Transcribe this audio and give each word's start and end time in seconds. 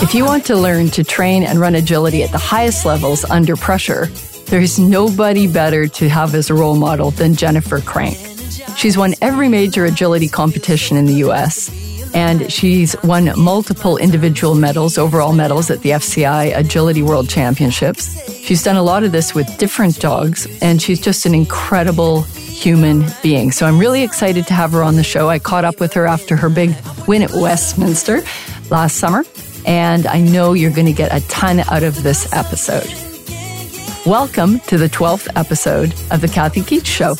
If 0.00 0.14
you 0.14 0.24
want 0.24 0.46
to 0.46 0.56
learn 0.56 0.90
to 0.90 1.02
train 1.02 1.42
and 1.42 1.58
run 1.58 1.74
agility 1.74 2.22
at 2.22 2.30
the 2.30 2.38
highest 2.38 2.86
levels 2.86 3.24
under 3.24 3.56
pressure, 3.56 4.06
there's 4.46 4.78
nobody 4.78 5.48
better 5.48 5.88
to 5.88 6.08
have 6.08 6.36
as 6.36 6.50
a 6.50 6.54
role 6.54 6.76
model 6.76 7.10
than 7.10 7.34
Jennifer 7.34 7.80
Crank. 7.80 8.16
She's 8.76 8.96
won 8.96 9.14
every 9.20 9.48
major 9.48 9.86
agility 9.86 10.28
competition 10.28 10.96
in 10.96 11.06
the 11.06 11.14
US, 11.24 11.68
and 12.14 12.50
she's 12.50 12.94
won 13.02 13.32
multiple 13.36 13.96
individual 13.96 14.54
medals, 14.54 14.98
overall 14.98 15.32
medals 15.32 15.68
at 15.68 15.80
the 15.80 15.90
FCI 15.90 16.56
Agility 16.56 17.02
World 17.02 17.28
Championships. 17.28 18.32
She's 18.44 18.62
done 18.62 18.76
a 18.76 18.84
lot 18.84 19.02
of 19.02 19.10
this 19.10 19.34
with 19.34 19.58
different 19.58 19.98
dogs, 19.98 20.46
and 20.62 20.80
she's 20.80 21.00
just 21.00 21.26
an 21.26 21.34
incredible 21.34 22.22
human 22.22 23.04
being. 23.20 23.50
So 23.50 23.66
I'm 23.66 23.80
really 23.80 24.04
excited 24.04 24.46
to 24.46 24.54
have 24.54 24.70
her 24.72 24.82
on 24.82 24.94
the 24.94 25.02
show. 25.02 25.28
I 25.28 25.40
caught 25.40 25.64
up 25.64 25.80
with 25.80 25.92
her 25.94 26.06
after 26.06 26.36
her 26.36 26.48
big 26.48 26.76
win 27.08 27.22
at 27.22 27.32
Westminster 27.32 28.22
last 28.70 28.96
summer, 28.96 29.24
and 29.68 30.06
I 30.06 30.22
know 30.22 30.54
you're 30.54 30.72
going 30.72 30.86
to 30.86 30.94
get 30.94 31.14
a 31.14 31.20
ton 31.28 31.60
out 31.60 31.82
of 31.82 32.02
this 32.02 32.32
episode. 32.32 32.88
Welcome 34.06 34.60
to 34.60 34.78
the 34.78 34.88
12th 34.88 35.28
episode 35.36 35.92
of 36.10 36.22
The 36.22 36.28
Kathy 36.28 36.62
Keats 36.62 36.88
Show. 36.88 37.14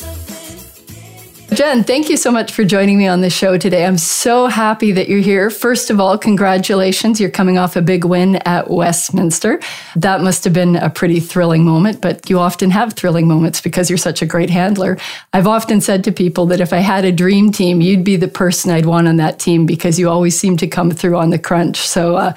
Jen, 1.59 1.83
thank 1.83 2.09
you 2.09 2.15
so 2.15 2.31
much 2.31 2.53
for 2.53 2.63
joining 2.63 2.97
me 2.97 3.05
on 3.05 3.19
the 3.19 3.29
show 3.29 3.57
today. 3.57 3.85
I'm 3.85 3.97
so 3.97 4.47
happy 4.47 4.93
that 4.93 5.09
you're 5.09 5.19
here. 5.19 5.49
First 5.49 5.89
of 5.89 5.99
all, 5.99 6.17
congratulations. 6.17 7.19
You're 7.19 7.29
coming 7.29 7.57
off 7.57 7.75
a 7.75 7.81
big 7.81 8.05
win 8.05 8.37
at 8.45 8.69
Westminster. 8.69 9.59
That 9.97 10.21
must 10.21 10.45
have 10.45 10.53
been 10.53 10.77
a 10.77 10.89
pretty 10.89 11.19
thrilling 11.19 11.65
moment, 11.65 11.99
but 11.99 12.29
you 12.29 12.39
often 12.39 12.71
have 12.71 12.93
thrilling 12.93 13.27
moments 13.27 13.59
because 13.59 13.89
you're 13.89 13.97
such 13.97 14.21
a 14.21 14.25
great 14.25 14.49
handler. 14.49 14.97
I've 15.33 15.47
often 15.47 15.81
said 15.81 16.05
to 16.05 16.13
people 16.13 16.45
that 16.45 16.61
if 16.61 16.71
I 16.71 16.77
had 16.77 17.03
a 17.03 17.11
dream 17.11 17.51
team, 17.51 17.81
you'd 17.81 18.05
be 18.05 18.15
the 18.15 18.29
person 18.29 18.71
I'd 18.71 18.85
want 18.85 19.09
on 19.09 19.17
that 19.17 19.37
team 19.37 19.65
because 19.65 19.99
you 19.99 20.09
always 20.09 20.39
seem 20.39 20.55
to 20.55 20.65
come 20.65 20.91
through 20.91 21.17
on 21.17 21.29
the 21.29 21.39
crunch. 21.39 21.79
So, 21.79 22.15
uh, 22.15 22.33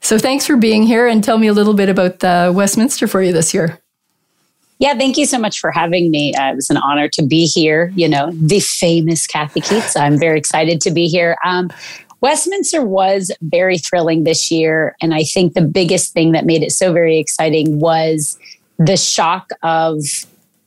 so 0.00 0.18
thanks 0.18 0.44
for 0.44 0.56
being 0.56 0.82
here 0.82 1.06
and 1.06 1.22
tell 1.22 1.38
me 1.38 1.46
a 1.46 1.52
little 1.52 1.74
bit 1.74 1.88
about 1.88 2.24
uh, 2.24 2.50
Westminster 2.52 3.06
for 3.06 3.22
you 3.22 3.32
this 3.32 3.54
year. 3.54 3.80
Yeah, 4.78 4.94
thank 4.94 5.16
you 5.16 5.24
so 5.24 5.38
much 5.38 5.58
for 5.58 5.70
having 5.70 6.10
me. 6.10 6.34
Uh, 6.34 6.52
it 6.52 6.56
was 6.56 6.70
an 6.70 6.76
honor 6.76 7.08
to 7.08 7.22
be 7.22 7.46
here. 7.46 7.92
You 7.94 8.08
know, 8.08 8.30
the 8.32 8.60
famous 8.60 9.26
Kathy 9.26 9.60
Keats. 9.60 9.96
I'm 9.96 10.18
very 10.18 10.38
excited 10.38 10.80
to 10.82 10.90
be 10.90 11.06
here. 11.08 11.36
Um, 11.44 11.70
Westminster 12.20 12.84
was 12.84 13.30
very 13.42 13.78
thrilling 13.78 14.24
this 14.24 14.50
year. 14.50 14.96
And 15.00 15.14
I 15.14 15.22
think 15.22 15.54
the 15.54 15.62
biggest 15.62 16.12
thing 16.12 16.32
that 16.32 16.44
made 16.44 16.62
it 16.62 16.72
so 16.72 16.92
very 16.92 17.18
exciting 17.18 17.78
was 17.78 18.38
the 18.78 18.96
shock 18.96 19.50
of 19.62 20.00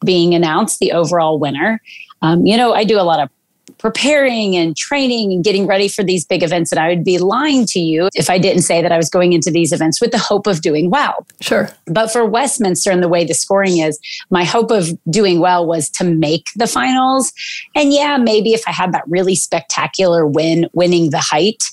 being 0.05 0.33
announced 0.33 0.79
the 0.79 0.91
overall 0.91 1.39
winner. 1.39 1.81
Um, 2.21 2.45
you 2.45 2.57
know, 2.57 2.73
I 2.73 2.83
do 2.83 2.99
a 2.99 3.03
lot 3.03 3.19
of 3.19 3.29
preparing 3.77 4.55
and 4.55 4.75
training 4.75 5.31
and 5.31 5.43
getting 5.43 5.67
ready 5.67 5.87
for 5.87 6.03
these 6.03 6.25
big 6.25 6.43
events. 6.43 6.71
And 6.71 6.79
I 6.79 6.89
would 6.89 7.03
be 7.03 7.17
lying 7.17 7.65
to 7.67 7.79
you 7.79 8.09
if 8.15 8.29
I 8.29 8.37
didn't 8.37 8.63
say 8.63 8.81
that 8.81 8.91
I 8.91 8.97
was 8.97 9.09
going 9.09 9.33
into 9.33 9.51
these 9.51 9.71
events 9.71 10.01
with 10.01 10.11
the 10.11 10.17
hope 10.17 10.47
of 10.47 10.61
doing 10.61 10.89
well. 10.89 11.25
Sure. 11.41 11.69
But 11.85 12.11
for 12.11 12.25
Westminster 12.25 12.91
and 12.91 13.03
the 13.03 13.09
way 13.09 13.25
the 13.25 13.33
scoring 13.33 13.79
is, 13.79 13.99
my 14.29 14.43
hope 14.43 14.71
of 14.71 14.89
doing 15.09 15.39
well 15.39 15.65
was 15.65 15.89
to 15.91 16.03
make 16.03 16.47
the 16.55 16.67
finals. 16.67 17.31
And 17.75 17.93
yeah, 17.93 18.17
maybe 18.17 18.53
if 18.53 18.63
I 18.67 18.71
had 18.71 18.91
that 18.93 19.03
really 19.07 19.35
spectacular 19.35 20.25
win, 20.25 20.67
winning 20.73 21.09
the 21.11 21.19
height, 21.19 21.63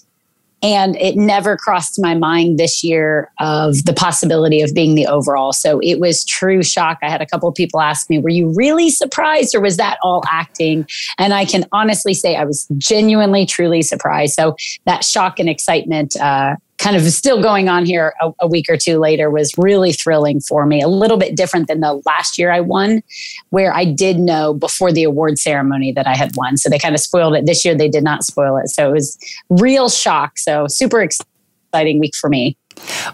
and 0.62 0.96
it 0.96 1.16
never 1.16 1.56
crossed 1.56 2.00
my 2.00 2.14
mind 2.14 2.58
this 2.58 2.82
year 2.82 3.30
of 3.40 3.84
the 3.84 3.92
possibility 3.92 4.62
of 4.62 4.74
being 4.74 4.94
the 4.94 5.06
overall. 5.06 5.52
So 5.52 5.80
it 5.80 6.00
was 6.00 6.24
true 6.24 6.62
shock. 6.62 6.98
I 7.02 7.10
had 7.10 7.20
a 7.20 7.26
couple 7.26 7.48
of 7.48 7.54
people 7.54 7.80
ask 7.80 8.08
me, 8.08 8.18
were 8.18 8.30
you 8.30 8.52
really 8.54 8.90
surprised 8.90 9.54
or 9.54 9.60
was 9.60 9.76
that 9.76 9.98
all 10.02 10.24
acting? 10.30 10.86
And 11.18 11.34
I 11.34 11.44
can 11.44 11.66
honestly 11.72 12.14
say 12.14 12.36
I 12.36 12.44
was 12.44 12.66
genuinely, 12.78 13.44
truly 13.44 13.82
surprised. 13.82 14.34
So 14.34 14.56
that 14.86 15.04
shock 15.04 15.38
and 15.38 15.48
excitement 15.48 16.16
uh, 16.16 16.56
kind 16.86 16.96
of 16.96 17.02
still 17.10 17.42
going 17.42 17.68
on 17.68 17.84
here 17.84 18.14
a, 18.20 18.30
a, 18.42 18.46
week 18.46 18.66
or 18.68 18.76
two 18.76 18.98
later 18.98 19.28
was 19.28 19.52
really 19.58 19.92
thrilling 19.92 20.38
for 20.38 20.66
me. 20.66 20.80
A 20.80 20.86
little 20.86 21.16
bit 21.16 21.36
different 21.36 21.66
than 21.66 21.80
the 21.80 22.00
last 22.06 22.38
year 22.38 22.52
I 22.52 22.60
won, 22.60 23.02
where 23.50 23.74
I 23.74 23.84
did 23.84 24.20
know 24.20 24.54
before 24.54 24.92
the 24.92 25.02
award 25.02 25.36
ceremony 25.36 25.90
that 25.90 26.06
I 26.06 26.14
had 26.14 26.36
won. 26.36 26.56
So 26.56 26.70
they 26.70 26.78
kind 26.78 26.94
of 26.94 27.00
spoiled 27.00 27.34
it. 27.34 27.44
This 27.44 27.64
year 27.64 27.74
they 27.74 27.88
did 27.88 28.04
not 28.04 28.22
spoil 28.22 28.56
it. 28.56 28.68
So 28.68 28.88
it 28.88 28.92
was 28.92 29.18
real 29.48 29.88
shock. 29.88 30.38
So 30.38 30.66
super 30.68 31.02
exciting 31.02 31.98
week 31.98 32.14
for 32.14 32.30
me. 32.30 32.56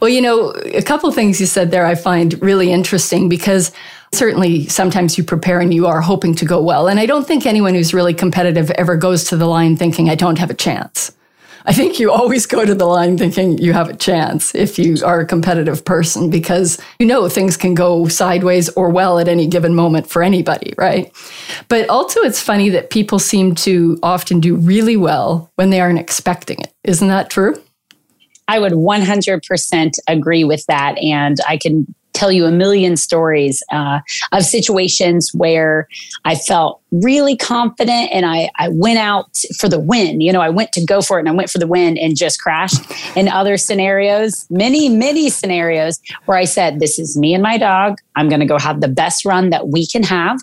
Well, 0.02 0.10
you 0.10 0.20
know, 0.20 0.50
a 0.50 0.82
couple 0.82 1.10
things 1.10 1.40
you 1.40 1.46
said 1.46 1.70
there 1.70 1.86
I 1.86 1.94
find 1.94 2.40
really 2.42 2.70
interesting 2.70 3.30
because 3.30 3.72
certainly 4.12 4.68
sometimes 4.68 5.16
you 5.16 5.24
prepare 5.24 5.60
and 5.60 5.72
you 5.72 5.86
are 5.86 6.02
hoping 6.02 6.34
to 6.34 6.44
go 6.44 6.60
well. 6.60 6.88
And 6.88 7.00
I 7.00 7.06
don't 7.06 7.26
think 7.26 7.46
anyone 7.46 7.72
who's 7.72 7.94
really 7.94 8.12
competitive 8.12 8.70
ever 8.72 8.98
goes 8.98 9.24
to 9.30 9.36
the 9.38 9.46
line 9.46 9.78
thinking, 9.78 10.10
I 10.10 10.14
don't 10.14 10.38
have 10.38 10.50
a 10.50 10.54
chance. 10.54 11.10
I 11.64 11.72
think 11.72 12.00
you 12.00 12.10
always 12.10 12.46
go 12.46 12.64
to 12.64 12.74
the 12.74 12.86
line 12.86 13.18
thinking 13.18 13.58
you 13.58 13.72
have 13.72 13.88
a 13.88 13.96
chance 13.96 14.54
if 14.54 14.78
you 14.78 14.96
are 15.04 15.20
a 15.20 15.26
competitive 15.26 15.84
person 15.84 16.30
because 16.30 16.80
you 16.98 17.06
know 17.06 17.28
things 17.28 17.56
can 17.56 17.74
go 17.74 18.08
sideways 18.08 18.68
or 18.70 18.90
well 18.90 19.18
at 19.18 19.28
any 19.28 19.46
given 19.46 19.74
moment 19.74 20.08
for 20.08 20.22
anybody, 20.22 20.74
right? 20.76 21.12
But 21.68 21.88
also, 21.88 22.20
it's 22.20 22.40
funny 22.40 22.68
that 22.70 22.90
people 22.90 23.18
seem 23.18 23.54
to 23.56 23.98
often 24.02 24.40
do 24.40 24.56
really 24.56 24.96
well 24.96 25.50
when 25.56 25.70
they 25.70 25.80
aren't 25.80 25.98
expecting 25.98 26.60
it. 26.60 26.72
Isn't 26.84 27.08
that 27.08 27.30
true? 27.30 27.62
I 28.48 28.58
would 28.58 28.72
100% 28.72 29.98
agree 30.08 30.44
with 30.44 30.66
that. 30.66 30.98
And 30.98 31.38
I 31.48 31.56
can 31.56 31.94
tell 32.22 32.30
you 32.30 32.46
a 32.46 32.52
million 32.52 32.96
stories 32.96 33.64
uh, 33.72 33.98
of 34.30 34.44
situations 34.44 35.32
where 35.34 35.88
I 36.24 36.36
felt 36.36 36.80
really 36.92 37.36
confident 37.36 38.12
and 38.12 38.24
I, 38.24 38.48
I 38.60 38.68
went 38.68 39.00
out 39.00 39.36
for 39.58 39.68
the 39.68 39.80
win. 39.80 40.20
You 40.20 40.32
know, 40.32 40.40
I 40.40 40.48
went 40.48 40.70
to 40.74 40.84
go 40.84 41.02
for 41.02 41.18
it 41.18 41.22
and 41.22 41.28
I 41.28 41.32
went 41.32 41.50
for 41.50 41.58
the 41.58 41.66
win 41.66 41.98
and 41.98 42.16
just 42.16 42.40
crashed. 42.40 42.80
In 43.16 43.26
other 43.26 43.56
scenarios, 43.56 44.46
many, 44.50 44.88
many 44.88 45.30
scenarios 45.30 46.00
where 46.26 46.38
I 46.38 46.44
said, 46.44 46.78
This 46.78 46.96
is 46.96 47.18
me 47.18 47.34
and 47.34 47.42
my 47.42 47.58
dog. 47.58 47.98
I'm 48.14 48.28
going 48.28 48.40
to 48.40 48.46
go 48.46 48.58
have 48.58 48.80
the 48.80 48.88
best 48.88 49.24
run 49.24 49.50
that 49.50 49.68
we 49.68 49.84
can 49.84 50.04
have. 50.04 50.38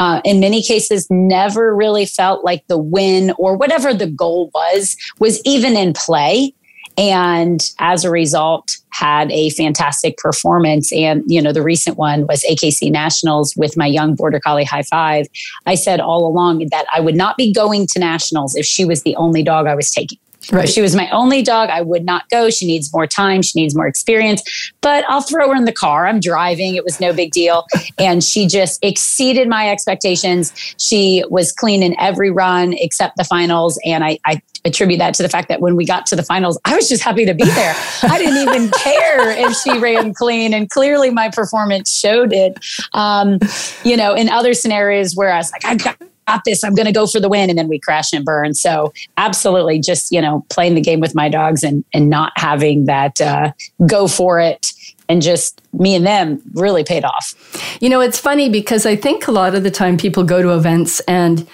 Uh, 0.00 0.20
in 0.26 0.38
many 0.38 0.62
cases, 0.62 1.06
never 1.08 1.74
really 1.74 2.04
felt 2.04 2.44
like 2.44 2.66
the 2.66 2.76
win 2.76 3.32
or 3.38 3.56
whatever 3.56 3.94
the 3.94 4.06
goal 4.06 4.50
was 4.52 4.98
was 5.18 5.40
even 5.46 5.78
in 5.78 5.94
play 5.94 6.52
and 6.96 7.70
as 7.78 8.04
a 8.04 8.10
result 8.10 8.76
had 8.90 9.32
a 9.32 9.50
fantastic 9.50 10.16
performance. 10.18 10.92
And 10.92 11.22
you 11.26 11.40
know 11.40 11.52
the 11.52 11.62
recent 11.62 11.96
one 11.96 12.26
was 12.26 12.44
akc 12.50 12.90
nationals 12.90 13.54
with 13.56 13.76
my 13.76 13.86
young 13.86 14.14
border 14.14 14.40
collie 14.40 14.64
high 14.64 14.82
five. 14.82 15.26
I 15.66 15.74
said 15.74 16.00
all 16.00 16.26
along 16.26 16.66
that 16.70 16.86
i 16.94 17.00
would 17.00 17.16
not 17.16 17.36
be 17.36 17.52
going 17.52 17.86
to 17.88 17.98
nationals 17.98 18.54
if 18.54 18.66
she 18.66 18.84
was 18.84 19.02
the 19.02 19.16
only 19.16 19.42
dog 19.42 19.66
i 19.66 19.74
was 19.74 19.90
taking 19.90 20.18
Right. 20.50 20.64
If 20.64 20.70
she 20.70 20.80
was 20.80 20.96
my 20.96 21.08
only 21.10 21.42
dog, 21.42 21.70
I 21.70 21.82
would 21.82 22.04
not 22.04 22.28
go. 22.28 22.50
She 22.50 22.66
needs 22.66 22.92
more 22.92 23.06
time. 23.06 23.42
She 23.42 23.60
needs 23.60 23.74
more 23.74 23.86
experience. 23.86 24.42
But 24.80 25.04
I'll 25.08 25.20
throw 25.20 25.48
her 25.50 25.54
in 25.54 25.64
the 25.64 25.72
car. 25.72 26.06
I'm 26.06 26.20
driving. 26.20 26.74
It 26.74 26.84
was 26.84 27.00
no 27.00 27.12
big 27.12 27.32
deal. 27.32 27.66
And 27.98 28.24
she 28.24 28.46
just 28.46 28.82
exceeded 28.82 29.48
my 29.48 29.70
expectations. 29.70 30.52
She 30.78 31.22
was 31.28 31.52
clean 31.52 31.82
in 31.82 31.94
every 32.00 32.30
run 32.30 32.72
except 32.72 33.16
the 33.16 33.22
finals. 33.22 33.78
And 33.84 34.02
I, 34.02 34.18
I 34.24 34.40
attribute 34.64 34.98
that 34.98 35.14
to 35.14 35.22
the 35.22 35.28
fact 35.28 35.48
that 35.48 35.60
when 35.60 35.76
we 35.76 35.84
got 35.84 36.06
to 36.06 36.16
the 36.16 36.22
finals, 36.22 36.58
I 36.64 36.74
was 36.74 36.88
just 36.88 37.02
happy 37.02 37.24
to 37.26 37.34
be 37.34 37.44
there. 37.44 37.74
I 38.02 38.18
didn't 38.18 38.36
even 38.36 38.70
care 38.78 39.30
if 39.30 39.56
she 39.56 39.78
ran 39.78 40.14
clean, 40.14 40.54
and 40.54 40.70
clearly 40.70 41.10
my 41.10 41.28
performance 41.28 41.94
showed 41.94 42.32
it. 42.32 42.58
Um, 42.92 43.38
you 43.84 43.96
know, 43.96 44.14
in 44.14 44.28
other 44.28 44.54
scenarios 44.54 45.14
where 45.14 45.32
I 45.32 45.38
was 45.38 45.52
like, 45.52 45.64
I 45.64 45.76
got 45.76 45.98
got 46.26 46.44
this. 46.44 46.64
I'm 46.64 46.74
going 46.74 46.86
to 46.86 46.92
go 46.92 47.06
for 47.06 47.20
the 47.20 47.28
win. 47.28 47.50
And 47.50 47.58
then 47.58 47.68
we 47.68 47.78
crash 47.78 48.12
and 48.12 48.24
burn. 48.24 48.54
So 48.54 48.92
absolutely 49.16 49.80
just, 49.80 50.12
you 50.12 50.20
know, 50.20 50.44
playing 50.50 50.74
the 50.74 50.80
game 50.80 51.00
with 51.00 51.14
my 51.14 51.28
dogs 51.28 51.62
and, 51.62 51.84
and 51.92 52.08
not 52.08 52.32
having 52.36 52.86
that 52.86 53.20
uh, 53.20 53.52
go 53.86 54.08
for 54.08 54.40
it 54.40 54.72
and 55.08 55.20
just 55.20 55.60
me 55.72 55.94
and 55.94 56.06
them 56.06 56.40
really 56.54 56.84
paid 56.84 57.04
off. 57.04 57.34
You 57.80 57.88
know, 57.88 58.00
it's 58.00 58.18
funny 58.18 58.48
because 58.48 58.86
I 58.86 58.96
think 58.96 59.26
a 59.26 59.32
lot 59.32 59.54
of 59.54 59.62
the 59.62 59.70
time 59.70 59.96
people 59.96 60.24
go 60.24 60.42
to 60.42 60.54
events 60.54 61.00
and 61.00 61.46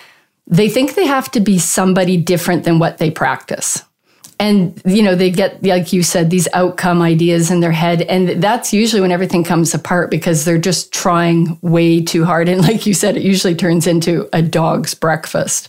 they 0.46 0.68
think 0.68 0.94
they 0.94 1.06
have 1.06 1.30
to 1.32 1.40
be 1.40 1.58
somebody 1.58 2.16
different 2.16 2.64
than 2.64 2.78
what 2.78 2.98
they 2.98 3.10
practice. 3.10 3.82
And, 4.40 4.80
you 4.84 5.02
know, 5.02 5.16
they 5.16 5.30
get, 5.30 5.62
like 5.64 5.92
you 5.92 6.02
said, 6.02 6.30
these 6.30 6.46
outcome 6.54 7.02
ideas 7.02 7.50
in 7.50 7.60
their 7.60 7.72
head. 7.72 8.02
And 8.02 8.40
that's 8.42 8.72
usually 8.72 9.00
when 9.00 9.10
everything 9.10 9.42
comes 9.42 9.74
apart 9.74 10.10
because 10.10 10.44
they're 10.44 10.58
just 10.58 10.92
trying 10.92 11.58
way 11.60 12.00
too 12.02 12.24
hard. 12.24 12.48
And 12.48 12.62
like 12.62 12.86
you 12.86 12.94
said, 12.94 13.16
it 13.16 13.24
usually 13.24 13.56
turns 13.56 13.86
into 13.86 14.28
a 14.32 14.40
dog's 14.40 14.94
breakfast. 14.94 15.68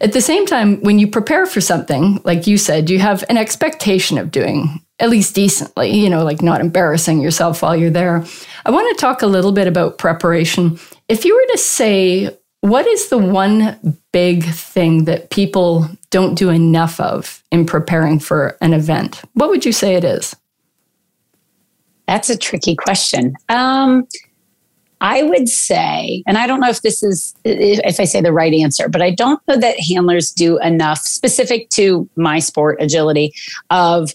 At 0.00 0.12
the 0.12 0.20
same 0.20 0.46
time, 0.46 0.80
when 0.82 0.98
you 0.98 1.08
prepare 1.08 1.46
for 1.46 1.60
something, 1.60 2.20
like 2.24 2.46
you 2.46 2.56
said, 2.56 2.88
you 2.88 3.00
have 3.00 3.24
an 3.28 3.36
expectation 3.36 4.18
of 4.18 4.30
doing 4.30 4.80
at 4.98 5.10
least 5.10 5.34
decently, 5.34 5.90
you 5.90 6.08
know, 6.08 6.24
like 6.24 6.42
not 6.42 6.60
embarrassing 6.60 7.20
yourself 7.20 7.62
while 7.62 7.74
you're 7.74 7.90
there. 7.90 8.24
I 8.64 8.70
want 8.70 8.96
to 8.96 9.00
talk 9.00 9.22
a 9.22 9.26
little 9.26 9.52
bit 9.52 9.66
about 9.66 9.98
preparation. 9.98 10.78
If 11.08 11.24
you 11.24 11.34
were 11.34 11.52
to 11.52 11.58
say 11.58 12.36
what 12.60 12.86
is 12.86 13.08
the 13.08 13.18
one 13.18 13.98
big 14.12 14.44
thing 14.44 15.04
that 15.04 15.30
people 15.30 15.88
don't 16.10 16.34
do 16.34 16.50
enough 16.50 17.00
of 17.00 17.42
in 17.50 17.64
preparing 17.64 18.18
for 18.18 18.56
an 18.60 18.72
event? 18.72 19.22
What 19.34 19.48
would 19.48 19.64
you 19.64 19.72
say 19.72 19.94
it 19.94 20.04
is? 20.04 20.36
That's 22.06 22.28
a 22.28 22.36
tricky 22.36 22.74
question. 22.74 23.34
Um, 23.48 24.06
I 25.00 25.22
would 25.22 25.48
say, 25.48 26.22
and 26.26 26.36
I 26.36 26.46
don't 26.46 26.60
know 26.60 26.68
if 26.68 26.82
this 26.82 27.02
is, 27.02 27.34
if 27.44 27.98
I 27.98 28.04
say 28.04 28.20
the 28.20 28.32
right 28.32 28.52
answer, 28.52 28.88
but 28.88 29.00
I 29.00 29.10
don't 29.10 29.40
know 29.48 29.56
that 29.56 29.76
handlers 29.80 30.30
do 30.30 30.58
enough 30.58 30.98
specific 30.98 31.70
to 31.70 32.08
my 32.16 32.38
sport, 32.38 32.76
agility, 32.82 33.32
of 33.70 34.14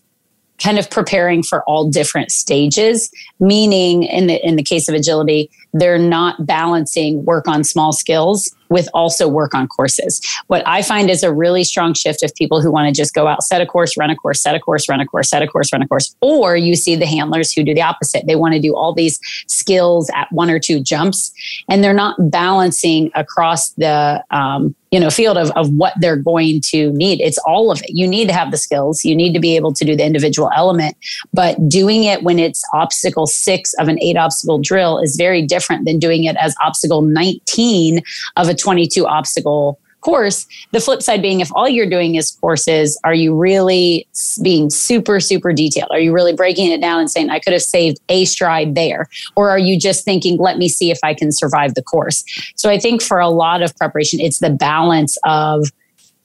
kind 0.59 0.77
of 0.77 0.89
preparing 0.89 1.43
for 1.43 1.63
all 1.63 1.89
different 1.89 2.31
stages 2.31 3.11
meaning 3.39 4.03
in 4.03 4.27
the 4.27 4.45
in 4.45 4.55
the 4.55 4.63
case 4.63 4.87
of 4.87 4.95
agility 4.95 5.49
they're 5.75 5.97
not 5.97 6.45
balancing 6.45 7.25
work 7.25 7.49
on 7.49 7.61
small 7.65 7.91
skills 7.91 8.55
with 8.69 8.87
also 8.93 9.27
work 9.27 9.53
on 9.53 9.67
courses. 9.67 10.21
What 10.47 10.63
I 10.65 10.81
find 10.81 11.09
is 11.09 11.21
a 11.21 11.33
really 11.33 11.65
strong 11.65 11.93
shift 11.93 12.23
of 12.23 12.33
people 12.35 12.61
who 12.61 12.71
want 12.71 12.87
to 12.87 12.93
just 12.97 13.13
go 13.13 13.27
out, 13.27 13.43
set 13.43 13.61
a 13.61 13.65
course, 13.65 13.97
run 13.97 14.09
a 14.09 14.15
course, 14.15 14.41
set 14.41 14.55
a 14.55 14.59
course, 14.59 14.87
run 14.87 15.01
a 15.01 15.05
course, 15.05 15.29
set 15.29 15.41
a 15.41 15.47
course, 15.47 15.71
run 15.73 15.81
a 15.81 15.87
course. 15.87 16.15
Or 16.21 16.55
you 16.55 16.75
see 16.75 16.95
the 16.95 17.05
handlers 17.05 17.51
who 17.51 17.63
do 17.63 17.73
the 17.73 17.81
opposite. 17.81 18.25
They 18.25 18.37
want 18.37 18.53
to 18.53 18.59
do 18.59 18.73
all 18.73 18.93
these 18.93 19.19
skills 19.47 20.09
at 20.15 20.31
one 20.31 20.49
or 20.49 20.59
two 20.59 20.79
jumps, 20.79 21.33
and 21.69 21.83
they're 21.83 21.93
not 21.93 22.15
balancing 22.31 23.11
across 23.13 23.71
the 23.71 24.23
um, 24.31 24.73
you 24.91 25.01
know 25.01 25.09
field 25.09 25.37
of, 25.37 25.51
of 25.51 25.69
what 25.73 25.93
they're 25.99 26.15
going 26.15 26.61
to 26.61 26.91
need 26.93 27.19
it's 27.19 27.37
all 27.39 27.69
of 27.69 27.81
it 27.81 27.89
you 27.89 28.07
need 28.07 28.29
to 28.29 28.33
have 28.33 28.51
the 28.51 28.57
skills 28.57 29.03
you 29.03 29.13
need 29.13 29.33
to 29.33 29.41
be 29.41 29.55
able 29.57 29.73
to 29.73 29.83
do 29.83 29.93
the 29.93 30.05
individual 30.05 30.49
element 30.55 30.95
but 31.33 31.57
doing 31.67 32.05
it 32.05 32.23
when 32.23 32.39
it's 32.39 32.63
obstacle 32.73 33.27
six 33.27 33.73
of 33.73 33.89
an 33.89 34.01
eight 34.01 34.15
obstacle 34.15 34.57
drill 34.57 34.97
is 34.99 35.17
very 35.17 35.41
different 35.41 35.64
than 35.85 35.99
doing 35.99 36.23
it 36.25 36.35
as 36.37 36.55
obstacle 36.63 37.01
19 37.01 38.01
of 38.35 38.49
a 38.49 38.55
22 38.55 39.05
obstacle 39.05 39.79
course. 40.05 40.45
The 40.71 40.79
flip 40.79 41.01
side 41.01 41.21
being 41.21 41.39
if 41.39 41.49
all 41.55 41.67
you're 41.67 41.89
doing 41.89 42.13
is 42.13 42.31
courses, 42.39 42.97
are 43.03 43.13
you 43.15 43.35
really 43.35 44.07
being 44.43 44.69
super, 44.69 45.19
super 45.19 45.51
detailed? 45.51 45.89
Are 45.91 45.99
you 45.99 46.13
really 46.13 46.33
breaking 46.33 46.71
it 46.71 46.79
down 46.79 46.99
and 46.99 47.09
saying, 47.09 47.31
I 47.31 47.39
could 47.39 47.53
have 47.53 47.63
saved 47.63 47.99
a 48.07 48.25
stride 48.25 48.75
there? 48.75 49.07
Or 49.35 49.49
are 49.49 49.57
you 49.57 49.79
just 49.79 50.05
thinking, 50.05 50.37
let 50.37 50.59
me 50.59 50.69
see 50.69 50.91
if 50.91 50.99
I 51.01 51.15
can 51.15 51.31
survive 51.31 51.73
the 51.73 51.81
course? 51.81 52.23
So 52.55 52.69
I 52.69 52.77
think 52.77 53.01
for 53.01 53.19
a 53.19 53.29
lot 53.29 53.63
of 53.63 53.75
preparation, 53.77 54.19
it's 54.19 54.39
the 54.39 54.51
balance 54.51 55.17
of 55.23 55.71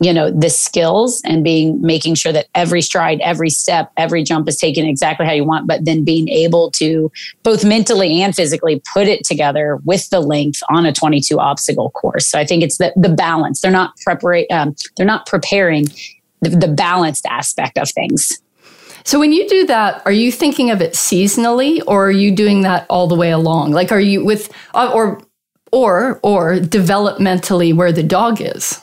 you 0.00 0.12
know 0.12 0.31
the 0.31 0.50
skills 0.50 1.20
and 1.25 1.44
being 1.44 1.81
making 1.81 2.14
sure 2.14 2.32
that 2.32 2.47
every 2.55 2.82
stride 2.82 3.20
every 3.20 3.50
step 3.50 3.93
every 3.97 4.23
jump 4.23 4.49
is 4.49 4.56
taken 4.56 4.87
exactly 4.87 5.26
how 5.26 5.32
you 5.32 5.44
want 5.44 5.67
but 5.67 5.85
then 5.85 6.02
being 6.02 6.29
able 6.29 6.70
to 6.70 7.12
both 7.43 7.64
mentally 7.64 8.23
and 8.23 8.35
physically 8.35 8.82
put 8.93 9.06
it 9.06 9.25
together 9.25 9.79
with 9.85 10.08
the 10.11 10.20
length 10.20 10.62
on 10.70 10.87
a 10.87 10.93
22 10.93 11.38
obstacle 11.38 11.91
course 11.91 12.26
so 12.26 12.38
i 12.38 12.44
think 12.44 12.62
it's 12.62 12.79
the, 12.79 12.93
the 12.97 13.08
balance 13.08 13.61
they're 13.61 13.70
not 13.70 13.94
preparing 14.05 14.47
um, 14.50 14.75
they're 14.97 15.06
not 15.06 15.26
preparing 15.26 15.87
the, 16.41 16.49
the 16.49 16.69
balanced 16.69 17.26
aspect 17.26 17.79
of 17.79 17.88
things 17.91 18.41
so 19.02 19.19
when 19.19 19.32
you 19.32 19.49
do 19.49 19.67
that, 19.67 20.02
are 20.05 20.12
you 20.12 20.31
thinking 20.31 20.70
of 20.70 20.82
it 20.82 20.93
seasonally 20.93 21.81
or 21.87 22.08
are 22.08 22.11
you 22.11 22.31
doing 22.31 22.61
that 22.62 22.85
all 22.91 23.06
the 23.06 23.14
way 23.14 23.31
along? 23.31 23.70
Like 23.70 23.93
are 23.93 24.00
you 24.00 24.23
with 24.23 24.52
uh, 24.75 24.91
or 24.94 25.23
or 25.73 26.20
or 26.23 26.56
developmentally 26.56 27.75
where 27.75 27.93
the 27.93 28.02
dog 28.02 28.43
is? 28.43 28.79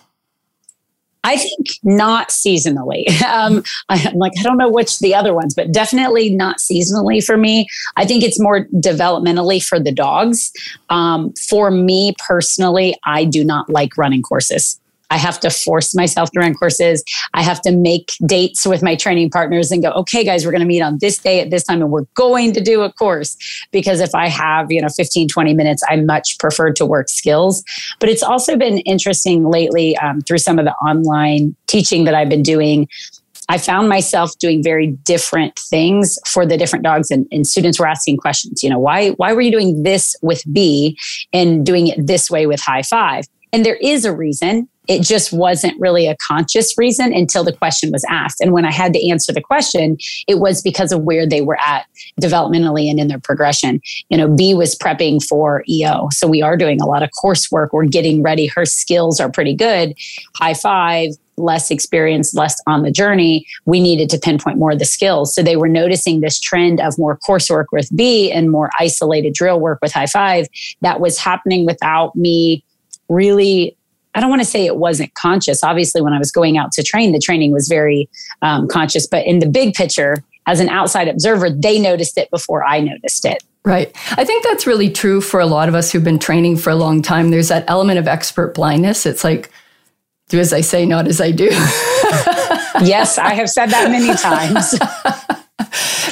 I 1.27 1.35
think 1.35 1.67
not 1.83 2.29
seasonally. 2.29 3.05
Um, 3.27 3.61
I'm 3.89 4.15
like, 4.15 4.31
I 4.39 4.43
don't 4.43 4.57
know 4.57 4.69
which 4.69 4.99
the 4.99 5.13
other 5.13 5.33
ones, 5.33 5.53
but 5.53 5.71
definitely 5.71 6.29
not 6.29 6.59
seasonally 6.59 7.23
for 7.23 7.35
me. 7.35 7.67
I 7.97 8.05
think 8.05 8.23
it's 8.23 8.39
more 8.39 8.65
developmentally 8.75 9.61
for 9.61 9.79
the 9.79 9.91
dogs. 9.91 10.51
Um, 10.89 11.33
for 11.33 11.69
me 11.69 12.15
personally, 12.25 12.95
I 13.03 13.25
do 13.25 13.43
not 13.43 13.69
like 13.69 13.97
running 13.97 14.21
courses. 14.21 14.79
I 15.09 15.17
have 15.17 15.39
to 15.41 15.49
force 15.49 15.95
myself 15.95 16.31
to 16.31 16.39
run 16.39 16.53
courses. 16.53 17.03
I 17.33 17.41
have 17.41 17.61
to 17.61 17.71
make 17.71 18.13
dates 18.25 18.65
with 18.65 18.83
my 18.83 18.95
training 18.95 19.29
partners 19.29 19.71
and 19.71 19.81
go, 19.81 19.91
okay, 19.91 20.23
guys, 20.23 20.45
we're 20.45 20.51
going 20.51 20.61
to 20.61 20.67
meet 20.67 20.81
on 20.81 20.97
this 20.99 21.17
day 21.17 21.39
at 21.39 21.49
this 21.49 21.63
time 21.63 21.81
and 21.81 21.91
we're 21.91 22.05
going 22.15 22.53
to 22.53 22.61
do 22.61 22.81
a 22.81 22.91
course. 22.91 23.37
Because 23.71 23.99
if 23.99 24.13
I 24.13 24.27
have, 24.27 24.71
you 24.71 24.81
know, 24.81 24.89
15, 24.89 25.27
20 25.27 25.53
minutes, 25.53 25.81
I 25.87 25.97
much 25.97 26.37
prefer 26.39 26.71
to 26.73 26.85
work 26.85 27.09
skills. 27.09 27.63
But 27.99 28.09
it's 28.09 28.23
also 28.23 28.57
been 28.57 28.79
interesting 28.79 29.45
lately 29.45 29.97
um, 29.97 30.21
through 30.21 30.39
some 30.39 30.59
of 30.59 30.65
the 30.65 30.73
online 30.75 31.55
teaching 31.67 32.03
that 32.03 32.13
I've 32.13 32.29
been 32.29 32.43
doing. 32.43 32.87
I 33.49 33.57
found 33.57 33.87
myself 33.87 34.37
doing 34.39 34.61
very 34.61 34.87
different 34.87 35.57
things 35.57 36.19
for 36.27 36.45
the 36.45 36.57
different 36.57 36.83
dogs 36.83 37.09
and, 37.09 37.25
and, 37.31 37.47
students 37.47 37.79
were 37.79 37.87
asking 37.87 38.17
questions, 38.17 38.61
you 38.61 38.69
know, 38.69 38.77
why, 38.77 39.11
why 39.11 39.31
were 39.31 39.39
you 39.39 39.51
doing 39.51 39.83
this 39.83 40.17
with 40.21 40.43
B 40.51 40.97
and 41.31 41.65
doing 41.65 41.87
it 41.87 42.07
this 42.07 42.29
way 42.29 42.45
with 42.45 42.59
high 42.59 42.81
five? 42.81 43.23
And 43.53 43.65
there 43.65 43.77
is 43.77 44.05
a 44.05 44.15
reason. 44.15 44.67
It 44.87 45.01
just 45.01 45.33
wasn't 45.33 45.79
really 45.79 46.07
a 46.07 46.15
conscious 46.25 46.77
reason 46.77 47.13
until 47.13 47.43
the 47.43 47.51
question 47.51 47.91
was 47.91 48.05
asked. 48.09 48.39
And 48.39 48.53
when 48.53 48.65
I 48.65 48.71
had 48.71 48.93
to 48.93 49.09
answer 49.09 49.33
the 49.33 49.41
question, 49.41 49.97
it 50.27 50.39
was 50.39 50.61
because 50.61 50.91
of 50.91 51.01
where 51.01 51.27
they 51.27 51.41
were 51.41 51.59
at 51.59 51.85
developmentally 52.21 52.89
and 52.89 52.99
in 52.99 53.07
their 53.07 53.19
progression. 53.19 53.81
You 54.09 54.17
know, 54.17 54.29
B 54.29 54.53
was 54.53 54.75
prepping 54.75 55.21
for 55.23 55.63
EO. 55.67 56.07
So 56.11 56.27
we 56.27 56.41
are 56.41 56.55
doing 56.55 56.81
a 56.81 56.85
lot 56.85 57.03
of 57.03 57.09
coursework. 57.21 57.69
We're 57.73 57.85
getting 57.85 58.23
ready. 58.23 58.47
Her 58.47 58.65
skills 58.65 59.19
are 59.19 59.29
pretty 59.29 59.55
good. 59.55 59.93
High 60.35 60.53
five, 60.53 61.09
less 61.37 61.69
experience, 61.69 62.33
less 62.33 62.59
on 62.65 62.83
the 62.83 62.91
journey, 62.91 63.45
we 63.65 63.79
needed 63.79 64.09
to 64.09 64.17
pinpoint 64.17 64.57
more 64.57 64.71
of 64.71 64.79
the 64.79 64.85
skills. 64.85 65.33
So 65.35 65.43
they 65.43 65.55
were 65.55 65.67
noticing 65.67 66.19
this 66.19 66.39
trend 66.39 66.81
of 66.81 66.97
more 66.97 67.17
coursework 67.27 67.65
with 67.71 67.95
B 67.95 68.31
and 68.31 68.49
more 68.49 68.71
isolated 68.79 69.33
drill 69.33 69.59
work 69.59 69.79
with 69.81 69.91
high 69.91 70.07
five 70.07 70.47
that 70.81 70.99
was 70.99 71.19
happening 71.19 71.65
without 71.65 72.15
me 72.15 72.63
really 73.09 73.77
I 74.15 74.19
don't 74.19 74.31
want 74.31 74.41
to 74.41 74.47
say 74.47 74.65
it 74.65 74.77
wasn't 74.77 75.13
conscious. 75.13 75.63
Obviously, 75.63 76.01
when 76.01 76.11
I 76.11 76.17
was 76.17 76.31
going 76.31 76.57
out 76.57 76.71
to 76.71 76.81
train, 76.81 77.11
the 77.11 77.19
training 77.19 77.51
was 77.51 77.67
very 77.67 78.09
um, 78.41 78.67
conscious. 78.67 79.05
But 79.05 79.27
in 79.27 79.37
the 79.37 79.45
big 79.45 79.75
picture, 79.75 80.23
as 80.47 80.59
an 80.59 80.69
outside 80.69 81.07
observer, 81.07 81.51
they 81.51 81.77
noticed 81.77 82.17
it 82.17 82.31
before 82.31 82.65
I 82.65 82.79
noticed 82.79 83.25
it. 83.25 83.43
Right. 83.63 83.95
I 84.17 84.23
think 84.23 84.43
that's 84.43 84.65
really 84.65 84.89
true 84.89 85.21
for 85.21 85.39
a 85.39 85.45
lot 85.45 85.69
of 85.69 85.75
us 85.75 85.91
who've 85.91 86.03
been 86.03 86.17
training 86.17 86.57
for 86.57 86.71
a 86.71 86.75
long 86.75 87.03
time. 87.03 87.29
There's 87.29 87.49
that 87.49 87.65
element 87.67 87.99
of 87.99 88.07
expert 88.07 88.55
blindness. 88.55 89.05
It's 89.05 89.23
like, 89.23 89.51
do 90.29 90.39
as 90.39 90.51
I 90.51 90.61
say, 90.61 90.85
not 90.85 91.07
as 91.07 91.21
I 91.21 91.31
do. 91.31 91.45
yes, 92.81 93.17
I 93.17 93.33
have 93.33 93.49
said 93.49 93.67
that 93.67 93.91
many 93.91 94.15
times. 94.15 94.73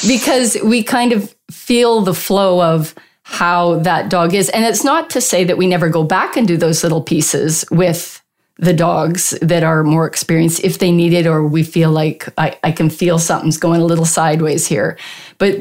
because 0.07 0.57
we 0.63 0.83
kind 0.83 1.11
of 1.11 1.33
feel 1.49 2.01
the 2.01 2.13
flow 2.13 2.61
of, 2.61 2.93
how 3.27 3.79
that 3.79 4.07
dog 4.07 4.35
is. 4.35 4.49
And 4.49 4.63
it's 4.63 4.83
not 4.83 5.09
to 5.09 5.19
say 5.19 5.43
that 5.45 5.57
we 5.57 5.65
never 5.65 5.89
go 5.89 6.03
back 6.03 6.37
and 6.37 6.47
do 6.47 6.57
those 6.57 6.83
little 6.83 7.01
pieces 7.01 7.65
with 7.71 8.21
the 8.57 8.71
dogs 8.71 9.31
that 9.41 9.63
are 9.63 9.83
more 9.83 10.05
experienced 10.05 10.63
if 10.63 10.77
they 10.77 10.91
need 10.91 11.11
it 11.11 11.25
or 11.25 11.45
we 11.45 11.63
feel 11.63 11.89
like 11.89 12.29
I, 12.37 12.57
I 12.63 12.71
can 12.71 12.91
feel 12.91 13.17
something's 13.17 13.57
going 13.57 13.81
a 13.81 13.85
little 13.85 14.05
sideways 14.05 14.67
here. 14.67 14.97
But 15.39 15.57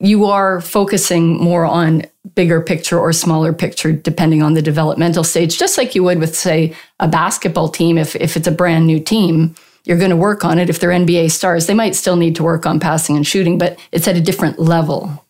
you 0.00 0.24
are 0.24 0.60
focusing 0.60 1.40
more 1.40 1.64
on 1.64 2.02
bigger 2.34 2.60
picture 2.60 2.98
or 2.98 3.12
smaller 3.12 3.52
picture 3.52 3.92
depending 3.92 4.42
on 4.42 4.54
the 4.54 4.60
developmental 4.60 5.22
stage, 5.22 5.56
just 5.56 5.78
like 5.78 5.94
you 5.94 6.02
would 6.02 6.18
with, 6.18 6.36
say, 6.36 6.74
a 6.98 7.06
basketball 7.06 7.68
team. 7.68 7.96
If, 7.96 8.16
if 8.16 8.36
it's 8.36 8.48
a 8.48 8.52
brand 8.52 8.88
new 8.88 8.98
team, 8.98 9.54
you're 9.84 9.98
going 9.98 10.10
to 10.10 10.16
work 10.16 10.44
on 10.44 10.58
it. 10.58 10.68
If 10.68 10.80
they're 10.80 10.90
NBA 10.90 11.30
stars, 11.30 11.68
they 11.68 11.74
might 11.74 11.94
still 11.94 12.16
need 12.16 12.34
to 12.36 12.42
work 12.42 12.66
on 12.66 12.80
passing 12.80 13.16
and 13.16 13.26
shooting, 13.26 13.56
but 13.56 13.78
it's 13.92 14.08
at 14.08 14.16
a 14.16 14.20
different 14.20 14.58
level 14.58 15.23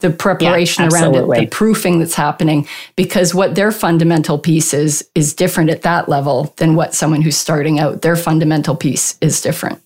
the 0.00 0.10
preparation 0.10 0.84
yeah, 0.84 0.90
around 0.90 1.14
it, 1.14 1.40
the 1.40 1.46
proofing 1.46 1.98
that's 1.98 2.14
happening, 2.14 2.66
because 2.96 3.34
what 3.34 3.54
their 3.54 3.72
fundamental 3.72 4.38
piece 4.38 4.74
is 4.74 5.08
is 5.14 5.34
different 5.34 5.70
at 5.70 5.82
that 5.82 6.08
level 6.08 6.52
than 6.56 6.74
what 6.74 6.94
someone 6.94 7.22
who's 7.22 7.36
starting 7.36 7.78
out. 7.78 8.02
Their 8.02 8.16
fundamental 8.16 8.76
piece 8.76 9.16
is 9.20 9.40
different. 9.40 9.80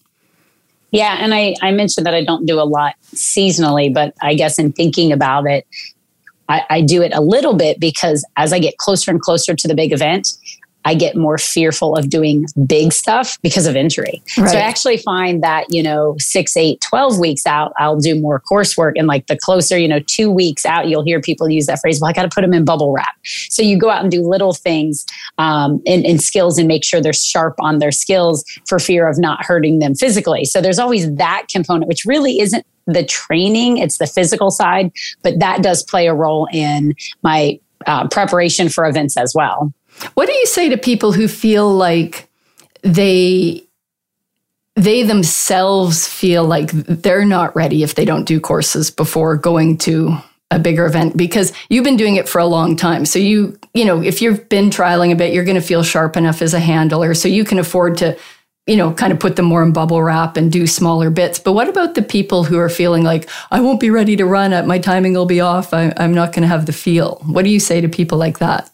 Yeah, 0.91 1.19
and 1.21 1.35
I, 1.35 1.55
I 1.61 1.71
mentioned 1.73 2.07
that 2.07 2.15
I 2.15 2.25
don't 2.25 2.47
do 2.47 2.59
a 2.61 2.65
lot 2.65 2.95
seasonally, 3.15 3.93
but 3.93 4.15
I 4.23 4.35
guess 4.35 4.59
in 4.59 4.73
thinking 4.73 5.13
about 5.13 5.47
it, 5.47 5.67
I, 6.49 6.65
I 6.71 6.81
do 6.81 7.03
it 7.03 7.13
a 7.15 7.21
little 7.21 7.55
bit 7.55 7.79
because 7.79 8.25
as 8.37 8.53
I 8.53 8.59
get 8.59 8.79
closer 8.79 9.11
and 9.11 9.21
closer 9.21 9.55
to 9.55 9.69
the 9.69 9.75
big 9.75 9.93
event, 9.93 10.29
I 10.85 10.95
get 10.95 11.17
more 11.17 11.39
fearful 11.39 11.97
of 11.97 12.09
doing 12.09 12.47
big 12.67 12.93
stuff 12.93 13.39
because 13.43 13.67
of 13.67 13.77
injury. 13.77 14.23
Right. 14.39 14.51
So 14.51 14.57
I 14.57 14.61
actually 14.61 14.97
find 14.97 15.43
that, 15.43 15.67
you 15.71 15.83
know, 15.83 16.17
six, 16.19 16.57
eight, 16.57 16.81
12 16.81 17.19
weeks 17.19 17.47
out, 17.47 17.73
I'll 17.79 17.99
do 17.99 18.19
more 18.19 18.41
coursework. 18.51 18.93
And 18.97 19.07
like 19.07 19.27
the 19.27 19.37
closer, 19.37 19.77
you 19.77 19.89
know, 19.89 20.01
two 20.01 20.31
weeks 20.31 20.65
out, 20.65 20.89
you'll 20.89 21.05
hear 21.05 21.21
people 21.21 21.49
use 21.49 21.67
that 21.67 21.81
phrase, 21.81 22.01
well, 22.01 22.09
I 22.09 22.13
got 22.13 22.23
to 22.23 22.29
put 22.29 22.43
them 22.43 22.55
in 22.55 22.65
bubble 22.65 22.93
wrap. 22.93 23.15
So 23.23 23.63
you 23.63 23.79
go 23.79 23.91
out 23.91 24.03
and 24.03 24.11
do 24.11 24.23
little 24.23 24.55
things 24.55 25.05
um, 25.37 25.83
in, 25.85 26.05
in 26.05 26.19
skills 26.19 26.59
and 26.59 26.69
make 26.69 26.85
sure 26.85 27.01
they're 27.01 27.13
sharp 27.13 27.57
on 27.61 27.79
their 27.81 27.93
skills 27.93 28.45
for 28.67 28.79
fear 28.79 29.09
of 29.09 29.19
not 29.19 29.45
hurting 29.45 29.81
them 29.81 29.95
physically. 29.95 30.45
So 30.45 30.61
there's 30.61 30.79
always 30.79 31.13
that 31.17 31.47
component, 31.53 31.89
which 31.89 32.05
really 32.05 32.41
isn't 32.41 32.65
the 32.87 33.05
training, 33.05 33.79
it's 33.79 33.99
the 33.99 34.07
physical 34.07 34.51
side, 34.51 34.91
but 35.23 35.39
that 35.41 35.63
does 35.63 35.83
play 35.83 36.07
a 36.07 36.15
role 36.15 36.49
in 36.53 36.95
my 37.23 37.61
uh, 37.87 38.09
preparation 38.09 38.69
for 38.69 38.87
events 38.87 39.17
as 39.17 39.35
well. 39.35 39.73
What 40.15 40.27
do 40.27 40.35
you 40.35 40.47
say 40.47 40.69
to 40.69 40.77
people 40.77 41.13
who 41.13 41.29
feel 41.29 41.73
like 41.73 42.29
they 42.83 43.65
they 44.79 45.03
themselves 45.03 46.07
feel 46.07 46.45
like 46.45 46.71
they're 46.71 47.25
not 47.25 47.55
ready 47.57 47.83
if 47.83 47.97
they 47.97 48.05
don't 48.05 48.25
do 48.25 48.39
courses 48.39 48.93
before 48.93 49.37
going 49.37 49.77
to 49.77 50.17
a 50.51 50.59
bigger 50.59 50.87
event 50.87 51.17
because 51.17 51.53
you've 51.69 51.85
been 51.85 51.97
doing 51.97 52.17
it 52.17 52.29
for 52.29 52.39
a 52.39 52.47
long 52.47 52.77
time. 52.77 53.05
So 53.05 53.19
you, 53.19 53.59
you 53.75 53.85
know, 53.85 54.01
if 54.01 54.23
you've 54.23 54.49
been 54.49 54.71
trialing 54.71 55.13
a 55.13 55.17
bit, 55.17 55.35
you're 55.35 55.45
going 55.45 55.61
to 55.61 55.67
feel 55.67 55.83
sharp 55.83 56.17
enough 56.17 56.41
as 56.41 56.55
a 56.55 56.61
handler 56.61 57.13
so 57.15 57.29
you 57.29 57.45
can 57.45 57.59
afford 57.59 57.99
to, 57.99 58.17
you 58.67 58.77
know, 58.77 58.93
kind 58.95 59.13
of 59.13 59.19
put 59.19 59.37
them 59.37 59.47
more 59.47 59.63
in 59.63 59.73
bubble 59.73 60.03
wrap 60.03 60.37
and 60.37 60.51
do 60.51 60.67
smaller 60.67 61.11
bits. 61.11 61.39
But 61.39 61.53
what 61.53 61.69
about 61.69 61.95
the 61.97 62.03
people 62.03 62.45
who 62.45 62.59
are 62.59 62.69
feeling 62.69 63.03
like 63.03 63.29
I 63.51 63.61
won't 63.61 63.81
be 63.81 63.91
ready 63.91 64.17
to 64.17 64.25
run 64.25 64.53
it, 64.53 64.65
my 64.65 64.79
timing 64.79 65.13
will 65.13 65.27
be 65.27 65.41
off, 65.41 65.75
I, 65.75 65.93
I'm 65.97 66.15
not 66.15 66.33
going 66.33 66.43
to 66.43 66.49
have 66.49 66.67
the 66.67 66.73
feel. 66.73 67.21
What 67.27 67.45
do 67.45 67.51
you 67.51 67.61
say 67.61 67.81
to 67.81 67.89
people 67.89 68.17
like 68.17 68.39
that? 68.39 68.71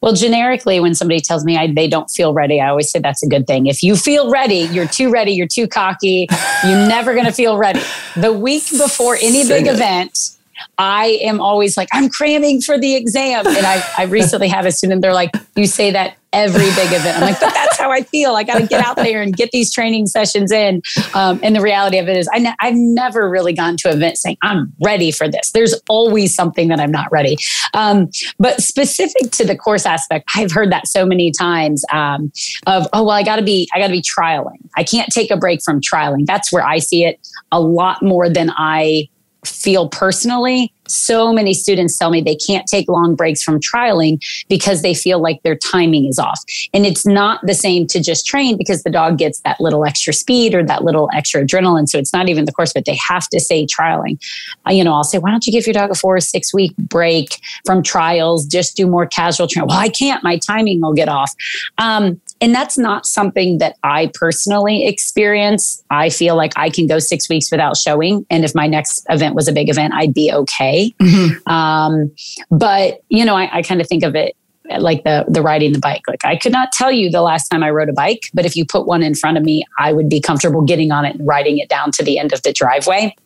Well, 0.00 0.12
generically, 0.12 0.78
when 0.80 0.94
somebody 0.94 1.20
tells 1.20 1.44
me 1.44 1.56
I, 1.56 1.72
they 1.72 1.88
don't 1.88 2.08
feel 2.08 2.32
ready, 2.32 2.60
I 2.60 2.68
always 2.68 2.90
say 2.90 3.00
that's 3.00 3.22
a 3.22 3.28
good 3.28 3.46
thing. 3.46 3.66
If 3.66 3.82
you 3.82 3.96
feel 3.96 4.30
ready, 4.30 4.68
you're 4.70 4.86
too 4.86 5.10
ready, 5.10 5.32
you're 5.32 5.48
too 5.48 5.66
cocky, 5.66 6.28
you're 6.64 6.88
never 6.88 7.14
going 7.14 7.26
to 7.26 7.32
feel 7.32 7.56
ready. 7.56 7.80
The 8.16 8.32
week 8.32 8.70
before 8.70 9.16
any 9.16 9.42
Sing 9.42 9.48
big 9.48 9.66
it. 9.66 9.74
event, 9.74 10.36
I 10.76 11.18
am 11.22 11.40
always 11.40 11.76
like, 11.76 11.88
I'm 11.92 12.08
cramming 12.08 12.60
for 12.60 12.78
the 12.78 12.94
exam. 12.94 13.46
And 13.46 13.66
I, 13.66 13.82
I 13.96 14.04
recently 14.04 14.48
had 14.48 14.66
a 14.66 14.72
student, 14.72 15.02
they're 15.02 15.14
like, 15.14 15.32
you 15.56 15.66
say 15.66 15.90
that 15.92 16.17
every 16.32 16.66
big 16.70 16.92
event. 16.92 17.16
I'm 17.16 17.22
like, 17.22 17.40
but 17.40 17.54
that's 17.54 17.78
how 17.78 17.90
I 17.90 18.02
feel. 18.02 18.34
I 18.34 18.42
got 18.42 18.58
to 18.58 18.66
get 18.66 18.84
out 18.84 18.96
there 18.96 19.22
and 19.22 19.34
get 19.34 19.50
these 19.50 19.72
training 19.72 20.06
sessions 20.06 20.52
in. 20.52 20.82
Um, 21.14 21.40
and 21.42 21.56
the 21.56 21.60
reality 21.60 21.98
of 21.98 22.08
it 22.08 22.16
is, 22.16 22.28
I 22.32 22.38
ne- 22.38 22.54
I've 22.60 22.74
never 22.76 23.28
really 23.30 23.52
gone 23.52 23.76
to 23.78 23.88
an 23.90 23.96
event 23.96 24.18
saying, 24.18 24.36
I'm 24.42 24.72
ready 24.84 25.10
for 25.10 25.28
this. 25.28 25.52
There's 25.52 25.74
always 25.88 26.34
something 26.34 26.68
that 26.68 26.80
I'm 26.80 26.90
not 26.90 27.10
ready. 27.10 27.36
Um, 27.74 28.10
but 28.38 28.62
specific 28.62 29.30
to 29.32 29.44
the 29.44 29.56
course 29.56 29.86
aspect, 29.86 30.28
I've 30.36 30.52
heard 30.52 30.70
that 30.72 30.86
so 30.86 31.06
many 31.06 31.32
times 31.32 31.84
um, 31.92 32.30
of, 32.66 32.86
oh, 32.92 33.04
well, 33.04 33.12
I 33.12 33.22
got 33.22 33.36
to 33.36 33.42
be, 33.42 33.68
I 33.74 33.78
got 33.78 33.86
to 33.86 33.92
be 33.92 34.02
trialing. 34.02 34.58
I 34.76 34.84
can't 34.84 35.08
take 35.10 35.30
a 35.30 35.36
break 35.36 35.62
from 35.62 35.80
trialing. 35.80 36.26
That's 36.26 36.52
where 36.52 36.64
I 36.64 36.78
see 36.78 37.04
it 37.04 37.18
a 37.52 37.60
lot 37.60 38.02
more 38.02 38.28
than 38.28 38.50
I 38.56 39.08
feel 39.44 39.88
personally 39.88 40.72
so 40.90 41.32
many 41.32 41.54
students 41.54 41.96
tell 41.96 42.10
me 42.10 42.20
they 42.20 42.36
can't 42.36 42.66
take 42.66 42.88
long 42.88 43.14
breaks 43.14 43.42
from 43.42 43.60
trialing 43.60 44.22
because 44.48 44.82
they 44.82 44.94
feel 44.94 45.20
like 45.20 45.42
their 45.42 45.56
timing 45.56 46.06
is 46.06 46.18
off. 46.18 46.42
And 46.72 46.86
it's 46.86 47.06
not 47.06 47.40
the 47.46 47.54
same 47.54 47.86
to 47.88 48.00
just 48.00 48.26
train 48.26 48.56
because 48.56 48.82
the 48.82 48.90
dog 48.90 49.18
gets 49.18 49.40
that 49.40 49.60
little 49.60 49.84
extra 49.84 50.12
speed 50.12 50.54
or 50.54 50.64
that 50.64 50.84
little 50.84 51.08
extra 51.14 51.44
adrenaline. 51.44 51.88
So 51.88 51.98
it's 51.98 52.12
not 52.12 52.28
even 52.28 52.44
the 52.44 52.52
course, 52.52 52.72
but 52.72 52.84
they 52.84 52.98
have 53.08 53.28
to 53.28 53.40
say 53.40 53.66
trialing. 53.66 54.20
Uh, 54.66 54.72
you 54.72 54.82
know, 54.82 54.94
I'll 54.94 55.04
say, 55.04 55.18
why 55.18 55.30
don't 55.30 55.46
you 55.46 55.52
give 55.52 55.66
your 55.66 55.74
dog 55.74 55.90
a 55.90 55.94
four 55.94 56.16
or 56.16 56.20
six 56.20 56.52
week 56.54 56.74
break 56.76 57.40
from 57.64 57.82
trials? 57.82 58.46
Just 58.46 58.76
do 58.76 58.86
more 58.86 59.06
casual 59.06 59.46
training. 59.46 59.68
Well, 59.68 59.78
I 59.78 59.88
can't. 59.88 60.22
My 60.24 60.38
timing 60.38 60.80
will 60.80 60.94
get 60.94 61.08
off. 61.08 61.32
Um, 61.78 62.20
and 62.40 62.54
that's 62.54 62.78
not 62.78 63.06
something 63.06 63.58
that 63.58 63.76
I 63.82 64.10
personally 64.14 64.86
experience. 64.86 65.82
I 65.90 66.10
feel 66.10 66.36
like 66.36 66.52
I 66.56 66.70
can 66.70 66.86
go 66.86 66.98
six 66.98 67.28
weeks 67.28 67.50
without 67.50 67.76
showing. 67.76 68.24
And 68.30 68.44
if 68.44 68.54
my 68.54 68.66
next 68.66 69.04
event 69.08 69.34
was 69.34 69.48
a 69.48 69.52
big 69.52 69.68
event, 69.68 69.94
I'd 69.94 70.14
be 70.14 70.32
okay. 70.32 70.94
Mm-hmm. 71.00 71.48
Um, 71.50 72.12
but 72.50 73.02
you 73.08 73.24
know, 73.24 73.34
I, 73.34 73.58
I 73.58 73.62
kind 73.62 73.80
of 73.80 73.88
think 73.88 74.04
of 74.04 74.14
it 74.14 74.36
like 74.78 75.02
the 75.04 75.24
the 75.28 75.42
riding 75.42 75.72
the 75.72 75.78
bike. 75.78 76.02
Like 76.06 76.24
I 76.24 76.36
could 76.36 76.52
not 76.52 76.72
tell 76.72 76.92
you 76.92 77.10
the 77.10 77.22
last 77.22 77.48
time 77.48 77.62
I 77.62 77.70
rode 77.70 77.88
a 77.88 77.92
bike, 77.92 78.30
but 78.34 78.44
if 78.44 78.56
you 78.56 78.64
put 78.64 78.86
one 78.86 79.02
in 79.02 79.14
front 79.14 79.36
of 79.38 79.42
me, 79.42 79.64
I 79.78 79.92
would 79.92 80.08
be 80.08 80.20
comfortable 80.20 80.62
getting 80.62 80.92
on 80.92 81.04
it 81.04 81.16
and 81.16 81.26
riding 81.26 81.58
it 81.58 81.68
down 81.68 81.90
to 81.92 82.04
the 82.04 82.18
end 82.18 82.32
of 82.32 82.42
the 82.42 82.52
driveway. 82.52 83.16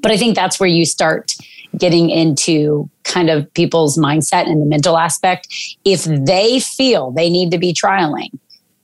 But 0.00 0.10
I 0.10 0.16
think 0.16 0.34
that's 0.34 0.58
where 0.58 0.68
you 0.68 0.84
start 0.84 1.32
getting 1.78 2.10
into 2.10 2.88
kind 3.04 3.30
of 3.30 3.52
people's 3.54 3.98
mindset 3.98 4.46
and 4.46 4.60
the 4.60 4.66
mental 4.66 4.96
aspect. 4.96 5.48
If 5.84 6.04
they 6.04 6.60
feel 6.60 7.10
they 7.10 7.30
need 7.30 7.50
to 7.50 7.58
be 7.58 7.72
trialing, 7.72 8.30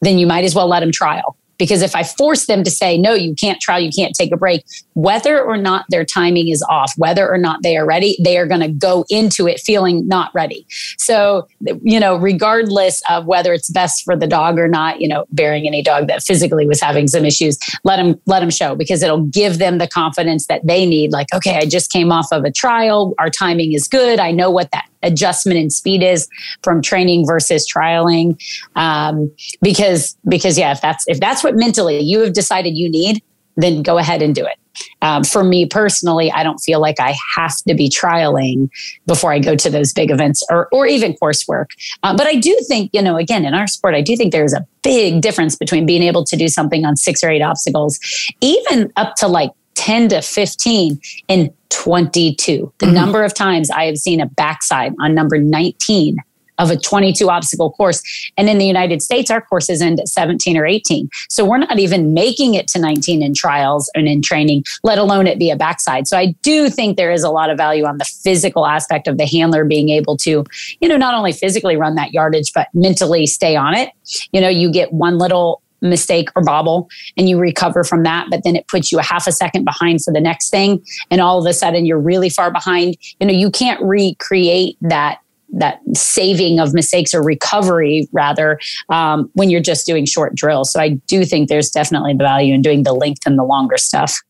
then 0.01 0.19
you 0.19 0.27
might 0.27 0.45
as 0.45 0.55
well 0.55 0.69
let 0.69 0.81
them 0.81 0.93
trial 0.93 1.37
because 1.61 1.83
if 1.83 1.95
I 1.95 2.03
force 2.03 2.47
them 2.47 2.65
to 2.65 2.71
say, 2.71 2.97
no, 2.97 3.13
you 3.13 3.35
can't 3.35 3.61
trial, 3.61 3.81
you 3.81 3.91
can't 3.95 4.15
take 4.15 4.33
a 4.33 4.37
break, 4.37 4.65
whether 5.01 5.43
or 5.43 5.57
not 5.57 5.87
their 5.89 6.05
timing 6.05 6.49
is 6.49 6.63
off, 6.69 6.93
whether 6.99 7.27
or 7.27 7.39
not 7.39 7.63
they 7.63 7.75
are 7.79 7.87
ready, 7.87 8.19
they 8.23 8.37
are 8.37 8.47
going 8.47 8.61
to 8.61 8.69
go 8.69 9.07
into 9.09 9.49
it 9.49 9.59
feeling 9.59 10.07
not 10.07 10.31
ready. 10.35 10.67
So, 10.99 11.49
you 11.83 11.99
know, 11.99 12.17
regardless 12.17 13.03
of 13.09 13.25
whether 13.25 13.55
it's 13.55 13.71
best 13.71 14.05
for 14.05 14.15
the 14.15 14.27
dog 14.27 14.59
or 14.59 14.69
not, 14.69 15.01
you 15.01 15.09
know, 15.09 15.25
bearing 15.33 15.67
any 15.67 15.83
dog 15.83 16.07
that 16.09 16.23
physically 16.23 16.67
was 16.67 16.83
having 16.83 17.09
some 17.09 17.25
issues, 17.25 17.59
let 17.83 17.97
them, 17.97 18.21
let 18.27 18.41
them 18.41 18.51
show 18.51 18.75
because 18.75 19.03
it'll 19.03 19.25
give 19.25 19.57
them 19.57 19.79
the 19.79 19.89
confidence 19.89 20.47
that 20.49 20.67
they 20.67 20.85
need. 20.85 21.13
Like, 21.13 21.29
okay, 21.35 21.57
I 21.57 21.65
just 21.65 21.91
came 21.91 22.13
off 22.13 22.27
of 22.31 22.45
a 22.45 22.53
trial. 22.53 23.15
Our 23.19 23.31
timing 23.31 23.73
is 23.73 23.89
good. 23.89 24.21
I 24.21 24.33
know 24.33 24.51
what 24.51 24.71
that 24.73 24.87
adjustment 25.03 25.59
in 25.59 25.71
speed 25.71 26.03
is 26.03 26.29
from 26.63 26.83
training 26.83 27.27
versus 27.27 27.67
trialing. 27.67 28.39
Um, 28.77 29.35
because, 29.63 30.15
because 30.29 30.59
yeah, 30.59 30.73
if 30.73 30.83
that's, 30.83 31.07
if 31.09 31.21
that's 31.21 31.43
what 31.43 31.57
mentally 31.57 32.01
you 32.01 32.21
have 32.21 32.35
decided 32.35 32.77
you 32.77 32.91
need, 32.91 33.23
then 33.57 33.83
go 33.83 33.97
ahead 33.97 34.21
and 34.21 34.35
do 34.35 34.45
it. 34.45 34.60
Um, 35.03 35.25
for 35.25 35.43
me 35.45 35.67
personally, 35.67 36.31
I 36.31 36.43
don't 36.43 36.59
feel 36.59 36.81
like 36.81 37.01
I 37.01 37.17
have 37.37 37.57
to 37.69 37.75
be 37.75 37.89
trialing 37.89 38.69
before 39.07 39.33
I 39.33 39.39
go 39.39 39.57
to 39.57 39.71
those 39.71 39.93
big 39.93 40.11
events 40.11 40.45
or, 40.51 40.69
or 40.73 40.87
even 40.87 41.15
coursework. 41.15 41.67
Uh, 42.03 42.17
but 42.17 42.27
I 42.27 42.37
do 42.37 42.59
think, 42.69 42.91
you 42.93 43.03
know, 43.03 43.17
again, 43.17 43.45
in 43.45 43.55
our 43.55 43.67
sport, 43.67 43.95
I 43.95 44.03
do 44.03 44.17
think 44.17 44.33
there's 44.33 44.55
a 44.55 44.67
big 44.83 45.21
difference 45.21 45.57
between 45.57 45.87
being 45.87 46.03
able 46.03 46.25
to 46.25 46.37
do 46.37 46.49
something 46.49 46.85
on 46.85 46.97
six 46.97 47.23
or 47.23 47.31
eight 47.31 47.43
obstacles, 47.43 47.99
even 48.41 48.93
up 48.97 49.15
to 49.17 49.29
like 49.29 49.51
10 49.75 50.11
to 50.11 50.23
15 50.23 51.01
and 51.29 51.51
22. 51.71 52.73
The 52.79 52.87
mm-hmm. 52.87 52.95
number 52.95 53.25
of 53.25 53.35
times 53.35 53.71
I 53.71 53.85
have 53.85 53.97
seen 53.97 54.21
a 54.21 54.27
backside 54.27 54.93
on 55.01 55.15
number 55.15 55.39
19 55.39 56.19
of 56.61 56.71
a 56.71 56.77
22 56.77 57.29
obstacle 57.29 57.73
course. 57.73 58.03
And 58.37 58.49
in 58.49 58.59
the 58.59 58.67
United 58.67 59.03
States, 59.03 59.31
our 59.31 59.41
courses 59.41 59.83
end 59.83 59.99
at 59.99 60.09
17 60.09 60.57
or 60.57 60.67
18. 60.67 61.09
So 61.29 61.45
we're 61.45 61.59
not 61.59 61.79
even 61.79 62.15
making 62.15 62.55
it 62.55 62.69
to 62.69 62.79
19 62.79 63.23
in 63.23 63.35
trials 63.35 63.91
and 63.95 64.07
in 64.07 64.23
training, 64.23 64.65
let 64.85 64.99
alone 64.99 65.27
it 65.27 65.39
be 65.39 65.51
a 65.51 65.57
backside. 65.57 66.07
So 66.07 66.17
I 66.17 66.27
do 66.43 66.69
think 66.69 66.97
there 66.97 67.11
is 67.11 67.25
a 67.25 67.31
lot 67.31 67.51
of 67.51 67.57
value 67.57 67.85
on 67.85 67.99
the 67.99 68.05
physical 68.05 68.67
aspect 68.67 69.09
of 69.09 69.19
the 69.19 69.27
handler 69.27 69.65
being 69.65 69.89
able 69.89 70.17
to, 70.19 70.45
you 70.81 70.89
know, 70.89 70.97
not 70.97 71.15
only 71.15 71.33
physically 71.33 71.77
run 71.77 71.95
that 71.95 72.13
yardage, 72.13 72.53
but 72.53 72.69
mentally 72.75 73.27
stay 73.27 73.57
on 73.57 73.75
it. 73.75 73.91
You 74.33 74.41
know, 74.41 74.49
you 74.49 74.71
get 74.71 74.93
one 74.93 75.19
little 75.19 75.63
mistake 75.83 76.29
or 76.37 76.43
bobble 76.43 76.91
and 77.17 77.29
you 77.29 77.39
recover 77.39 77.85
from 77.85 78.03
that 78.03 78.27
but 78.31 78.45
then 78.45 78.55
it 78.55 78.69
puts 78.69 78.93
you 78.93 78.99
a 78.99 79.03
half 79.03 79.27
a 79.27 79.33
second 79.33 79.65
behind 79.65 80.03
for 80.03 80.13
the 80.13 80.21
next 80.21 80.51
thing 80.51 80.85
and 81.11 81.23
all 81.23 81.39
of 81.39 81.47
a 81.47 81.55
sudden 81.55 81.87
you're 81.87 81.99
really 81.99 82.29
far 82.29 82.51
behind 82.51 82.97
you 83.19 83.27
know 83.27 83.33
you 83.33 83.51
can't 83.51 83.81
recreate 83.83 84.77
that 84.83 85.21
that 85.53 85.81
saving 85.95 86.61
of 86.61 86.73
mistakes 86.75 87.13
or 87.15 87.23
recovery 87.23 88.09
rather 88.13 88.59
um, 88.89 89.31
when 89.35 89.51
you're 89.51 89.61
just 89.61 89.87
doing 89.87 90.05
short 90.05 90.35
drills. 90.35 90.73
So 90.73 90.81
i 90.81 90.91
do 90.91 91.25
think 91.25 91.49
there's 91.49 91.71
definitely 91.71 92.15
the 92.15 92.25
value 92.25 92.55
in 92.55 92.63
doing 92.63 92.83
the 92.83 92.93
length 92.93 93.23
and 93.27 93.39
the 93.39 93.45
longer 93.45 93.77
stuff. 93.77 94.21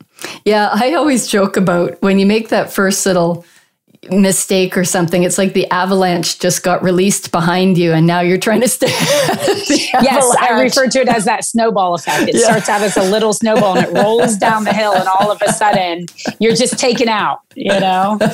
Yeah 0.44 0.70
i 0.72 0.94
always 0.94 1.26
joke 1.26 1.56
about 1.56 2.00
when 2.02 2.18
you 2.18 2.26
make 2.26 2.48
that 2.48 2.72
first 2.72 3.06
little 3.06 3.44
mistake 4.08 4.76
or 4.76 4.84
something. 4.84 5.24
It's 5.24 5.36
like 5.36 5.52
the 5.52 5.68
avalanche 5.70 6.38
just 6.38 6.62
got 6.62 6.82
released 6.82 7.32
behind 7.32 7.76
you, 7.76 7.92
and 7.92 8.06
now 8.06 8.20
you're 8.20 8.38
trying 8.38 8.62
to 8.62 8.68
stay. 8.68 8.86
yes, 8.88 10.36
I 10.40 10.58
refer 10.60 10.88
to 10.88 11.00
it 11.00 11.08
as 11.08 11.26
that 11.26 11.44
snowball 11.44 11.94
effect. 11.94 12.28
It 12.28 12.36
yeah. 12.36 12.46
starts 12.46 12.68
out 12.68 12.80
as 12.80 12.96
a 12.96 13.02
little 13.02 13.32
snowball 13.32 13.76
and 13.76 13.86
it 13.86 13.92
rolls 13.92 14.36
down 14.36 14.64
the 14.64 14.72
hill, 14.72 14.94
and 14.94 15.06
all 15.06 15.30
of 15.30 15.40
a 15.42 15.52
sudden 15.52 16.06
you're 16.38 16.54
just 16.54 16.78
taken 16.78 17.08
out. 17.08 17.40
You 17.54 17.78
know. 17.78 18.18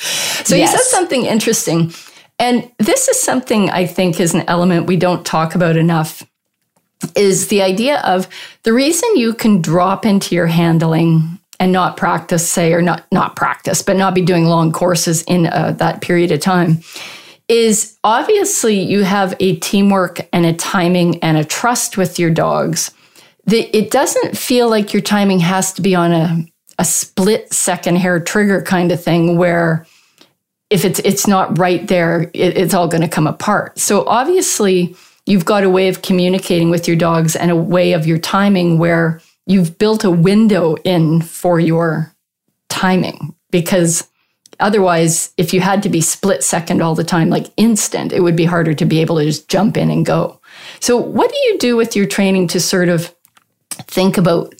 so 0.00 0.56
yes. 0.56 0.72
you 0.72 0.78
said 0.78 0.80
something 0.80 1.24
interesting, 1.24 1.92
and 2.38 2.70
this 2.78 3.08
is 3.08 3.18
something 3.18 3.70
I 3.70 3.86
think 3.86 4.18
is 4.18 4.34
an 4.34 4.44
element 4.48 4.86
we 4.86 4.96
don't 4.96 5.24
talk 5.24 5.54
about 5.54 5.76
enough. 5.76 6.26
Is 7.16 7.48
the 7.48 7.62
idea 7.62 8.00
of 8.00 8.28
the 8.64 8.74
reason 8.74 9.08
you 9.16 9.32
can 9.32 9.62
drop 9.62 10.04
into 10.04 10.34
your 10.34 10.48
handling 10.48 11.39
and 11.60 11.72
not 11.72 11.98
practice, 11.98 12.48
say, 12.48 12.72
or 12.72 12.80
not 12.80 13.04
not 13.12 13.36
practice, 13.36 13.82
but 13.82 13.96
not 13.96 14.14
be 14.14 14.22
doing 14.22 14.46
long 14.46 14.72
courses 14.72 15.22
in 15.24 15.46
uh, 15.46 15.72
that 15.72 16.00
period 16.00 16.32
of 16.32 16.40
time, 16.40 16.80
is 17.48 17.98
obviously 18.02 18.80
you 18.80 19.04
have 19.04 19.36
a 19.38 19.56
teamwork 19.56 20.20
and 20.32 20.46
a 20.46 20.54
timing 20.54 21.22
and 21.22 21.36
a 21.36 21.44
trust 21.44 21.96
with 21.98 22.18
your 22.18 22.30
dogs. 22.30 22.90
The, 23.44 23.64
it 23.76 23.90
doesn't 23.90 24.36
feel 24.36 24.70
like 24.70 24.92
your 24.92 25.02
timing 25.02 25.40
has 25.40 25.72
to 25.74 25.82
be 25.82 25.94
on 25.94 26.12
a, 26.12 26.44
a 26.78 26.84
split 26.84 27.52
second 27.52 27.96
hair 27.96 28.20
trigger 28.20 28.62
kind 28.62 28.90
of 28.90 29.02
thing 29.02 29.36
where 29.36 29.86
if 30.70 30.84
it's 30.84 31.00
it's 31.00 31.26
not 31.26 31.58
right 31.58 31.86
there, 31.88 32.30
it, 32.32 32.56
it's 32.56 32.72
all 32.72 32.88
going 32.88 33.02
to 33.02 33.08
come 33.08 33.26
apart. 33.26 33.78
So 33.78 34.06
obviously, 34.06 34.96
you've 35.26 35.44
got 35.44 35.64
a 35.64 35.70
way 35.70 35.88
of 35.88 36.00
communicating 36.00 36.70
with 36.70 36.88
your 36.88 36.96
dogs 36.96 37.36
and 37.36 37.50
a 37.50 37.56
way 37.56 37.92
of 37.92 38.06
your 38.06 38.18
timing 38.18 38.78
where 38.78 39.20
you've 39.50 39.78
built 39.78 40.04
a 40.04 40.10
window 40.10 40.76
in 40.84 41.20
for 41.20 41.58
your 41.58 42.14
timing 42.68 43.34
because 43.50 44.06
otherwise 44.60 45.32
if 45.36 45.52
you 45.52 45.60
had 45.60 45.82
to 45.82 45.88
be 45.88 46.00
split 46.00 46.44
second 46.44 46.80
all 46.80 46.94
the 46.94 47.04
time 47.04 47.28
like 47.30 47.46
instant 47.56 48.12
it 48.12 48.22
would 48.22 48.36
be 48.36 48.44
harder 48.44 48.74
to 48.74 48.84
be 48.84 49.00
able 49.00 49.18
to 49.18 49.24
just 49.24 49.48
jump 49.48 49.76
in 49.76 49.90
and 49.90 50.06
go. 50.06 50.40
So 50.78 50.96
what 50.96 51.30
do 51.30 51.38
you 51.38 51.58
do 51.58 51.76
with 51.76 51.96
your 51.96 52.06
training 52.06 52.48
to 52.48 52.60
sort 52.60 52.88
of 52.88 53.14
think 53.72 54.16
about 54.18 54.54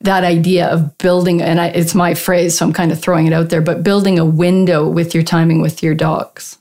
that 0.00 0.24
idea 0.24 0.68
of 0.68 0.96
building 0.98 1.42
and 1.42 1.60
I, 1.60 1.68
it's 1.68 1.94
my 1.94 2.14
phrase 2.14 2.58
so 2.58 2.66
i'm 2.66 2.72
kind 2.72 2.92
of 2.92 3.00
throwing 3.00 3.26
it 3.26 3.32
out 3.32 3.48
there 3.48 3.62
but 3.62 3.82
building 3.82 4.18
a 4.18 4.24
window 4.24 4.86
with 4.86 5.14
your 5.14 5.22
timing 5.22 5.62
with 5.62 5.82
your 5.82 5.94
dogs 5.94 6.58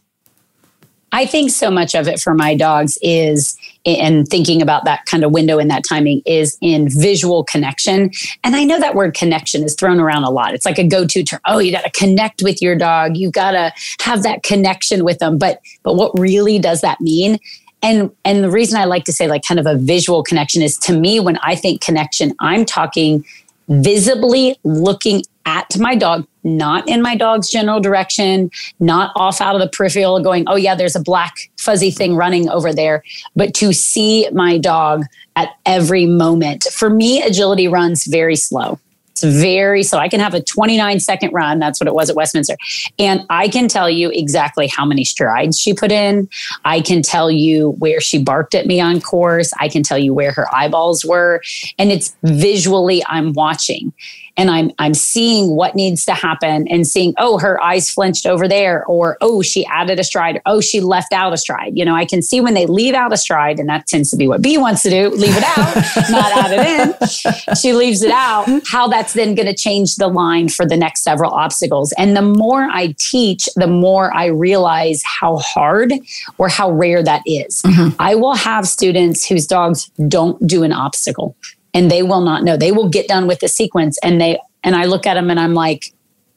I 1.14 1.28
think 1.28 1.52
so 1.52 1.70
much 1.70 1.94
of 1.94 2.08
it 2.08 2.20
for 2.20 2.34
my 2.34 2.56
dogs 2.56 2.98
is 3.02 3.56
and 3.86 4.28
thinking 4.28 4.62
about 4.62 4.84
that 4.86 5.06
kind 5.06 5.24
of 5.24 5.32
window 5.32 5.60
and 5.60 5.70
that 5.70 5.84
timing 5.88 6.24
is 6.26 6.58
in 6.60 6.90
visual 6.90 7.44
connection. 7.44 8.10
And 8.44 8.56
I 8.56 8.64
know 8.64 8.80
that 8.80 8.96
word 8.96 9.14
connection 9.14 9.64
is 9.64 9.76
thrown 9.76 10.00
around 10.00 10.24
a 10.24 10.32
lot. 10.32 10.54
It's 10.56 10.66
like 10.66 10.80
a 10.80 10.88
go-to 10.88 11.24
term. 11.24 11.40
Oh, 11.46 11.60
you 11.60 11.72
got 11.72 11.84
to 11.84 11.92
connect 11.92 12.42
with 12.42 12.62
your 12.62 12.76
dog. 12.76 13.16
You've 13.16 13.34
got 13.34 13.52
to 13.52 13.72
have 14.02 14.24
that 14.24 14.42
connection 14.42 15.04
with 15.04 15.20
them. 15.20 15.38
But 15.38 15.62
but 15.84 15.96
what 15.96 16.18
really 16.18 16.58
does 16.58 16.82
that 16.82 17.00
mean? 17.00 17.40
And 17.84 18.10
and 18.26 18.44
the 18.44 18.50
reason 18.50 18.80
I 18.80 18.86
like 18.86 19.04
to 19.06 19.14
say 19.14 19.28
like 19.28 19.44
kind 19.48 19.60
of 19.60 19.68
a 19.68 19.76
visual 19.76 20.24
connection 20.24 20.64
is 20.64 20.78
to 20.80 20.98
me 20.98 21.20
when 21.20 21.38
I 21.44 21.56
think 21.56 21.82
connection, 21.82 22.34
I'm 22.40 22.66
talking 22.66 23.24
visibly 23.68 24.58
looking 24.64 25.24
at 25.46 25.78
my 25.78 25.96
dog, 25.96 26.26
not 26.44 26.88
in 26.88 27.02
my 27.02 27.16
dog's 27.16 27.50
general 27.50 27.80
direction, 27.80 28.50
not 28.80 29.12
off 29.16 29.42
out 29.42 29.56
of 29.56 29.62
the 29.62 29.70
peripheral 29.70 30.22
going, 30.22 30.46
oh, 30.48 30.56
yeah, 30.56 30.76
there's 30.76 30.96
a 30.96 31.02
black 31.02 31.36
fuzzy 31.60 31.92
thing 31.92 32.16
running 32.16 32.50
over 32.50 32.74
there, 32.74 33.04
but 33.36 33.54
to 33.56 33.74
see 33.74 34.30
my 34.32 34.58
dog 34.58 35.04
at 35.36 35.50
every 35.66 36.06
moment. 36.06 36.66
For 36.72 36.90
me, 36.90 37.22
agility 37.22 37.68
runs 37.68 38.06
very 38.06 38.36
slow. 38.36 38.80
It's 39.14 39.24
very 39.24 39.84
so 39.84 40.00
I 40.00 40.10
can 40.10 40.20
have 40.20 40.34
a 40.34 40.42
29 40.42 41.00
second 41.00 41.34
run. 41.34 41.60
That's 41.60 41.80
what 41.80 41.88
it 41.88 41.94
was 41.94 42.10
at 42.10 42.16
Westminster. 42.16 42.58
And 42.98 43.22
I 43.30 43.48
can 43.48 43.68
tell 43.68 43.88
you 43.88 44.10
exactly 44.10 44.66
how 44.68 44.86
many 44.86 45.06
strides 45.06 45.60
she 45.60 45.74
put 45.76 45.92
in. 45.92 46.28
I 46.66 46.82
can 46.82 47.04
tell 47.04 47.30
you 47.30 47.72
where 47.78 48.02
she 48.02 48.24
barked 48.24 48.56
at 48.56 48.66
me 48.66 48.82
on 48.82 49.02
course. 49.02 49.52
I 49.60 49.70
can 49.70 49.84
tell 49.84 50.00
you 50.00 50.16
where 50.16 50.32
her 50.32 50.48
eyeballs 50.54 51.06
were. 51.06 51.44
And 51.78 51.92
it's 51.92 52.16
visually 52.24 53.04
I'm 53.06 53.34
watching 53.34 53.94
and 54.38 54.50
I'm 54.50 54.72
I'm 54.80 54.94
seeing 54.94 55.56
what 55.56 55.76
needs 55.76 56.06
to 56.06 56.14
happen 56.14 56.68
and 56.68 56.88
seeing 56.88 57.14
oh 57.18 57.38
her 57.40 57.62
eyes 57.62 57.90
flinched 57.90 58.26
over 58.26 58.48
there 58.48 58.86
or 58.86 59.18
oh 59.22 59.42
she 59.42 59.66
added 59.68 60.00
a 60.00 60.04
stride 60.04 60.38
or 60.38 60.42
oh 60.46 60.62
she 60.62 60.82
left 60.82 61.14
out 61.14 61.34
a 61.34 61.38
stride. 61.38 61.78
You 61.78 61.86
know 61.86 61.96
I 61.96 62.06
can 62.06 62.22
see 62.22 62.42
when 62.42 62.54
they 62.54 62.66
leave 62.66 62.94
out 62.94 63.14
a 63.14 63.18
stride 63.18 63.60
and 63.60 63.70
that 63.70 63.88
tends 63.88 64.10
to 64.12 64.18
be 64.18 64.28
what 64.28 64.42
B 64.42 64.58
wants 64.58 64.82
to 64.84 64.90
do 64.90 65.10
leave 65.10 65.36
it 65.36 65.44
out 65.44 65.76
not 66.10 66.32
add 66.38 66.52
it 66.52 67.52
in. 67.52 67.56
She 67.56 67.74
leaves 67.74 68.02
it 68.02 68.12
out. 68.12 68.48
How 68.68 68.88
that's 68.88 69.14
then 69.14 69.36
going 69.36 69.48
to 69.48 69.56
change 69.56 69.96
the 69.96 70.08
line 70.08 70.50
for 70.50 70.66
the 70.66 70.78
next 70.78 71.04
several 71.04 71.32
obstacles. 71.32 71.94
And 71.98 72.16
the 72.16 72.22
more 72.22 72.64
I 72.64 72.96
teach 72.98 73.48
the 73.56 73.68
more 73.68 74.14
I 74.16 74.28
realize 74.28 75.02
how 75.06 75.38
hard 75.38 75.94
or 76.38 76.50
how 76.50 76.72
rare 76.72 77.04
that 77.04 77.22
is. 77.26 77.62
Mm-hmm. 77.62 77.96
I 78.00 78.16
will 78.16 78.36
have 78.36 78.68
students 78.68 79.28
whose 79.28 79.46
dogs 79.46 79.90
don't 80.08 80.46
do 80.46 80.64
an 80.64 80.72
obstacle 80.72 81.36
and 81.74 81.90
they 81.90 82.04
will 82.04 82.22
not 82.22 82.44
know. 82.44 82.58
They 82.58 82.72
will 82.72 82.90
get 82.90 83.08
done 83.08 83.28
with 83.28 83.40
the 83.40 83.48
sequence 83.48 83.98
and 84.04 84.20
they 84.20 84.40
and 84.64 84.76
I 84.76 84.86
look 84.86 85.06
at 85.06 85.16
them 85.16 85.30
and 85.30 85.40
I'm 85.40 85.54
like, 85.54 85.94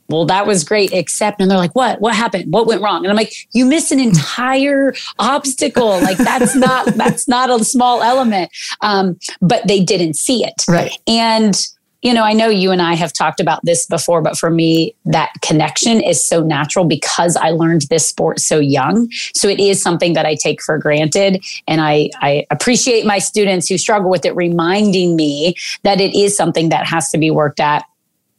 well, 0.08 0.24
that 0.26 0.46
was 0.46 0.64
great, 0.64 0.92
except, 0.92 1.40
and 1.40 1.50
they're 1.50 1.58
like, 1.58 1.74
what? 1.74 2.00
What 2.00 2.14
happened? 2.14 2.52
What 2.52 2.66
went 2.66 2.82
wrong? 2.82 3.04
And 3.04 3.10
I'm 3.10 3.16
like, 3.16 3.32
you 3.52 3.64
missed 3.66 3.90
an 3.90 4.00
entire 4.00 4.94
obstacle. 5.18 6.00
Like 6.00 6.16
that's 6.16 6.54
not, 6.54 6.86
that's 6.94 7.26
not 7.26 7.50
a 7.50 7.64
small 7.64 8.02
element. 8.02 8.50
Um, 8.82 9.18
but 9.40 9.66
they 9.66 9.82
didn't 9.82 10.14
see 10.14 10.44
it. 10.44 10.64
Right. 10.68 10.92
And 11.06 11.54
you 12.06 12.14
know, 12.14 12.22
I 12.22 12.34
know 12.34 12.48
you 12.48 12.70
and 12.70 12.80
I 12.80 12.94
have 12.94 13.12
talked 13.12 13.40
about 13.40 13.64
this 13.64 13.84
before, 13.84 14.22
but 14.22 14.38
for 14.38 14.48
me, 14.48 14.94
that 15.06 15.32
connection 15.42 16.00
is 16.00 16.24
so 16.24 16.40
natural 16.40 16.84
because 16.84 17.36
I 17.36 17.50
learned 17.50 17.82
this 17.90 18.06
sport 18.06 18.38
so 18.38 18.60
young. 18.60 19.10
So 19.34 19.48
it 19.48 19.58
is 19.58 19.82
something 19.82 20.12
that 20.12 20.24
I 20.24 20.36
take 20.36 20.62
for 20.62 20.78
granted. 20.78 21.44
And 21.66 21.80
I, 21.80 22.10
I 22.20 22.46
appreciate 22.52 23.06
my 23.06 23.18
students 23.18 23.68
who 23.68 23.76
struggle 23.76 24.08
with 24.08 24.24
it 24.24 24.36
reminding 24.36 25.16
me 25.16 25.56
that 25.82 26.00
it 26.00 26.14
is 26.14 26.36
something 26.36 26.68
that 26.68 26.86
has 26.86 27.10
to 27.10 27.18
be 27.18 27.32
worked 27.32 27.58
at 27.58 27.84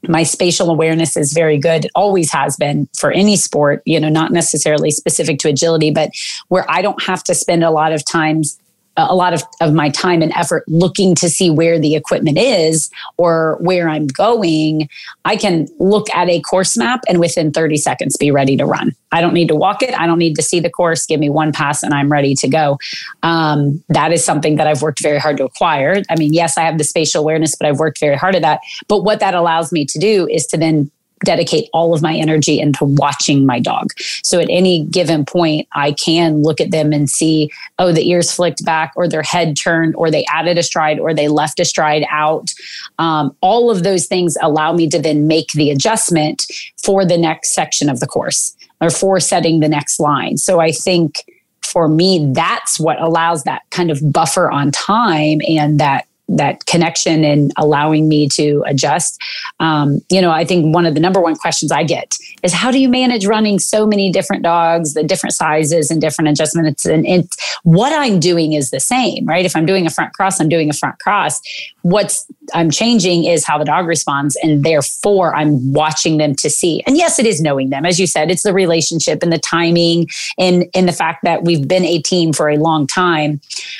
my 0.07 0.23
spatial 0.23 0.69
awareness 0.69 1.17
is 1.17 1.33
very 1.33 1.57
good 1.57 1.85
it 1.85 1.91
always 1.95 2.31
has 2.31 2.55
been 2.55 2.87
for 2.95 3.11
any 3.11 3.35
sport 3.35 3.81
you 3.83 3.99
know 3.99 4.09
not 4.09 4.31
necessarily 4.31 4.91
specific 4.91 5.39
to 5.39 5.49
agility 5.49 5.89
but 5.89 6.11
where 6.49 6.69
i 6.69 6.83
don't 6.83 7.01
have 7.01 7.23
to 7.23 7.33
spend 7.33 7.63
a 7.63 7.71
lot 7.71 7.91
of 7.91 8.05
times 8.05 8.59
a 8.97 9.15
lot 9.15 9.33
of, 9.33 9.43
of 9.61 9.73
my 9.73 9.89
time 9.89 10.21
and 10.21 10.31
effort 10.33 10.63
looking 10.67 11.13
to 11.15 11.29
see 11.29 11.49
where 11.49 11.79
the 11.79 11.95
equipment 11.95 12.37
is 12.37 12.89
or 13.17 13.57
where 13.61 13.87
I'm 13.87 14.07
going, 14.07 14.89
I 15.23 15.35
can 15.35 15.67
look 15.79 16.09
at 16.13 16.29
a 16.29 16.41
course 16.41 16.75
map 16.75 17.01
and 17.07 17.19
within 17.19 17.51
30 17.51 17.77
seconds 17.77 18.17
be 18.17 18.31
ready 18.31 18.57
to 18.57 18.65
run. 18.65 18.93
I 19.11 19.21
don't 19.21 19.33
need 19.33 19.47
to 19.49 19.55
walk 19.55 19.83
it. 19.83 19.97
I 19.97 20.05
don't 20.07 20.19
need 20.19 20.35
to 20.35 20.41
see 20.41 20.59
the 20.59 20.69
course. 20.69 21.05
Give 21.05 21.19
me 21.19 21.29
one 21.29 21.51
pass 21.53 21.83
and 21.83 21.93
I'm 21.93 22.11
ready 22.11 22.35
to 22.35 22.47
go. 22.47 22.77
Um, 23.23 23.83
that 23.89 24.11
is 24.11 24.23
something 24.23 24.55
that 24.55 24.67
I've 24.67 24.81
worked 24.81 25.01
very 25.01 25.19
hard 25.19 25.37
to 25.37 25.45
acquire. 25.45 26.01
I 26.09 26.15
mean, 26.15 26.33
yes, 26.33 26.57
I 26.57 26.63
have 26.63 26.77
the 26.77 26.83
spatial 26.83 27.21
awareness, 27.21 27.55
but 27.55 27.67
I've 27.67 27.79
worked 27.79 27.99
very 27.99 28.15
hard 28.15 28.35
at 28.35 28.41
that. 28.41 28.61
But 28.87 29.03
what 29.03 29.19
that 29.19 29.35
allows 29.35 29.71
me 29.71 29.85
to 29.85 29.99
do 29.99 30.27
is 30.27 30.45
to 30.47 30.57
then 30.57 30.91
dedicate 31.23 31.69
all 31.73 31.93
of 31.93 32.01
my 32.01 32.15
energy 32.15 32.59
into 32.59 32.85
watching 32.85 33.45
my 33.45 33.59
dog. 33.59 33.91
So 34.23 34.39
at 34.39 34.49
any 34.49 34.85
given 34.85 35.25
point, 35.25 35.67
I 35.73 35.93
can 35.93 36.43
look 36.43 36.61
at 36.61 36.71
them 36.71 36.93
and 36.93 37.09
see, 37.09 37.51
oh, 37.79 37.91
the 37.91 38.07
ears 38.09 38.31
flicked 38.31 38.63
back, 38.65 38.93
or 38.95 39.07
their 39.07 39.23
head 39.23 39.57
turned, 39.57 39.95
or 39.95 40.11
they 40.11 40.25
added 40.31 40.57
a 40.57 40.63
stride, 40.63 40.99
or 40.99 41.13
they 41.13 41.27
left 41.27 41.59
a 41.59 41.65
stride 41.65 42.05
out. 42.09 42.53
Um, 42.99 43.35
all 43.41 43.71
of 43.71 43.83
those 43.83 44.05
things 44.05 44.37
allow 44.41 44.73
me 44.73 44.89
to 44.89 44.99
then 44.99 45.27
make 45.27 45.51
the 45.53 45.71
adjustment 45.71 46.45
for 46.83 47.05
the 47.05 47.17
next 47.17 47.53
section 47.53 47.89
of 47.89 47.99
the 47.99 48.07
course 48.07 48.55
or 48.81 48.89
for 48.89 49.19
setting 49.19 49.59
the 49.59 49.69
next 49.69 49.99
line. 49.99 50.37
So 50.37 50.59
I 50.59 50.71
think 50.71 51.25
for 51.61 51.87
me, 51.87 52.31
that's 52.31 52.79
what 52.79 53.01
allows 53.01 53.43
that 53.43 53.63
kind 53.71 53.91
of 53.91 54.11
buffer 54.11 54.49
on 54.51 54.71
time 54.71 55.39
and 55.47 55.79
that 55.79 56.07
that 56.29 56.65
connection 56.65 57.23
and 57.23 57.51
allowing 57.57 58.07
me 58.07 58.27
to 58.29 58.63
adjust. 58.67 59.21
Um, 59.59 60.01
you 60.09 60.21
know, 60.21 60.31
I 60.31 60.45
think 60.45 60.73
one 60.73 60.85
of 60.85 60.93
the 60.93 60.99
number 60.99 61.21
one 61.21 61.35
questions 61.35 61.71
I 61.71 61.83
get 61.83 62.15
is 62.43 62.53
how 62.53 62.71
do 62.71 62.79
you 62.79 62.89
manage 62.89 63.25
running 63.25 63.59
so 63.59 63.87
many 63.87 64.11
different 64.11 64.43
dogs, 64.43 64.93
the 64.93 65.03
different 65.03 65.33
sizes 65.33 65.89
and 65.89 66.01
different 66.01 66.29
adjustments? 66.29 66.85
And, 66.85 67.05
and 67.05 67.29
what 67.63 67.93
I'm 67.93 68.19
doing 68.19 68.53
is 68.53 68.71
the 68.71 68.79
same, 68.79 69.25
right? 69.25 69.45
If 69.45 69.55
I'm 69.55 69.65
doing 69.65 69.85
a 69.85 69.89
front 69.89 70.13
cross, 70.13 70.39
I'm 70.39 70.49
doing 70.49 70.69
a 70.69 70.73
front 70.73 70.99
cross. 70.99 71.41
What's 71.81 72.25
I'm 72.53 72.69
changing 72.69 73.25
is 73.25 73.45
how 73.45 73.57
the 73.57 73.65
dog 73.65 73.87
responds, 73.87 74.37
and 74.43 74.63
therefore 74.63 75.35
I'm 75.35 75.73
watching 75.73 76.17
them 76.17 76.35
to 76.35 76.49
see. 76.49 76.81
And 76.85 76.97
yes, 76.97 77.19
it 77.19 77.25
is 77.25 77.41
knowing 77.41 77.69
them, 77.69 77.85
as 77.85 77.99
you 77.99 78.07
said, 78.07 78.29
it's 78.29 78.43
the 78.43 78.53
relationship 78.53 79.23
and 79.23 79.31
the 79.31 79.39
timing 79.39 80.07
and 80.37 80.65
and 80.73 80.87
the 80.87 80.93
fact 80.93 81.23
that 81.23 81.43
we've 81.43 81.67
been 81.67 81.85
a 81.85 82.01
team 82.01 82.33
for 82.33 82.49
a 82.49 82.57
long 82.57 82.87
time. 82.87 83.39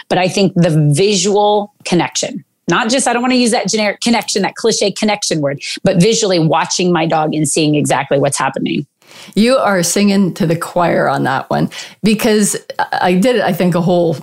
But 0.10 0.17
I 0.17 0.27
think 0.27 0.53
the 0.55 0.91
visual 0.93 1.73
connection. 1.88 2.43
Not 2.69 2.89
just 2.89 3.08
i 3.08 3.13
don't 3.13 3.21
want 3.21 3.32
to 3.32 3.39
use 3.39 3.52
that 3.52 3.69
generic 3.69 4.02
connection 4.02 4.41
that 4.41 4.56
cliche 4.56 4.91
connection 4.91 5.39
word 5.39 5.62
but 5.84 6.02
visually 6.02 6.38
watching 6.38 6.91
my 6.91 7.06
dog 7.06 7.34
and 7.34 7.47
seeing 7.47 7.76
exactly 7.76 8.19
what's 8.19 8.38
happening. 8.38 8.86
You 9.36 9.56
are 9.56 9.84
singing 9.84 10.34
to 10.34 10.45
the 10.45 10.58
choir 10.58 11.08
on 11.08 11.23
that 11.23 11.50
one 11.50 11.69
because 12.04 12.58
i 12.91 13.13
did 13.13 13.39
i 13.39 13.54
think 13.54 13.73
a 13.73 13.82
whole 13.82 14.17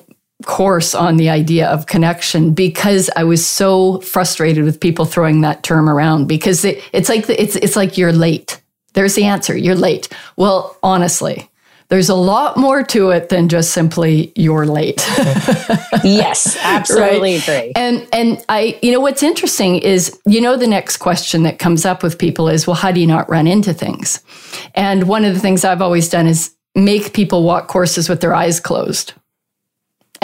course 0.45 0.95
on 0.95 1.17
the 1.17 1.31
idea 1.31 1.67
of 1.69 1.87
connection 1.87 2.53
because 2.53 3.09
i 3.17 3.25
was 3.25 3.47
so 3.47 4.01
frustrated 4.01 4.65
with 4.65 4.79
people 4.79 5.07
throwing 5.07 5.41
that 5.41 5.63
term 5.63 5.89
around 5.89 6.27
because 6.27 6.67
it, 6.67 6.83
it's 6.93 7.09
like 7.09 7.29
it's 7.31 7.57
it's 7.57 7.77
like 7.77 7.97
you're 7.97 8.13
late. 8.13 8.61
There's 8.93 9.15
the 9.15 9.25
answer 9.25 9.57
you're 9.57 9.75
late. 9.75 10.09
Well 10.37 10.77
honestly 10.83 11.49
there's 11.95 12.09
a 12.09 12.15
lot 12.17 12.57
more 12.57 12.83
to 12.83 13.11
it 13.11 13.29
than 13.29 13.49
just 13.49 13.71
simply 13.71 14.33
you're 14.35 14.67
late. 14.67 14.97
yes, 16.03 16.57
absolutely 16.61 17.35
right? 17.35 17.43
agree. 17.49 17.73
And 17.77 18.09
and 18.13 18.45
I 18.49 18.77
you 18.83 18.91
know 18.91 18.99
what's 18.99 19.23
interesting 19.23 19.77
is 19.77 20.19
you 20.27 20.41
know 20.41 20.57
the 20.57 20.67
next 20.67 20.97
question 20.97 21.45
that 21.45 21.61
comes 21.61 21.85
up 21.85 22.03
with 22.03 22.19
people 22.19 22.49
is 22.49 22.67
well 22.67 22.75
how 22.75 22.91
do 22.91 22.99
you 22.99 23.07
not 23.07 23.31
run 23.31 23.47
into 23.47 23.73
things? 23.73 24.21
And 24.75 25.07
one 25.07 25.25
of 25.25 25.35
the 25.35 25.41
things 25.41 25.65
I've 25.65 25.81
always 25.81 26.09
done 26.09 26.27
is 26.27 26.53
make 26.75 27.13
people 27.13 27.45
walk 27.45 27.69
courses 27.69 28.09
with 28.09 28.21
their 28.21 28.35
eyes 28.35 28.59
closed 28.59 29.13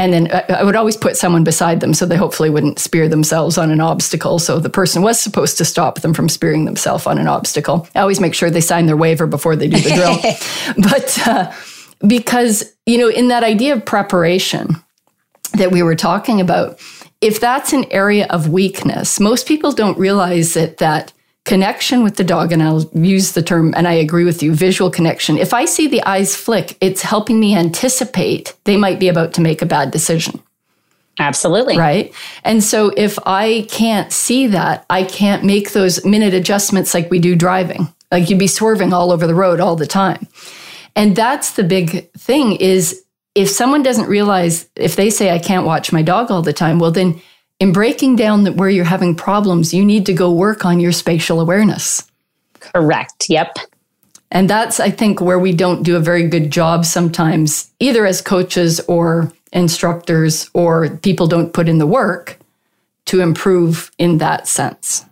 and 0.01 0.15
then 0.15 0.31
I 0.49 0.65
would 0.65 0.77
always 0.77 0.97
put 0.97 1.19
someone 1.19 1.45
beside 1.45 1.81
them 1.81 1.93
so 1.93 2.07
they 2.07 2.17
hopefully 2.17 2.49
wouldn't 2.49 2.79
spear 2.79 3.07
themselves 3.07 3.59
on 3.59 3.71
an 3.71 3.83
obstacle. 3.83 4.39
So 4.39 4.59
the 4.59 4.71
person 4.71 5.03
was 5.03 5.21
supposed 5.21 5.59
to 5.59 5.65
stop 5.67 6.01
them 6.01 6.15
from 6.15 6.31
spearing 6.31 6.65
themselves 6.65 7.07
on 7.07 7.19
an 7.19 7.29
obstacle. 7.29 7.87
I 7.95 8.01
always 8.01 8.19
make 8.19 8.33
sure 8.33 8.49
they 8.49 8.63
sign 8.63 8.87
their 8.87 8.97
waiver 8.97 9.27
before 9.27 9.57
they 9.57 9.69
do 9.69 9.79
the 9.79 9.91
drill. 9.91 10.89
but 10.91 11.29
uh, 11.29 11.53
because, 12.09 12.75
you 12.87 12.97
know, 12.97 13.11
in 13.11 13.29
that 13.29 13.45
idea 13.45 13.75
of 13.75 13.85
preparation 13.85 14.75
that 15.59 15.71
we 15.71 15.83
were 15.83 15.97
talking 15.97 16.41
about, 16.41 16.81
if 17.21 17.39
that's 17.39 17.75
an 17.75 17.85
area 17.91 18.27
of 18.31 18.49
weakness, 18.49 19.21
most 19.21 19.47
people 19.47 19.71
don't 19.71 19.99
realize 19.99 20.55
that 20.55 20.79
that 20.79 21.13
connection 21.45 22.03
with 22.03 22.17
the 22.17 22.25
dog, 22.25 22.53
and 22.53 22.63
I'll 22.63 22.89
use 22.95 23.33
the 23.33 23.43
term, 23.43 23.75
and 23.77 23.89
I 23.89 23.95
agree 23.95 24.25
with 24.25 24.43
you, 24.43 24.55
visual 24.55 24.91
connection. 24.91 25.39
If 25.39 25.55
I 25.55 25.65
see 25.65 25.89
the 25.89 26.03
eyes 26.05 26.37
flick, 26.37 26.77
it's 26.81 27.03
helping 27.03 27.41
me 27.41 27.57
anticipate 27.57 28.55
they 28.65 28.77
might 28.77 29.01
be 29.01 29.09
about 29.09 29.35
to 29.35 29.41
make 29.41 29.63
a 29.63 29.67
bad 29.67 29.91
decision. 29.91 30.43
Absolutely. 31.19 31.77
Right. 31.77 32.15
And 32.45 32.65
so 32.65 32.93
if 32.97 33.19
I 33.27 33.67
can't 33.71 34.11
see 34.13 34.47
that, 34.49 34.87
I 34.89 35.05
can't 35.05 35.45
make 35.45 35.73
those 35.73 36.05
minute 36.05 36.33
adjustments 36.33 36.95
like 36.95 37.11
we 37.11 37.19
do 37.19 37.37
driving. 37.37 37.93
Like 38.11 38.31
you'd 38.31 38.39
be 38.39 38.47
swerving 38.47 38.93
all 38.93 39.13
over 39.13 39.27
the 39.27 39.35
road 39.35 39.61
all 39.61 39.77
the 39.77 39.87
time. 39.87 40.27
And 40.97 41.15
that's 41.15 41.53
the 41.53 41.63
big 41.63 42.11
thing 42.13 42.57
is 42.57 43.05
if 43.35 43.49
someone 43.49 43.83
doesn't 43.83 44.09
realize 44.09 44.69
if 44.77 44.97
they 44.97 45.11
say 45.11 45.31
I 45.31 45.39
can't 45.39 45.67
watch 45.67 45.93
my 45.93 46.03
dog 46.03 46.31
all 46.31 46.43
the 46.43 46.53
time, 46.53 46.79
well 46.79 46.91
then 46.91 47.21
in 47.61 47.73
breaking 47.73 48.17
down 48.17 48.45
that 48.45 48.57
where 48.57 48.71
you're 48.71 48.85
having 48.85 49.15
problems, 49.15 49.73
you 49.73 49.85
need 49.85 50.07
to 50.07 50.13
go 50.13 50.33
work 50.33 50.65
on 50.65 50.81
your 50.81 50.93
spatial 50.93 51.41
awareness. 51.41 52.11
Correct. 52.59 53.27
Yep. 53.29 53.59
And 54.33 54.49
that's, 54.49 54.81
I 54.81 54.91
think, 54.91 55.21
where 55.21 55.39
we 55.39 55.53
don't 55.53 55.83
do 55.83 55.97
a 55.97 56.01
very 56.01 56.29
good 56.29 56.51
job 56.51 56.85
sometimes, 56.85 57.71
either 57.81 58.07
as 58.07 58.23
coaches 58.23 58.81
or 58.89 59.33
instructors, 59.53 60.49
or 60.55 60.89
people 60.89 61.27
don't 61.27 61.53
put 61.53 61.69
in 61.69 61.79
the 61.79 61.87
work 61.87 62.39
to 63.07 63.21
improve 63.21 63.91
in 63.99 64.19
that 64.19 64.47
sense. 64.47 65.05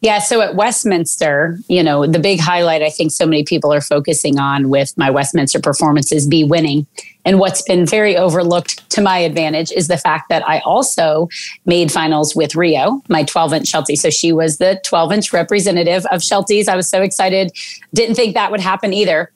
Yeah, 0.00 0.18
so 0.20 0.40
at 0.40 0.54
Westminster, 0.54 1.58
you 1.68 1.82
know, 1.82 2.06
the 2.06 2.20
big 2.20 2.40
highlight 2.40 2.82
I 2.82 2.88
think 2.88 3.10
so 3.10 3.26
many 3.26 3.44
people 3.44 3.72
are 3.72 3.82
focusing 3.82 4.38
on 4.38 4.70
with 4.70 4.96
my 4.96 5.10
Westminster 5.10 5.60
performance 5.60 6.10
is 6.10 6.26
B 6.26 6.44
winning. 6.44 6.86
And 7.24 7.38
what's 7.38 7.62
been 7.62 7.86
very 7.86 8.16
overlooked 8.16 8.88
to 8.90 9.00
my 9.00 9.18
advantage 9.18 9.70
is 9.72 9.88
the 9.88 9.98
fact 9.98 10.28
that 10.30 10.46
I 10.48 10.60
also 10.60 11.28
made 11.66 11.92
finals 11.92 12.34
with 12.34 12.54
Rio, 12.54 13.02
my 13.08 13.24
12 13.24 13.52
inch 13.52 13.68
Sheltie. 13.68 13.96
So 13.96 14.10
she 14.10 14.32
was 14.32 14.58
the 14.58 14.80
12 14.84 15.12
inch 15.12 15.32
representative 15.32 16.06
of 16.06 16.20
Shelties. 16.20 16.68
I 16.68 16.76
was 16.76 16.88
so 16.88 17.02
excited. 17.02 17.52
Didn't 17.92 18.14
think 18.14 18.34
that 18.34 18.50
would 18.50 18.60
happen 18.60 18.92
either, 18.92 19.30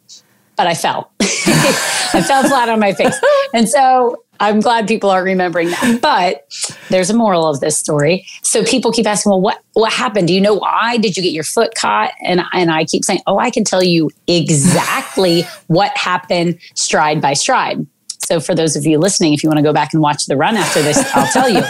but 0.57 0.67
I 0.67 0.75
fell. 0.75 1.11
I 1.21 2.23
fell 2.27 2.43
flat 2.45 2.69
on 2.69 2.81
my 2.81 2.93
face. 2.93 3.19
And 3.53 3.69
so 3.69 4.24
I'm 4.45 4.61
glad 4.61 4.87
people 4.87 5.09
are 5.11 5.23
remembering 5.23 5.71
that. 5.71 6.01
But 6.05 6.45
there's 6.91 7.09
a 7.09 7.15
moral 7.15 7.49
of 7.49 7.61
this 7.61 7.79
story. 7.79 8.27
So 8.43 8.63
people 8.63 8.93
keep 8.93 9.07
asking, 9.07 9.31
well, 9.31 9.41
what 9.41 9.63
what 9.73 9.93
happened? 9.93 10.29
Do 10.29 10.35
you 10.35 10.41
know 10.41 10.55
why? 10.55 10.99
Did 10.99 11.17
you 11.17 11.23
get 11.23 11.33
your 11.33 11.45
foot 11.45 11.75
caught? 11.75 12.13
And 12.23 12.43
and 12.53 12.71
I 12.71 12.85
keep 12.85 13.05
saying, 13.05 13.21
oh, 13.27 13.39
I 13.39 13.51
can 13.51 13.65
tell 13.65 13.83
you 13.83 14.11
exactly 14.27 15.43
what 15.69 15.97
happened 15.97 16.59
stride 16.75 17.21
by 17.21 17.33
stride. 17.33 17.87
So 18.19 18.41
for 18.41 18.55
those 18.55 18.77
of 18.77 18.85
you 18.85 18.99
listening, 18.99 19.33
if 19.33 19.43
you 19.43 19.49
want 19.49 19.59
to 19.59 19.63
go 19.63 19.73
back 19.73 19.93
and 19.93 20.03
watch 20.03 20.27
the 20.27 20.37
run 20.37 20.57
after 20.57 20.83
this, 20.83 20.99
I'll 21.15 21.31
tell 21.33 21.49
you 21.49 21.63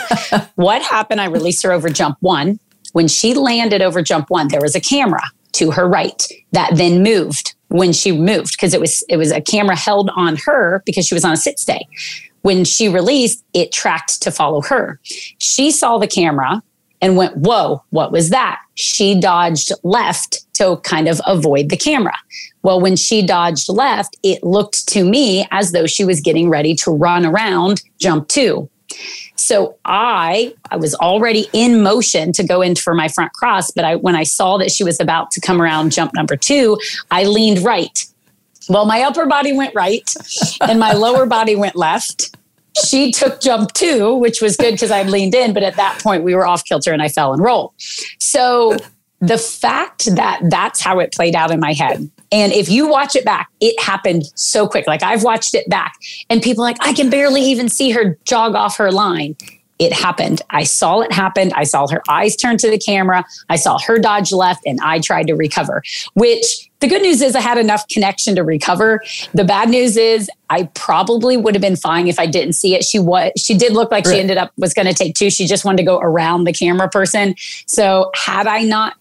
what 0.54 0.82
happened. 0.82 1.20
I 1.20 1.26
released 1.26 1.62
her 1.62 1.72
over 1.72 1.88
jump 1.88 2.16
one. 2.20 2.58
When 2.92 3.08
she 3.08 3.34
landed 3.34 3.82
over 3.82 4.02
jump 4.02 4.30
one, 4.30 4.48
there 4.48 4.60
was 4.60 4.74
a 4.74 4.80
camera 4.80 5.22
to 5.52 5.70
her 5.70 5.88
right 5.88 6.26
that 6.52 6.70
then 6.74 7.02
moved 7.02 7.54
when 7.68 7.92
she 7.92 8.12
moved 8.12 8.52
because 8.52 8.74
it 8.74 8.80
was 8.80 9.04
it 9.08 9.16
was 9.16 9.30
a 9.30 9.40
camera 9.40 9.76
held 9.76 10.10
on 10.16 10.36
her 10.44 10.82
because 10.84 11.06
she 11.06 11.14
was 11.14 11.24
on 11.24 11.32
a 11.32 11.36
sit 11.36 11.58
stay 11.58 11.86
when 12.44 12.62
she 12.66 12.90
released, 12.90 13.42
it 13.54 13.72
tracked 13.72 14.20
to 14.20 14.30
follow 14.30 14.60
her. 14.60 15.00
She 15.38 15.70
saw 15.70 15.96
the 15.96 16.06
camera 16.06 16.62
and 17.00 17.16
went, 17.16 17.38
Whoa, 17.38 17.82
what 17.88 18.12
was 18.12 18.28
that? 18.30 18.60
She 18.74 19.18
dodged 19.18 19.72
left 19.82 20.44
to 20.54 20.76
kind 20.84 21.08
of 21.08 21.22
avoid 21.26 21.70
the 21.70 21.78
camera. 21.78 22.16
Well, 22.62 22.82
when 22.82 22.96
she 22.96 23.24
dodged 23.24 23.70
left, 23.70 24.18
it 24.22 24.44
looked 24.44 24.86
to 24.88 25.04
me 25.04 25.48
as 25.52 25.72
though 25.72 25.86
she 25.86 26.04
was 26.04 26.20
getting 26.20 26.50
ready 26.50 26.74
to 26.76 26.90
run 26.90 27.24
around 27.24 27.82
jump 27.98 28.28
two. 28.28 28.68
So 29.36 29.78
I 29.86 30.54
I 30.70 30.76
was 30.76 30.94
already 30.96 31.48
in 31.54 31.82
motion 31.82 32.32
to 32.34 32.44
go 32.44 32.60
in 32.60 32.74
for 32.76 32.92
my 32.92 33.08
front 33.08 33.32
cross, 33.32 33.70
but 33.70 33.86
I 33.86 33.96
when 33.96 34.16
I 34.16 34.24
saw 34.24 34.58
that 34.58 34.70
she 34.70 34.84
was 34.84 35.00
about 35.00 35.30
to 35.30 35.40
come 35.40 35.62
around 35.62 35.92
jump 35.92 36.12
number 36.12 36.36
2, 36.36 36.78
I 37.10 37.24
leaned 37.24 37.60
right 37.60 38.04
well, 38.68 38.86
my 38.86 39.02
upper 39.02 39.26
body 39.26 39.52
went 39.52 39.74
right 39.74 40.08
and 40.60 40.78
my 40.78 40.92
lower 40.92 41.26
body 41.26 41.56
went 41.56 41.76
left. 41.76 42.36
She 42.84 43.12
took 43.12 43.40
jump 43.40 43.72
two, 43.72 44.14
which 44.14 44.42
was 44.42 44.56
good 44.56 44.72
because 44.72 44.90
I 44.90 45.04
leaned 45.04 45.34
in, 45.34 45.52
but 45.52 45.62
at 45.62 45.76
that 45.76 46.00
point 46.02 46.24
we 46.24 46.34
were 46.34 46.46
off 46.46 46.64
kilter 46.64 46.92
and 46.92 47.00
I 47.00 47.08
fell 47.08 47.32
and 47.32 47.42
rolled. 47.42 47.72
So 48.18 48.76
the 49.20 49.38
fact 49.38 50.14
that 50.16 50.40
that's 50.50 50.80
how 50.80 50.98
it 50.98 51.12
played 51.12 51.34
out 51.34 51.50
in 51.50 51.60
my 51.60 51.72
head. 51.72 52.10
And 52.32 52.52
if 52.52 52.68
you 52.68 52.88
watch 52.88 53.14
it 53.14 53.24
back, 53.24 53.48
it 53.60 53.80
happened 53.80 54.24
so 54.34 54.66
quick. 54.66 54.86
Like 54.86 55.02
I've 55.02 55.22
watched 55.22 55.54
it 55.54 55.68
back 55.68 55.94
and 56.28 56.42
people 56.42 56.64
like, 56.64 56.76
I 56.80 56.92
can 56.92 57.10
barely 57.10 57.42
even 57.42 57.68
see 57.68 57.90
her 57.92 58.18
jog 58.24 58.54
off 58.54 58.76
her 58.76 58.90
line 58.90 59.36
it 59.78 59.92
happened. 59.92 60.40
I 60.50 60.64
saw 60.64 61.00
it 61.00 61.12
happen. 61.12 61.52
I 61.54 61.64
saw 61.64 61.86
her 61.88 62.02
eyes 62.08 62.36
turn 62.36 62.58
to 62.58 62.70
the 62.70 62.78
camera. 62.78 63.24
I 63.48 63.56
saw 63.56 63.78
her 63.80 63.98
dodge 63.98 64.32
left 64.32 64.62
and 64.66 64.78
I 64.80 65.00
tried 65.00 65.26
to 65.26 65.34
recover, 65.34 65.82
which 66.14 66.70
the 66.80 66.86
good 66.86 67.02
news 67.02 67.22
is 67.22 67.34
I 67.34 67.40
had 67.40 67.58
enough 67.58 67.86
connection 67.88 68.36
to 68.36 68.44
recover. 68.44 69.02
The 69.32 69.44
bad 69.44 69.70
news 69.70 69.96
is 69.96 70.30
I 70.50 70.64
probably 70.74 71.36
would 71.36 71.54
have 71.54 71.62
been 71.62 71.76
fine 71.76 72.08
if 72.08 72.18
I 72.18 72.26
didn't 72.26 72.52
see 72.52 72.74
it. 72.74 72.84
She 72.84 72.98
was 72.98 73.32
she 73.36 73.56
did 73.56 73.72
look 73.72 73.90
like 73.90 74.04
right. 74.04 74.14
she 74.14 74.20
ended 74.20 74.36
up 74.36 74.52
was 74.58 74.74
going 74.74 74.86
to 74.86 74.94
take 74.94 75.14
two. 75.14 75.30
She 75.30 75.46
just 75.46 75.64
wanted 75.64 75.78
to 75.78 75.84
go 75.84 75.98
around 75.98 76.44
the 76.44 76.52
camera 76.52 76.88
person. 76.88 77.34
So 77.66 78.10
had 78.14 78.46
I 78.46 78.62
not 78.62 78.96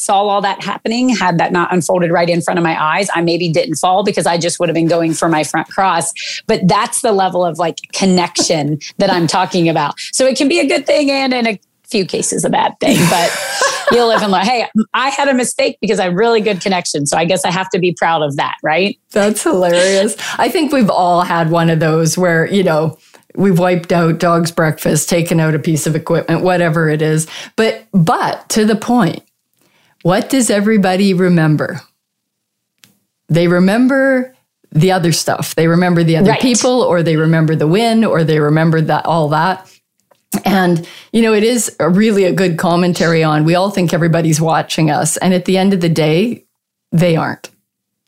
saw 0.00 0.22
all 0.22 0.40
that 0.42 0.62
happening, 0.62 1.08
had 1.08 1.38
that 1.38 1.52
not 1.52 1.72
unfolded 1.72 2.10
right 2.10 2.28
in 2.28 2.40
front 2.40 2.58
of 2.58 2.64
my 2.64 2.80
eyes, 2.80 3.08
I 3.14 3.20
maybe 3.22 3.48
didn't 3.50 3.76
fall 3.76 4.04
because 4.04 4.26
I 4.26 4.38
just 4.38 4.58
would 4.60 4.68
have 4.68 4.74
been 4.74 4.88
going 4.88 5.14
for 5.14 5.28
my 5.28 5.44
front 5.44 5.68
cross. 5.68 6.12
But 6.46 6.66
that's 6.66 7.02
the 7.02 7.12
level 7.12 7.44
of 7.44 7.58
like 7.58 7.78
connection 7.92 8.78
that 8.98 9.10
I'm 9.10 9.26
talking 9.26 9.68
about. 9.68 9.98
So 10.12 10.26
it 10.26 10.36
can 10.36 10.48
be 10.48 10.60
a 10.60 10.66
good 10.66 10.86
thing 10.86 11.10
and 11.10 11.32
in 11.32 11.46
a 11.46 11.60
few 11.88 12.04
cases 12.04 12.44
a 12.44 12.50
bad 12.50 12.78
thing, 12.80 12.98
but 13.08 13.34
you'll 13.92 14.08
live 14.08 14.22
and 14.22 14.30
learn. 14.30 14.44
Hey, 14.44 14.68
I 14.92 15.08
had 15.08 15.28
a 15.28 15.34
mistake 15.34 15.78
because 15.80 15.98
I 15.98 16.04
have 16.04 16.14
really 16.14 16.40
good 16.40 16.60
connection. 16.60 17.06
So 17.06 17.16
I 17.16 17.24
guess 17.24 17.44
I 17.44 17.50
have 17.50 17.70
to 17.70 17.78
be 17.78 17.94
proud 17.94 18.22
of 18.22 18.36
that, 18.36 18.56
right? 18.62 18.98
That's 19.12 19.42
hilarious. 19.42 20.16
I 20.38 20.48
think 20.48 20.72
we've 20.72 20.90
all 20.90 21.22
had 21.22 21.50
one 21.50 21.70
of 21.70 21.80
those 21.80 22.18
where, 22.18 22.46
you 22.46 22.62
know, 22.62 22.98
we've 23.34 23.58
wiped 23.58 23.92
out 23.92 24.18
dog's 24.18 24.50
breakfast, 24.50 25.08
taken 25.08 25.40
out 25.40 25.54
a 25.54 25.58
piece 25.58 25.86
of 25.86 25.96
equipment, 25.96 26.42
whatever 26.42 26.88
it 26.88 27.00
is. 27.00 27.26
But 27.56 27.86
but 27.92 28.48
to 28.50 28.64
the 28.64 28.76
point, 28.76 29.22
what 30.02 30.30
does 30.30 30.50
everybody 30.50 31.14
remember? 31.14 31.80
They 33.28 33.48
remember 33.48 34.34
the 34.72 34.92
other 34.92 35.12
stuff. 35.12 35.54
They 35.54 35.66
remember 35.66 36.04
the 36.04 36.16
other 36.16 36.30
right. 36.30 36.40
people, 36.40 36.82
or 36.82 37.02
they 37.02 37.16
remember 37.16 37.56
the 37.56 37.66
win, 37.66 38.04
or 38.04 38.24
they 38.24 38.38
remember 38.38 38.80
that 38.80 39.06
all 39.06 39.28
that. 39.30 39.70
And, 40.44 40.86
you 41.12 41.22
know, 41.22 41.32
it 41.32 41.42
is 41.42 41.74
a 41.80 41.88
really 41.88 42.24
a 42.24 42.32
good 42.32 42.58
commentary 42.58 43.24
on 43.24 43.44
we 43.44 43.54
all 43.54 43.70
think 43.70 43.94
everybody's 43.94 44.40
watching 44.40 44.90
us. 44.90 45.16
And 45.16 45.32
at 45.32 45.46
the 45.46 45.56
end 45.56 45.72
of 45.72 45.80
the 45.80 45.88
day, 45.88 46.44
they 46.92 47.16
aren't. 47.16 47.50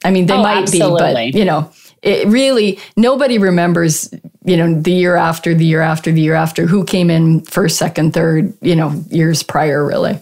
I 0.04 0.10
mean, 0.10 0.26
they 0.26 0.34
oh, 0.34 0.42
might 0.42 0.62
absolutely. 0.62 1.26
be, 1.26 1.32
but, 1.32 1.38
you 1.38 1.44
know, 1.44 1.70
it 2.02 2.26
really, 2.28 2.78
nobody 2.96 3.38
remembers, 3.38 4.12
you 4.44 4.56
know, 4.56 4.80
the 4.80 4.92
year 4.92 5.16
after, 5.16 5.54
the 5.54 5.64
year 5.64 5.82
after, 5.82 6.12
the 6.12 6.20
year 6.20 6.34
after, 6.34 6.66
who 6.66 6.84
came 6.84 7.10
in 7.10 7.40
first, 7.42 7.76
second, 7.76 8.14
third, 8.14 8.54
you 8.62 8.76
know, 8.76 8.90
years 9.10 9.42
prior, 9.42 9.84
really. 9.84 10.18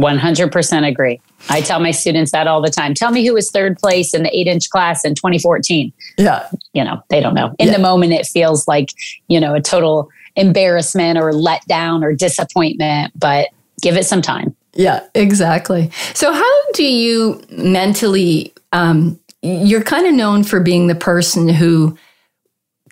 100% 0.00 0.88
agree. 0.88 1.20
I 1.48 1.60
tell 1.60 1.80
my 1.80 1.90
students 1.90 2.32
that 2.32 2.46
all 2.46 2.60
the 2.60 2.70
time. 2.70 2.94
Tell 2.94 3.10
me 3.10 3.26
who 3.26 3.34
was 3.34 3.50
third 3.50 3.78
place 3.78 4.14
in 4.14 4.22
the 4.22 4.36
eight 4.36 4.46
inch 4.46 4.70
class 4.70 5.04
in 5.04 5.14
2014. 5.14 5.92
Yeah. 6.18 6.48
You 6.72 6.84
know, 6.84 7.02
they 7.08 7.20
don't 7.20 7.34
know. 7.34 7.54
In 7.58 7.68
yeah. 7.68 7.76
the 7.76 7.82
moment, 7.82 8.12
it 8.12 8.26
feels 8.26 8.66
like, 8.68 8.90
you 9.28 9.40
know, 9.40 9.54
a 9.54 9.60
total 9.60 10.10
embarrassment 10.36 11.18
or 11.18 11.32
letdown 11.32 12.02
or 12.02 12.12
disappointment, 12.12 13.12
but 13.18 13.48
give 13.80 13.96
it 13.96 14.06
some 14.06 14.22
time. 14.22 14.54
Yeah, 14.74 15.04
exactly. 15.14 15.90
So, 16.14 16.32
how 16.32 16.72
do 16.74 16.84
you 16.84 17.42
mentally, 17.50 18.54
um, 18.72 19.18
you're 19.42 19.82
kind 19.82 20.06
of 20.06 20.14
known 20.14 20.44
for 20.44 20.60
being 20.60 20.86
the 20.86 20.94
person 20.94 21.48
who 21.48 21.98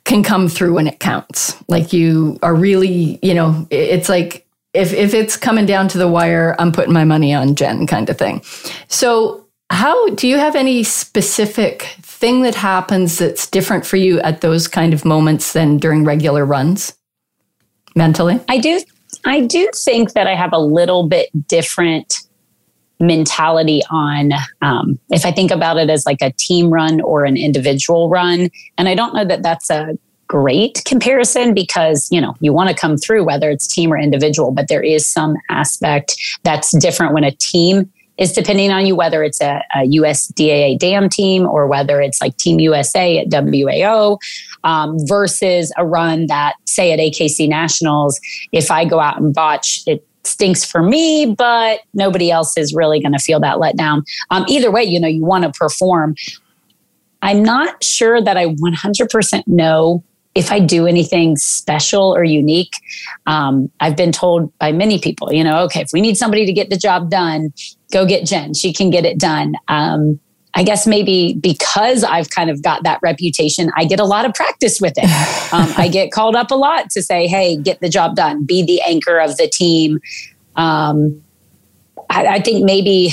can 0.08 0.22
come 0.22 0.48
through 0.48 0.72
when 0.72 0.86
it 0.86 0.98
counts. 1.00 1.54
Like 1.68 1.92
you 1.92 2.38
are 2.42 2.54
really, 2.54 3.18
you 3.22 3.34
know, 3.34 3.66
it's 3.70 4.08
like 4.08 4.46
if 4.74 4.92
if 4.92 5.14
it's 5.14 5.36
coming 5.36 5.66
down 5.66 5.88
to 5.88 5.98
the 5.98 6.08
wire, 6.08 6.54
I'm 6.58 6.72
putting 6.72 6.92
my 6.92 7.04
money 7.04 7.34
on 7.34 7.54
Jen 7.54 7.86
kind 7.86 8.08
of 8.08 8.18
thing. 8.18 8.42
So, 8.88 9.46
how 9.70 10.08
do 10.10 10.28
you 10.28 10.38
have 10.38 10.56
any 10.56 10.82
specific 10.82 11.82
thing 12.02 12.42
that 12.42 12.54
happens 12.54 13.18
that's 13.18 13.48
different 13.48 13.86
for 13.86 13.96
you 13.96 14.20
at 14.20 14.40
those 14.40 14.68
kind 14.68 14.92
of 14.92 15.04
moments 15.04 15.52
than 15.52 15.76
during 15.78 16.04
regular 16.04 16.44
runs 16.44 16.94
mentally? 17.94 18.40
I 18.48 18.58
do 18.58 18.80
I 19.24 19.40
do 19.40 19.68
think 19.74 20.12
that 20.12 20.26
I 20.26 20.34
have 20.34 20.52
a 20.52 20.58
little 20.58 21.08
bit 21.08 21.30
different 21.48 22.14
mentality 23.00 23.80
on 23.90 24.32
um, 24.60 24.98
if 25.10 25.24
I 25.24 25.30
think 25.30 25.50
about 25.50 25.76
it 25.76 25.88
as 25.88 26.04
like 26.04 26.20
a 26.20 26.32
team 26.32 26.70
run 26.70 27.00
or 27.00 27.24
an 27.24 27.36
individual 27.36 28.08
run. 28.08 28.50
And 28.76 28.88
I 28.88 28.94
don't 28.94 29.14
know 29.14 29.24
that 29.24 29.42
that's 29.42 29.70
a 29.70 29.96
great 30.28 30.82
comparison 30.84 31.54
because 31.54 32.06
you 32.12 32.20
know 32.20 32.34
you 32.40 32.52
want 32.52 32.68
to 32.68 32.76
come 32.76 32.96
through 32.96 33.24
whether 33.24 33.50
it's 33.50 33.66
team 33.66 33.92
or 33.92 33.98
individual 33.98 34.52
but 34.52 34.68
there 34.68 34.82
is 34.82 35.06
some 35.06 35.34
aspect 35.48 36.16
that's 36.44 36.76
different 36.78 37.14
when 37.14 37.24
a 37.24 37.32
team 37.32 37.90
is 38.18 38.32
depending 38.32 38.70
on 38.70 38.84
you 38.84 38.94
whether 38.94 39.24
it's 39.24 39.40
a, 39.40 39.64
a 39.74 39.78
usdaa 39.88 40.78
dam 40.78 41.08
team 41.08 41.46
or 41.46 41.66
whether 41.66 42.00
it's 42.00 42.20
like 42.20 42.36
team 42.36 42.60
usa 42.60 43.18
at 43.18 43.28
wao 43.28 44.18
um, 44.64 44.96
versus 45.06 45.72
a 45.78 45.86
run 45.86 46.26
that 46.26 46.54
say 46.66 46.92
at 46.92 46.98
akc 46.98 47.48
nationals 47.48 48.20
if 48.52 48.70
i 48.70 48.84
go 48.84 49.00
out 49.00 49.18
and 49.18 49.34
botch 49.34 49.82
it 49.86 50.04
stinks 50.24 50.62
for 50.62 50.82
me, 50.82 51.34
but 51.38 51.80
nobody 51.94 52.30
else 52.30 52.58
is 52.58 52.74
really 52.74 53.00
going 53.00 53.12
to 53.12 53.18
feel 53.18 53.40
that 53.40 53.56
letdown. 53.56 54.02
Um, 54.30 54.44
either 54.46 54.70
way, 54.70 54.84
you 54.84 55.00
know, 55.00 55.08
you 55.08 55.24
want 55.24 55.44
to 55.44 55.50
perform. 55.58 56.16
I'm 57.22 57.42
not 57.42 57.82
sure 57.82 58.20
that 58.20 58.36
I 58.36 58.46
100% 58.46 59.42
know 59.46 60.04
if 60.38 60.52
I 60.52 60.60
do 60.60 60.86
anything 60.86 61.36
special 61.36 62.14
or 62.14 62.22
unique, 62.22 62.72
um, 63.26 63.68
I've 63.80 63.96
been 63.96 64.12
told 64.12 64.56
by 64.58 64.70
many 64.70 65.00
people, 65.00 65.32
you 65.32 65.42
know, 65.42 65.64
okay, 65.64 65.80
if 65.80 65.92
we 65.92 66.00
need 66.00 66.16
somebody 66.16 66.46
to 66.46 66.52
get 66.52 66.70
the 66.70 66.76
job 66.76 67.10
done, 67.10 67.52
go 67.92 68.06
get 68.06 68.24
Jen. 68.24 68.54
She 68.54 68.72
can 68.72 68.88
get 68.88 69.04
it 69.04 69.18
done. 69.18 69.54
Um, 69.66 70.20
I 70.54 70.62
guess 70.62 70.86
maybe 70.86 71.34
because 71.34 72.04
I've 72.04 72.30
kind 72.30 72.50
of 72.50 72.62
got 72.62 72.84
that 72.84 73.00
reputation, 73.02 73.70
I 73.76 73.84
get 73.84 73.98
a 73.98 74.04
lot 74.04 74.24
of 74.24 74.32
practice 74.32 74.80
with 74.80 74.94
it. 74.96 75.10
Um, 75.50 75.72
I 75.78 75.88
get 75.88 76.12
called 76.12 76.36
up 76.36 76.50
a 76.50 76.54
lot 76.54 76.90
to 76.90 77.02
say, 77.02 77.26
hey, 77.26 77.56
get 77.56 77.80
the 77.80 77.88
job 77.88 78.16
done, 78.16 78.44
be 78.44 78.62
the 78.62 78.82
anchor 78.82 79.18
of 79.18 79.38
the 79.38 79.48
team. 79.48 79.98
Um, 80.56 81.22
I, 82.10 82.26
I 82.26 82.40
think 82.42 82.66
maybe 82.66 83.12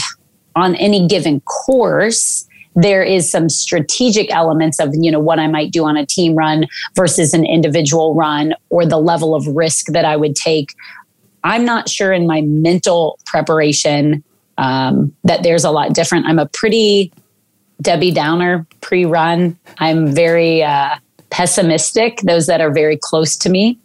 on 0.54 0.76
any 0.76 1.08
given 1.08 1.40
course, 1.40 2.46
there 2.76 3.04
is 3.04 3.32
some 3.32 3.50
strategic 3.50 4.32
elements 4.34 4.80
of 4.80 4.94
you 4.94 5.12
know 5.12 5.20
what 5.20 5.40
I 5.40 5.48
might 5.48 5.72
do 5.72 5.86
on 5.86 5.98
a 5.98 6.06
team 6.06 6.36
run 6.36 6.68
versus 6.96 7.34
an 7.34 7.46
individual 7.46 8.14
run 8.14 8.54
or 8.70 8.86
the 8.86 8.98
level 8.98 9.34
of 9.34 9.48
risk 9.48 9.88
that 9.88 10.06
I 10.06 10.16
would 10.16 10.36
take. 10.36 10.74
I'm 11.44 11.64
not 11.64 11.90
sure 11.90 12.12
in 12.12 12.28
my 12.28 12.42
mental 12.42 13.20
preparation 13.26 14.24
um, 14.58 15.14
that 15.24 15.44
there's 15.44 15.64
a 15.64 15.72
lot 15.72 15.94
different. 15.94 16.26
I'm 16.26 16.40
a 16.40 16.48
pretty 16.48 17.12
Debbie 17.82 18.12
Downer 18.12 18.66
pre 18.82 19.06
run. 19.06 19.58
I'm 19.78 20.14
very 20.14 20.64
uh, 20.64 20.96
pessimistic. 21.30 22.22
Those 22.22 22.48
that 22.48 22.62
are 22.62 22.72
very 22.72 22.98
close 23.02 23.36
to 23.38 23.50
me 23.50 23.78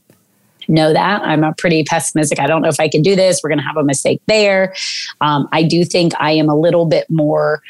know 0.68 0.92
that. 0.92 1.22
I'm 1.22 1.44
a 1.44 1.52
pretty 1.58 1.84
pessimistic. 1.84 2.38
I 2.38 2.46
don't 2.46 2.62
know 2.62 2.68
if 2.68 2.80
I 2.80 2.88
can 2.88 3.02
do 3.02 3.16
this. 3.16 3.40
We're 3.42 3.50
going 3.50 3.58
to 3.58 3.64
have 3.64 3.76
a 3.76 3.84
mistake 3.84 4.22
there. 4.26 4.74
Um, 5.20 5.48
I 5.52 5.62
do 5.62 5.84
think 5.84 6.12
I 6.20 6.32
am 6.32 6.48
a 6.48 6.54
little 6.54 6.86
bit 6.86 7.10
more 7.10 7.62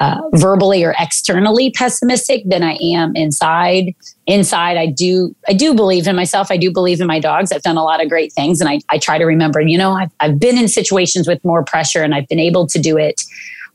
uh, 0.00 0.20
verbally 0.34 0.84
or 0.84 0.94
externally 0.98 1.70
pessimistic 1.70 2.42
than 2.46 2.62
I 2.62 2.78
am 2.80 3.16
inside. 3.16 3.94
Inside, 4.26 4.76
I 4.76 4.86
do 4.86 5.34
I 5.48 5.52
do 5.52 5.74
believe 5.74 6.06
in 6.06 6.14
myself. 6.14 6.50
I 6.50 6.56
do 6.56 6.72
believe 6.72 7.00
in 7.00 7.06
my 7.06 7.18
dogs. 7.18 7.50
I've 7.50 7.62
done 7.62 7.76
a 7.76 7.82
lot 7.82 8.02
of 8.02 8.08
great 8.08 8.32
things, 8.32 8.60
and 8.60 8.68
I, 8.68 8.80
I 8.90 8.98
try 8.98 9.18
to 9.18 9.24
remember. 9.24 9.60
You 9.60 9.78
know, 9.78 9.92
I've, 9.92 10.10
I've 10.20 10.38
been 10.38 10.56
in 10.56 10.68
situations 10.68 11.26
with 11.26 11.44
more 11.44 11.64
pressure, 11.64 12.02
and 12.02 12.14
I've 12.14 12.28
been 12.28 12.38
able 12.38 12.66
to 12.68 12.78
do 12.78 12.96
it. 12.96 13.20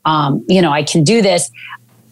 Um, 0.06 0.46
you 0.48 0.62
know, 0.62 0.72
I 0.72 0.84
can 0.84 1.04
do 1.04 1.22
this. 1.22 1.50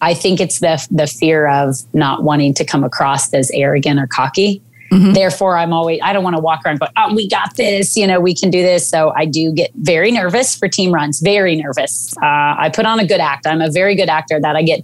I 0.02 0.14
think 0.14 0.42
it's 0.42 0.60
the 0.60 0.86
the 0.92 1.08
fear 1.08 1.48
of 1.48 1.76
not 1.94 2.24
wanting 2.24 2.54
to 2.56 2.66
come 2.66 2.84
across 2.84 3.34
as 3.34 3.50
arrogant 3.54 4.00
or 4.00 4.08
cocky. 4.08 4.62
Mm-hmm. 4.92 5.14
Therefore, 5.14 5.58
I'm 5.58 5.72
always, 5.72 6.02
I 6.04 6.12
don't 6.12 6.24
want 6.24 6.36
to 6.36 6.42
walk 6.42 6.66
around 6.66 6.80
going, 6.80 6.92
oh, 6.98 7.16
we 7.16 7.28
got 7.30 7.56
this, 7.56 7.96
you 7.96 8.06
know, 8.06 8.20
we 8.20 8.36
can 8.36 8.50
do 8.50 8.62
this. 8.62 8.90
So 8.90 9.14
I 9.16 9.26
do 9.26 9.54
get 9.54 9.72
very 9.76 10.12
nervous 10.12 10.54
for 10.54 10.68
team 10.68 10.94
runs, 10.94 11.22
very 11.22 11.56
nervous. 11.56 12.14
Uh, 12.18 12.56
I 12.60 12.70
put 12.74 12.86
on 12.86 13.00
a 13.00 13.08
good 13.08 13.22
act. 13.22 13.48
I'm 13.48 13.62
a 13.62 13.72
very 13.72 13.96
good 13.96 14.10
actor 14.10 14.40
that 14.42 14.56
I 14.58 14.64
get 14.64 14.82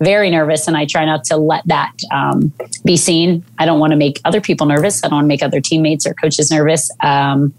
very 0.00 0.30
nervous 0.30 0.66
and 0.66 0.76
I 0.76 0.86
try 0.86 1.04
not 1.04 1.24
to 1.24 1.36
let 1.36 1.66
that 1.66 1.92
um, 2.10 2.52
be 2.84 2.96
seen. 2.96 3.44
I 3.58 3.66
don't 3.66 3.78
want 3.78 3.90
to 3.90 3.96
make 3.96 4.20
other 4.24 4.40
people 4.40 4.66
nervous. 4.66 5.04
I 5.04 5.08
don't 5.08 5.16
want 5.16 5.24
to 5.24 5.28
make 5.28 5.42
other 5.42 5.60
teammates 5.60 6.06
or 6.06 6.14
coaches 6.14 6.50
nervous. 6.50 6.90
Um, 7.00 7.52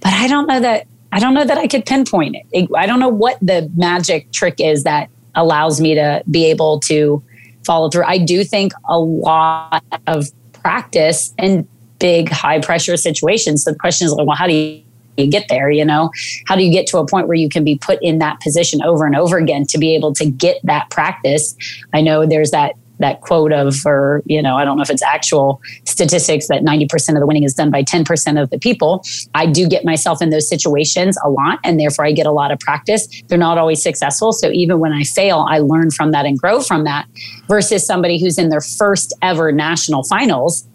but 0.00 0.12
I 0.12 0.28
don't 0.28 0.46
know 0.46 0.60
that, 0.60 0.86
I 1.12 1.18
don't 1.18 1.32
know 1.32 1.44
that 1.44 1.56
I 1.56 1.66
could 1.66 1.86
pinpoint 1.86 2.36
it. 2.42 2.68
I 2.76 2.84
don't 2.86 3.00
know 3.00 3.08
what 3.08 3.38
the 3.40 3.70
magic 3.74 4.30
trick 4.32 4.56
is 4.58 4.84
that 4.84 5.08
allows 5.34 5.80
me 5.80 5.94
to 5.94 6.22
be 6.30 6.44
able 6.50 6.78
to 6.80 7.22
follow 7.64 7.88
through. 7.88 8.04
I 8.04 8.18
do 8.18 8.44
think 8.44 8.72
a 8.86 8.98
lot 8.98 9.82
of 10.06 10.26
practice 10.62 11.34
in 11.38 11.66
big 11.98 12.28
high 12.28 12.60
pressure 12.60 12.96
situations. 12.96 13.64
So 13.64 13.72
the 13.72 13.78
question 13.78 14.06
is 14.06 14.12
like, 14.12 14.26
well, 14.26 14.36
how 14.36 14.46
do 14.46 14.54
you 14.54 14.82
you 15.18 15.26
get 15.26 15.46
there 15.50 15.70
you 15.70 15.84
know 15.84 16.10
how 16.46 16.56
do 16.56 16.64
you 16.64 16.72
get 16.72 16.86
to 16.86 16.96
a 16.96 17.06
point 17.06 17.28
where 17.28 17.36
you 17.36 17.48
can 17.48 17.64
be 17.64 17.76
put 17.76 17.98
in 18.02 18.18
that 18.18 18.40
position 18.40 18.82
over 18.82 19.04
and 19.04 19.14
over 19.14 19.36
again 19.36 19.66
to 19.66 19.76
be 19.76 19.94
able 19.94 20.12
to 20.14 20.24
get 20.24 20.58
that 20.64 20.88
practice 20.88 21.54
i 21.92 22.00
know 22.00 22.24
there's 22.24 22.50
that 22.50 22.72
that 23.02 23.20
quote 23.20 23.52
of 23.52 23.74
or 23.84 24.22
you 24.26 24.40
know 24.40 24.56
i 24.56 24.64
don't 24.64 24.76
know 24.76 24.82
if 24.82 24.90
it's 24.90 25.02
actual 25.02 25.60
statistics 25.84 26.48
that 26.48 26.62
90% 26.62 27.10
of 27.10 27.20
the 27.20 27.26
winning 27.26 27.44
is 27.44 27.54
done 27.54 27.70
by 27.70 27.82
10% 27.82 28.40
of 28.40 28.50
the 28.50 28.58
people. 28.58 29.04
I 29.34 29.46
do 29.46 29.68
get 29.68 29.84
myself 29.84 30.22
in 30.22 30.30
those 30.30 30.48
situations 30.48 31.18
a 31.24 31.28
lot 31.28 31.58
and 31.64 31.78
therefore 31.78 32.06
i 32.06 32.12
get 32.12 32.26
a 32.26 32.32
lot 32.32 32.50
of 32.50 32.58
practice. 32.60 33.06
They're 33.28 33.38
not 33.38 33.58
always 33.58 33.82
successful. 33.82 34.32
So 34.32 34.50
even 34.50 34.78
when 34.78 34.92
i 34.92 35.02
fail 35.02 35.46
i 35.50 35.58
learn 35.58 35.90
from 35.90 36.12
that 36.12 36.24
and 36.26 36.38
grow 36.38 36.60
from 36.60 36.84
that 36.84 37.06
versus 37.48 37.86
somebody 37.86 38.20
who's 38.20 38.38
in 38.38 38.48
their 38.48 38.60
first 38.60 39.14
ever 39.22 39.52
national 39.52 40.04
finals 40.04 40.66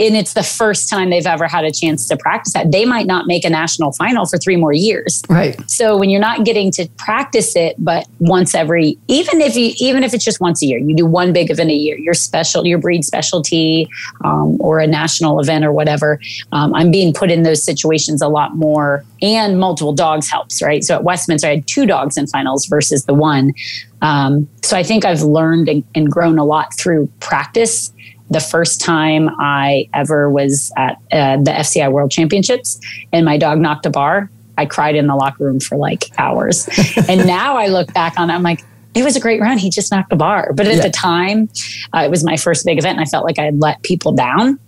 and 0.00 0.16
it's 0.16 0.32
the 0.32 0.42
first 0.42 0.88
time 0.88 1.10
they've 1.10 1.26
ever 1.26 1.46
had 1.46 1.64
a 1.64 1.70
chance 1.70 2.08
to 2.08 2.16
practice 2.16 2.54
that. 2.54 2.72
They 2.72 2.84
might 2.84 3.06
not 3.06 3.26
make 3.26 3.44
a 3.44 3.50
national 3.50 3.92
final 3.92 4.26
for 4.26 4.38
three 4.38 4.56
more 4.56 4.72
years. 4.72 5.22
Right. 5.28 5.58
So 5.70 5.96
when 5.98 6.08
you're 6.10 6.20
not 6.20 6.44
getting 6.44 6.70
to 6.72 6.88
practice 6.96 7.54
it, 7.54 7.76
but 7.78 8.06
once 8.18 8.54
every, 8.54 8.98
even 9.08 9.40
if 9.40 9.54
you, 9.54 9.74
even 9.78 10.02
if 10.02 10.14
it's 10.14 10.24
just 10.24 10.40
once 10.40 10.62
a 10.62 10.66
year, 10.66 10.78
you 10.78 10.96
do 10.96 11.04
one 11.04 11.32
big 11.32 11.50
event 11.50 11.70
a 11.70 11.74
year, 11.74 11.98
your 11.98 12.14
special, 12.14 12.66
your 12.66 12.78
breed 12.78 13.04
specialty, 13.04 13.88
um, 14.24 14.56
or 14.60 14.80
a 14.80 14.86
national 14.86 15.40
event 15.40 15.64
or 15.64 15.72
whatever. 15.72 16.18
Um, 16.52 16.74
I'm 16.74 16.90
being 16.90 17.12
put 17.12 17.30
in 17.30 17.42
those 17.42 17.62
situations 17.62 18.22
a 18.22 18.28
lot 18.28 18.56
more, 18.56 19.04
and 19.20 19.60
multiple 19.60 19.92
dogs 19.92 20.28
helps, 20.28 20.62
right? 20.62 20.82
So 20.82 20.94
at 20.94 21.04
Westminster, 21.04 21.46
I 21.48 21.56
had 21.56 21.66
two 21.66 21.86
dogs 21.86 22.16
in 22.16 22.26
finals 22.26 22.66
versus 22.66 23.04
the 23.04 23.14
one. 23.14 23.52
Um, 24.00 24.48
so 24.62 24.76
I 24.76 24.82
think 24.82 25.04
I've 25.04 25.22
learned 25.22 25.68
and, 25.68 25.84
and 25.94 26.10
grown 26.10 26.38
a 26.38 26.44
lot 26.44 26.74
through 26.74 27.08
practice 27.20 27.92
the 28.32 28.40
first 28.40 28.80
time 28.80 29.30
I 29.38 29.88
ever 29.94 30.30
was 30.30 30.72
at 30.76 30.96
uh, 31.12 31.36
the 31.36 31.50
FCI 31.50 31.90
World 31.90 32.10
Championships 32.10 32.80
and 33.12 33.24
my 33.24 33.36
dog 33.36 33.58
knocked 33.58 33.86
a 33.86 33.90
bar, 33.90 34.30
I 34.58 34.66
cried 34.66 34.96
in 34.96 35.06
the 35.06 35.16
locker 35.16 35.44
room 35.44 35.60
for 35.60 35.76
like 35.76 36.04
hours. 36.18 36.68
and 37.08 37.26
now 37.26 37.56
I 37.56 37.68
look 37.68 37.92
back 37.94 38.18
on 38.18 38.30
it, 38.30 38.34
I'm 38.34 38.42
like, 38.42 38.64
it 38.94 39.04
was 39.04 39.16
a 39.16 39.20
great 39.20 39.40
run. 39.40 39.56
He 39.56 39.70
just 39.70 39.90
knocked 39.90 40.12
a 40.12 40.16
bar. 40.16 40.52
But 40.52 40.66
at 40.66 40.76
yeah. 40.76 40.82
the 40.82 40.90
time, 40.90 41.48
uh, 41.94 42.00
it 42.00 42.10
was 42.10 42.24
my 42.24 42.36
first 42.36 42.66
big 42.66 42.78
event 42.78 42.98
and 42.98 43.06
I 43.06 43.08
felt 43.08 43.24
like 43.24 43.38
I 43.38 43.44
had 43.44 43.60
let 43.60 43.82
people 43.82 44.12
down. 44.12 44.58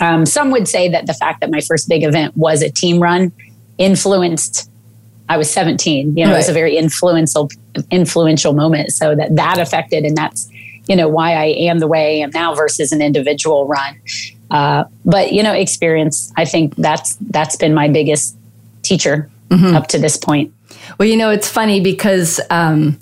Um, 0.00 0.26
some 0.26 0.50
would 0.50 0.66
say 0.66 0.88
that 0.88 1.06
the 1.06 1.14
fact 1.14 1.40
that 1.40 1.50
my 1.50 1.60
first 1.60 1.88
big 1.88 2.02
event 2.02 2.36
was 2.36 2.62
a 2.62 2.70
team 2.70 3.00
run 3.00 3.32
influenced 3.78 4.70
I 5.28 5.36
was 5.36 5.50
17. 5.50 6.16
You 6.16 6.24
know, 6.24 6.30
right. 6.30 6.34
it 6.34 6.36
was 6.36 6.48
a 6.48 6.52
very 6.52 6.76
influential 6.76 7.50
influential 7.90 8.52
moment. 8.52 8.92
So 8.92 9.14
that 9.14 9.34
that 9.36 9.58
affected, 9.58 10.04
and 10.04 10.16
that's 10.16 10.48
you 10.86 10.96
know 10.96 11.08
why 11.08 11.34
I 11.34 11.46
am 11.46 11.78
the 11.78 11.86
way 11.86 12.20
I 12.20 12.24
am 12.24 12.30
now 12.30 12.54
versus 12.54 12.92
an 12.92 13.00
individual 13.00 13.66
run. 13.66 14.00
Uh, 14.50 14.84
but 15.04 15.32
you 15.32 15.42
know, 15.42 15.52
experience. 15.52 16.32
I 16.36 16.44
think 16.44 16.74
that's 16.76 17.16
that's 17.16 17.56
been 17.56 17.74
my 17.74 17.88
biggest 17.88 18.36
teacher 18.82 19.30
mm-hmm. 19.48 19.74
up 19.74 19.88
to 19.88 19.98
this 19.98 20.16
point. 20.16 20.52
Well, 20.98 21.08
you 21.08 21.16
know, 21.16 21.30
it's 21.30 21.48
funny 21.48 21.80
because 21.80 22.40
um, 22.50 22.98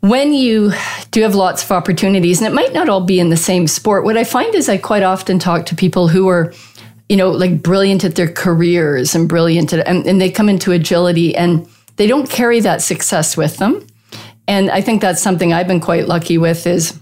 when 0.00 0.32
you 0.32 0.72
do 1.10 1.22
have 1.22 1.34
lots 1.34 1.62
of 1.62 1.70
opportunities, 1.70 2.40
and 2.40 2.48
it 2.48 2.54
might 2.54 2.72
not 2.72 2.88
all 2.88 3.04
be 3.04 3.20
in 3.20 3.30
the 3.30 3.36
same 3.36 3.66
sport. 3.66 4.04
What 4.04 4.16
I 4.16 4.24
find 4.24 4.54
is 4.54 4.68
I 4.68 4.76
quite 4.76 5.02
often 5.02 5.38
talk 5.38 5.66
to 5.66 5.76
people 5.76 6.08
who 6.08 6.28
are 6.28 6.52
you 7.12 7.18
know, 7.18 7.30
like 7.30 7.60
brilliant 7.60 8.04
at 8.04 8.14
their 8.14 8.32
careers 8.32 9.14
and 9.14 9.28
brilliant 9.28 9.70
at, 9.74 9.86
and, 9.86 10.06
and 10.06 10.18
they 10.18 10.30
come 10.30 10.48
into 10.48 10.72
agility 10.72 11.36
and 11.36 11.68
they 11.96 12.06
don't 12.06 12.30
carry 12.30 12.58
that 12.60 12.80
success 12.80 13.36
with 13.36 13.58
them. 13.58 13.86
And 14.48 14.70
I 14.70 14.80
think 14.80 15.00
that's 15.00 15.22
something 15.22 15.52
I've 15.52 15.68
been 15.68 15.80
quite 15.80 16.08
lucky 16.08 16.38
with 16.38 16.66
is 16.66 16.98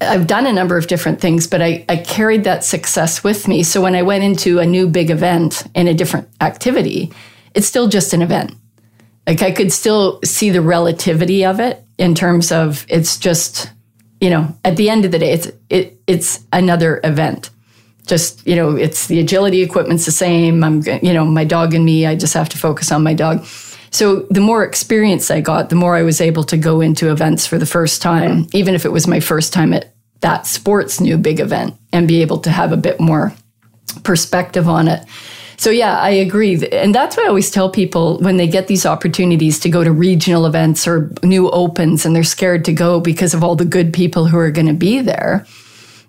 I've 0.00 0.26
done 0.26 0.46
a 0.46 0.52
number 0.52 0.76
of 0.76 0.86
different 0.86 1.20
things, 1.20 1.46
but 1.46 1.60
I, 1.60 1.84
I 1.88 1.96
carried 1.96 2.44
that 2.44 2.64
success 2.64 3.24
with 3.24 3.48
me. 3.48 3.62
So 3.62 3.80
when 3.80 3.94
I 3.94 4.02
went 4.02 4.22
into 4.22 4.58
a 4.58 4.66
new 4.66 4.88
big 4.88 5.10
event 5.10 5.64
in 5.74 5.88
a 5.88 5.94
different 5.94 6.28
activity, 6.40 7.12
it's 7.54 7.66
still 7.66 7.88
just 7.88 8.12
an 8.12 8.22
event. 8.22 8.54
Like 9.26 9.42
I 9.42 9.50
could 9.50 9.72
still 9.72 10.20
see 10.22 10.50
the 10.50 10.62
relativity 10.62 11.44
of 11.44 11.60
it 11.60 11.82
in 11.98 12.14
terms 12.14 12.52
of 12.52 12.86
it's 12.88 13.18
just, 13.18 13.70
you 14.20 14.30
know, 14.30 14.56
at 14.64 14.76
the 14.76 14.88
end 14.88 15.04
of 15.04 15.12
the 15.12 15.18
day, 15.18 15.32
it's 15.32 15.50
it 15.68 16.00
it's 16.06 16.44
another 16.52 17.00
event. 17.04 17.50
Just, 18.06 18.46
you 18.46 18.56
know, 18.56 18.74
it's 18.74 19.06
the 19.08 19.20
agility 19.20 19.60
equipment's 19.60 20.06
the 20.06 20.12
same. 20.12 20.64
I'm 20.64 20.82
you 21.02 21.12
know, 21.12 21.26
my 21.26 21.44
dog 21.44 21.74
and 21.74 21.84
me, 21.84 22.06
I 22.06 22.14
just 22.14 22.34
have 22.34 22.48
to 22.50 22.58
focus 22.58 22.90
on 22.90 23.02
my 23.02 23.12
dog. 23.14 23.44
So 23.90 24.26
the 24.30 24.40
more 24.40 24.64
experience 24.64 25.30
I 25.30 25.40
got, 25.40 25.70
the 25.70 25.76
more 25.76 25.96
I 25.96 26.02
was 26.02 26.20
able 26.20 26.44
to 26.44 26.56
go 26.56 26.80
into 26.80 27.10
events 27.10 27.46
for 27.46 27.58
the 27.58 27.66
first 27.66 28.02
time, 28.02 28.46
even 28.52 28.74
if 28.74 28.84
it 28.84 28.92
was 28.92 29.06
my 29.06 29.20
first 29.20 29.52
time 29.52 29.72
at 29.72 29.94
that 30.20 30.46
sports 30.46 31.00
new 31.00 31.16
big 31.16 31.40
event 31.40 31.74
and 31.92 32.08
be 32.08 32.22
able 32.22 32.38
to 32.40 32.50
have 32.50 32.72
a 32.72 32.76
bit 32.76 33.00
more 33.00 33.32
perspective 34.02 34.68
on 34.68 34.88
it. 34.88 35.04
So 35.56 35.70
yeah, 35.70 35.98
I 35.98 36.10
agree. 36.10 36.64
And 36.68 36.94
that's 36.94 37.16
what 37.16 37.26
I 37.26 37.28
always 37.28 37.50
tell 37.50 37.68
people 37.68 38.18
when 38.20 38.36
they 38.36 38.46
get 38.46 38.68
these 38.68 38.86
opportunities 38.86 39.58
to 39.60 39.68
go 39.68 39.82
to 39.82 39.90
regional 39.90 40.46
events 40.46 40.86
or 40.86 41.12
new 41.24 41.50
opens 41.50 42.06
and 42.06 42.14
they're 42.14 42.22
scared 42.22 42.64
to 42.66 42.72
go 42.72 43.00
because 43.00 43.34
of 43.34 43.42
all 43.42 43.56
the 43.56 43.64
good 43.64 43.92
people 43.92 44.26
who 44.26 44.38
are 44.38 44.52
going 44.52 44.68
to 44.68 44.72
be 44.72 45.00
there. 45.00 45.44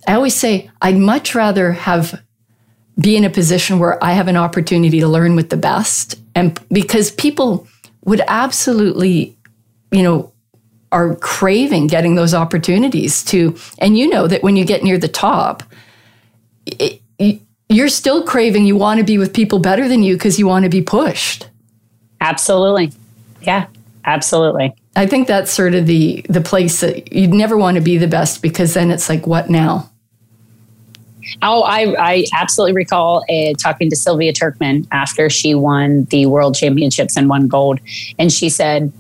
I 0.08 0.14
always 0.14 0.36
say 0.36 0.70
I'd 0.82 0.98
much 0.98 1.34
rather 1.34 1.72
have 1.72 2.22
be 3.00 3.16
in 3.16 3.24
a 3.24 3.30
position 3.30 3.80
where 3.80 4.04
I 4.04 4.12
have 4.14 4.28
an 4.28 4.38
opportunity 4.38 5.00
to 5.00 5.08
learn 5.08 5.36
with 5.36 5.50
the 5.50 5.58
best. 5.58 6.16
And 6.40 6.58
because 6.72 7.12
people 7.12 7.68
would 8.06 8.22
absolutely, 8.30 9.36
you 9.92 10.02
know, 10.02 10.32
are 10.94 11.16
craving 11.16 11.88
getting 11.88 12.16
those 12.16 12.34
opportunities 12.34 13.26
to, 13.26 13.58
and 13.80 13.98
you 13.98 14.08
know 14.08 14.26
that 14.26 14.42
when 14.42 14.56
you 14.56 14.64
get 14.64 14.82
near 14.82 14.98
the 14.98 15.10
top, 15.10 15.64
it, 16.66 17.02
you're 17.68 17.90
still 17.90 18.24
craving, 18.24 18.66
you 18.66 18.78
want 18.78 19.00
to 19.00 19.04
be 19.04 19.18
with 19.18 19.34
people 19.34 19.60
better 19.60 19.90
than 19.90 20.02
you 20.02 20.16
because 20.16 20.40
you 20.40 20.48
want 20.48 20.64
to 20.64 20.70
be 20.70 20.82
pushed. 20.82 21.50
Absolutely. 22.22 22.94
Yeah, 23.42 23.68
absolutely. 24.06 24.74
I 24.96 25.08
think 25.08 25.28
that's 25.28 25.52
sort 25.52 25.76
of 25.76 25.88
the 25.88 26.26
the 26.30 26.42
place 26.42 26.80
that 26.80 27.12
you'd 27.12 27.34
never 27.34 27.58
want 27.58 27.76
to 27.76 27.82
be 27.82 27.98
the 27.98 28.08
best 28.08 28.42
because 28.42 28.76
then 28.76 28.92
it's 28.92 29.10
like, 29.10 29.28
what 29.28 29.50
now? 29.50 29.89
Oh, 31.42 31.64
I, 31.64 31.96
I 32.00 32.26
absolutely 32.34 32.74
recall 32.74 33.24
uh, 33.30 33.54
talking 33.54 33.90
to 33.90 33.96
Silvia 33.96 34.34
Trkman 34.34 34.88
after 34.92 35.30
she 35.30 35.56
won 35.56 36.06
the 36.06 36.26
world 36.26 36.56
championships 36.56 37.18
and 37.18 37.30
won 37.30 37.48
gold. 37.48 37.80
And 38.18 38.32
she 38.32 38.50
said 38.50 38.92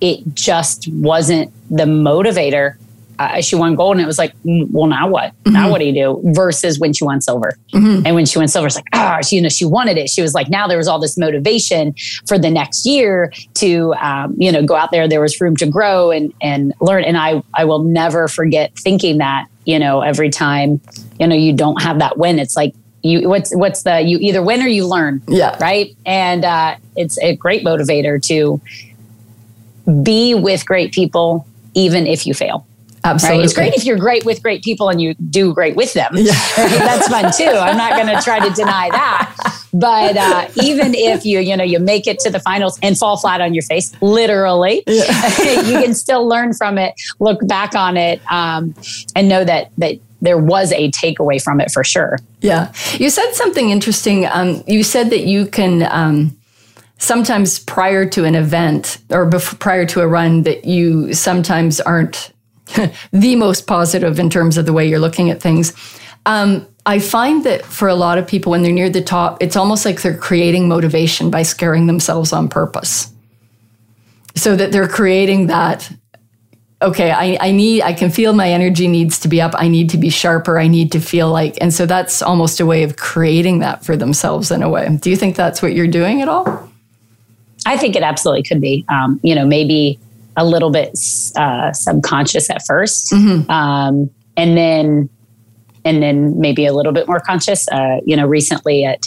it 0.00 0.22
just 0.34 0.88
wasn't 0.88 1.52
the 1.70 1.84
motivator. 1.84 2.76
Uh, 3.18 3.40
she 3.40 3.56
won 3.56 3.74
gold 3.74 3.96
and 3.96 4.02
it 4.02 4.06
was 4.06 4.18
like, 4.18 4.34
mm, 4.42 4.70
well, 4.70 4.86
now 4.86 5.08
what? 5.08 5.32
Mm-hmm. 5.32 5.52
Now 5.54 5.70
what 5.70 5.78
do 5.78 5.86
you 5.86 5.94
do? 5.94 6.20
Versus 6.34 6.78
when 6.78 6.92
she 6.92 7.02
won 7.02 7.22
silver. 7.22 7.56
Mm-hmm. 7.72 8.04
And 8.04 8.14
when 8.14 8.26
she 8.26 8.38
won 8.38 8.46
silver, 8.46 8.66
it's 8.66 8.76
like, 8.76 8.84
ah, 8.92 9.20
she, 9.22 9.36
you 9.36 9.42
know, 9.42 9.48
she 9.48 9.64
wanted 9.64 9.96
it. 9.96 10.10
She 10.10 10.20
was 10.20 10.34
like, 10.34 10.50
now 10.50 10.68
there 10.68 10.76
was 10.76 10.86
all 10.86 10.98
this 10.98 11.16
motivation 11.16 11.94
for 12.26 12.38
the 12.38 12.50
next 12.50 12.84
year 12.84 13.32
to, 13.54 13.94
um, 13.94 14.34
you 14.36 14.52
know, 14.52 14.62
go 14.62 14.76
out 14.76 14.90
there. 14.90 15.08
There 15.08 15.22
was 15.22 15.40
room 15.40 15.56
to 15.56 15.66
grow 15.66 16.10
and, 16.10 16.34
and 16.42 16.74
learn. 16.82 17.04
And 17.04 17.16
I, 17.16 17.42
I 17.54 17.64
will 17.64 17.82
never 17.82 18.28
forget 18.28 18.76
thinking 18.78 19.16
that 19.16 19.46
you 19.66 19.78
know, 19.78 20.00
every 20.00 20.30
time, 20.30 20.80
you 21.20 21.26
know, 21.26 21.34
you 21.34 21.52
don't 21.52 21.82
have 21.82 21.98
that 21.98 22.16
win, 22.16 22.38
it's 22.38 22.56
like 22.56 22.74
you 23.02 23.28
what's 23.28 23.54
what's 23.54 23.82
the 23.82 24.00
you 24.00 24.18
either 24.18 24.42
win 24.42 24.62
or 24.62 24.68
you 24.68 24.86
learn. 24.86 25.20
Yeah. 25.28 25.56
Right. 25.60 25.94
And 26.06 26.44
uh, 26.44 26.76
it's 26.96 27.18
a 27.18 27.36
great 27.36 27.64
motivator 27.64 28.22
to 28.28 28.60
be 30.02 30.34
with 30.34 30.64
great 30.64 30.92
people, 30.92 31.46
even 31.74 32.06
if 32.06 32.26
you 32.26 32.34
fail. 32.34 32.66
Absolutely. 33.06 33.38
Right? 33.38 33.44
It's 33.44 33.54
great 33.54 33.74
if 33.74 33.84
you're 33.84 33.98
great 33.98 34.24
with 34.24 34.42
great 34.42 34.62
people 34.62 34.88
and 34.88 35.00
you 35.00 35.14
do 35.14 35.54
great 35.54 35.76
with 35.76 35.92
them. 35.92 36.12
Yeah. 36.14 36.32
Right? 36.56 36.70
That's 36.78 37.08
fun 37.08 37.32
too. 37.32 37.56
I'm 37.56 37.76
not 37.76 37.92
going 37.92 38.14
to 38.14 38.20
try 38.22 38.40
to 38.40 38.52
deny 38.54 38.88
that. 38.90 39.62
But 39.72 40.16
uh, 40.16 40.48
even 40.62 40.94
if 40.94 41.24
you, 41.24 41.38
you 41.38 41.56
know, 41.56 41.64
you 41.64 41.78
make 41.78 42.06
it 42.06 42.18
to 42.20 42.30
the 42.30 42.40
finals 42.40 42.78
and 42.82 42.96
fall 42.96 43.16
flat 43.18 43.40
on 43.40 43.54
your 43.54 43.62
face, 43.62 43.92
literally, 44.00 44.82
yeah. 44.86 45.62
you 45.62 45.80
can 45.82 45.94
still 45.94 46.26
learn 46.26 46.54
from 46.54 46.78
it, 46.78 46.94
look 47.20 47.46
back 47.46 47.74
on 47.74 47.96
it, 47.96 48.20
um, 48.32 48.74
and 49.14 49.28
know 49.28 49.44
that 49.44 49.70
that 49.78 49.98
there 50.22 50.38
was 50.38 50.72
a 50.72 50.90
takeaway 50.92 51.42
from 51.42 51.60
it 51.60 51.70
for 51.70 51.84
sure. 51.84 52.18
Yeah, 52.40 52.72
you 52.94 53.10
said 53.10 53.32
something 53.32 53.70
interesting. 53.70 54.26
Um, 54.26 54.64
you 54.66 54.82
said 54.82 55.10
that 55.10 55.26
you 55.26 55.46
can. 55.46 55.82
Um, 55.90 56.36
sometimes 56.98 57.58
prior 57.58 58.08
to 58.08 58.24
an 58.24 58.34
event 58.34 58.96
or 59.10 59.26
before, 59.26 59.58
prior 59.58 59.84
to 59.84 60.00
a 60.00 60.08
run 60.08 60.44
that 60.44 60.64
you 60.64 61.12
sometimes 61.12 61.78
aren't 61.78 62.32
the 63.12 63.36
most 63.36 63.66
positive 63.66 64.18
in 64.18 64.30
terms 64.30 64.56
of 64.56 64.66
the 64.66 64.72
way 64.72 64.88
you're 64.88 64.98
looking 64.98 65.30
at 65.30 65.40
things. 65.40 65.72
Um, 66.26 66.66
I 66.84 66.98
find 66.98 67.44
that 67.44 67.64
for 67.64 67.88
a 67.88 67.94
lot 67.94 68.18
of 68.18 68.26
people, 68.26 68.50
when 68.50 68.62
they're 68.62 68.72
near 68.72 68.90
the 68.90 69.02
top, 69.02 69.42
it's 69.42 69.56
almost 69.56 69.84
like 69.84 70.02
they're 70.02 70.16
creating 70.16 70.68
motivation 70.68 71.30
by 71.30 71.42
scaring 71.42 71.86
themselves 71.86 72.32
on 72.32 72.48
purpose. 72.48 73.12
So 74.34 74.54
that 74.54 74.70
they're 74.70 74.88
creating 74.88 75.46
that, 75.46 75.90
okay, 76.82 77.10
I, 77.10 77.38
I 77.40 77.50
need, 77.52 77.82
I 77.82 77.92
can 77.92 78.10
feel 78.10 78.34
my 78.34 78.50
energy 78.50 78.86
needs 78.86 79.18
to 79.20 79.28
be 79.28 79.40
up. 79.40 79.54
I 79.56 79.66
need 79.66 79.90
to 79.90 79.98
be 79.98 80.10
sharper. 80.10 80.58
I 80.58 80.68
need 80.68 80.92
to 80.92 81.00
feel 81.00 81.30
like, 81.30 81.56
and 81.60 81.72
so 81.72 81.86
that's 81.86 82.22
almost 82.22 82.60
a 82.60 82.66
way 82.66 82.82
of 82.82 82.96
creating 82.96 83.60
that 83.60 83.84
for 83.84 83.96
themselves 83.96 84.50
in 84.50 84.62
a 84.62 84.68
way. 84.68 84.88
Do 85.00 85.10
you 85.10 85.16
think 85.16 85.36
that's 85.36 85.62
what 85.62 85.72
you're 85.72 85.88
doing 85.88 86.22
at 86.22 86.28
all? 86.28 86.70
I 87.64 87.76
think 87.76 87.96
it 87.96 88.02
absolutely 88.02 88.44
could 88.44 88.60
be. 88.60 88.84
Um, 88.88 89.18
you 89.24 89.34
know, 89.34 89.44
maybe 89.44 89.98
a 90.36 90.44
little 90.44 90.70
bit 90.70 90.90
uh, 91.36 91.72
subconscious 91.72 92.50
at 92.50 92.62
1st 92.68 93.12
mm-hmm. 93.12 93.50
um, 93.50 94.10
and 94.36 94.56
then 94.56 95.08
and 95.86 96.02
then 96.02 96.38
maybe 96.38 96.66
a 96.66 96.74
little 96.74 96.92
bit 96.92 97.06
more 97.06 97.20
conscious. 97.20 97.66
Uh, 97.68 98.00
you 98.04 98.16
know, 98.16 98.26
recently 98.26 98.84
at 98.84 99.06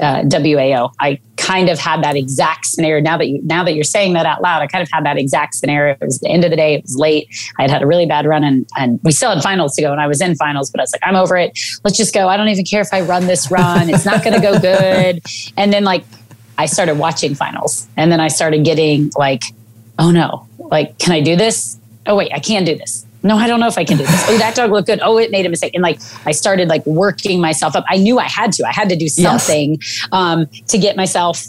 uh, 0.00 0.22
WAO, 0.22 0.90
I 0.98 1.20
kind 1.36 1.68
of 1.68 1.78
had 1.78 2.02
that 2.02 2.16
exact 2.16 2.66
scenario. 2.66 3.02
Now 3.02 3.18
that 3.18 3.28
you 3.28 3.40
now 3.44 3.62
that 3.62 3.74
you're 3.74 3.84
saying 3.84 4.14
that 4.14 4.26
out 4.26 4.42
loud, 4.42 4.62
I 4.62 4.66
kind 4.66 4.82
of 4.82 4.88
had 4.90 5.04
that 5.04 5.18
exact 5.18 5.54
scenario. 5.54 5.92
It 5.92 6.00
was 6.00 6.18
the 6.18 6.30
end 6.30 6.44
of 6.44 6.50
the 6.50 6.56
day. 6.56 6.74
It 6.74 6.82
was 6.82 6.96
late. 6.96 7.28
I 7.58 7.62
had 7.62 7.70
had 7.70 7.82
a 7.82 7.86
really 7.86 8.06
bad 8.06 8.26
run, 8.26 8.42
and 8.42 8.66
and 8.76 8.98
we 9.04 9.12
still 9.12 9.30
had 9.30 9.42
finals 9.42 9.76
to 9.76 9.82
go, 9.82 9.92
and 9.92 10.00
I 10.00 10.06
was 10.06 10.20
in 10.20 10.34
finals. 10.34 10.70
But 10.70 10.80
I 10.80 10.82
was 10.82 10.92
like, 10.92 11.02
I'm 11.04 11.14
over 11.14 11.36
it. 11.36 11.56
Let's 11.84 11.96
just 11.96 12.14
go. 12.14 12.28
I 12.28 12.36
don't 12.38 12.48
even 12.48 12.64
care 12.64 12.80
if 12.80 12.92
I 12.92 13.02
run 13.02 13.26
this 13.26 13.50
run. 13.50 13.90
It's 13.90 14.06
not 14.06 14.24
going 14.24 14.34
to 14.34 14.42
go 14.42 14.58
good. 14.58 15.22
And 15.56 15.72
then 15.72 15.84
like 15.84 16.04
I 16.56 16.66
started 16.66 16.94
watching 16.94 17.34
finals, 17.34 17.86
and 17.98 18.10
then 18.10 18.18
I 18.18 18.28
started 18.28 18.64
getting 18.64 19.12
like, 19.16 19.42
oh 19.98 20.10
no, 20.10 20.46
like, 20.58 20.98
can 20.98 21.12
I 21.12 21.20
do 21.20 21.36
this? 21.36 21.78
Oh, 22.06 22.16
wait, 22.16 22.32
I 22.32 22.38
can 22.38 22.64
do 22.64 22.76
this. 22.76 23.06
No, 23.22 23.38
I 23.38 23.46
don't 23.46 23.58
know 23.58 23.68
if 23.68 23.78
I 23.78 23.84
can 23.84 23.96
do 23.96 24.04
this. 24.04 24.28
Oh, 24.28 24.36
that 24.36 24.54
dog 24.54 24.70
looked 24.70 24.86
good. 24.86 25.00
Oh, 25.02 25.16
it 25.16 25.30
made 25.30 25.46
a 25.46 25.48
mistake. 25.48 25.72
And 25.74 25.82
like, 25.82 25.98
I 26.26 26.32
started 26.32 26.68
like 26.68 26.84
working 26.84 27.40
myself 27.40 27.74
up. 27.74 27.84
I 27.88 27.96
knew 27.96 28.18
I 28.18 28.28
had 28.28 28.52
to. 28.54 28.66
I 28.66 28.72
had 28.72 28.90
to 28.90 28.96
do 28.96 29.08
something 29.08 29.78
yes. 29.80 30.08
um, 30.12 30.46
to 30.68 30.76
get 30.76 30.94
myself 30.94 31.42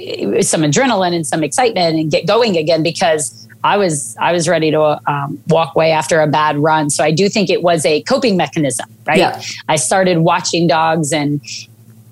eh, 0.00 0.42
some 0.42 0.62
adrenaline 0.62 1.14
and 1.14 1.24
some 1.24 1.44
excitement 1.44 1.96
and 1.96 2.10
get 2.10 2.26
going 2.26 2.56
again 2.56 2.82
because 2.82 3.46
I 3.62 3.76
was 3.76 4.16
I 4.18 4.32
was 4.32 4.48
ready 4.48 4.72
to 4.72 5.00
um, 5.06 5.40
walk 5.46 5.76
away 5.76 5.92
after 5.92 6.20
a 6.20 6.26
bad 6.26 6.58
run. 6.58 6.90
So 6.90 7.04
I 7.04 7.12
do 7.12 7.28
think 7.28 7.50
it 7.50 7.62
was 7.62 7.86
a 7.86 8.02
coping 8.02 8.36
mechanism, 8.36 8.90
right? 9.06 9.18
Yeah. 9.18 9.40
I 9.68 9.76
started 9.76 10.18
watching 10.18 10.66
dogs 10.66 11.12
and 11.12 11.40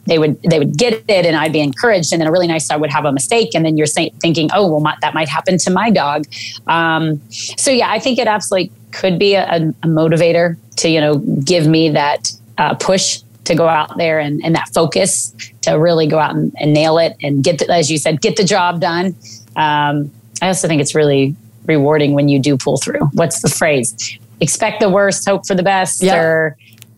they 0.08 0.18
would 0.18 0.42
they 0.42 0.58
would 0.58 0.76
get 0.76 1.04
it 1.06 1.26
and 1.26 1.36
I'd 1.36 1.52
be 1.52 1.60
encouraged. 1.60 2.12
And 2.12 2.20
then 2.20 2.28
a 2.28 2.32
really 2.32 2.46
nice 2.46 2.66
dog 2.66 2.80
would 2.80 2.90
have 2.90 3.04
a 3.04 3.12
mistake 3.12 3.50
and 3.54 3.64
then 3.64 3.76
you're 3.76 3.86
say, 3.86 4.10
thinking 4.20 4.48
oh 4.54 4.68
well 4.68 4.80
my, 4.80 4.96
that 5.02 5.14
might 5.14 5.28
happen 5.28 5.58
to 5.58 5.70
my 5.70 5.90
dog. 5.90 6.24
Um, 6.66 7.20
so 7.30 7.70
yeah 7.70 7.90
I 7.90 7.98
think 7.98 8.18
it 8.18 8.26
absolutely 8.26 8.72
could 8.90 9.18
be 9.18 9.34
a, 9.34 9.44
a, 9.82 9.86
motivator 9.86 10.56
to 10.76 10.88
you 10.88 11.00
know 11.00 11.18
give 11.44 11.66
me 11.66 11.90
that 11.90 12.32
uh, 12.56 12.74
push 12.74 13.20
to 13.44 13.54
go 13.54 13.68
out 13.68 13.96
there 13.96 14.18
and, 14.18 14.44
and 14.44 14.54
that 14.54 14.68
focus 14.74 15.34
to 15.62 15.72
really 15.72 16.06
go 16.06 16.18
out 16.18 16.34
and, 16.34 16.52
and 16.58 16.72
nail 16.72 16.98
it 16.98 17.16
and 17.22 17.44
get 17.44 17.58
the, 17.58 17.70
as 17.70 17.90
you 17.90 17.98
said 17.98 18.20
get 18.20 18.36
the 18.36 18.44
job 18.44 18.80
done. 18.80 19.14
Um, 19.56 20.10
I 20.40 20.48
also 20.48 20.68
think 20.68 20.80
it's 20.80 20.94
really 20.94 21.34
rewarding 21.66 22.14
when 22.14 22.28
you 22.28 22.38
do 22.38 22.56
pull 22.56 22.78
through. 22.78 23.04
What's 23.12 23.42
the 23.42 23.48
phrase? 23.48 24.18
Expect 24.40 24.80
the 24.80 24.88
worst 24.88 25.28
hope 25.28 25.46
for 25.46 25.54
the 25.54 25.62
best 25.62 26.02
yeah. 26.02 26.16
or 26.16 26.56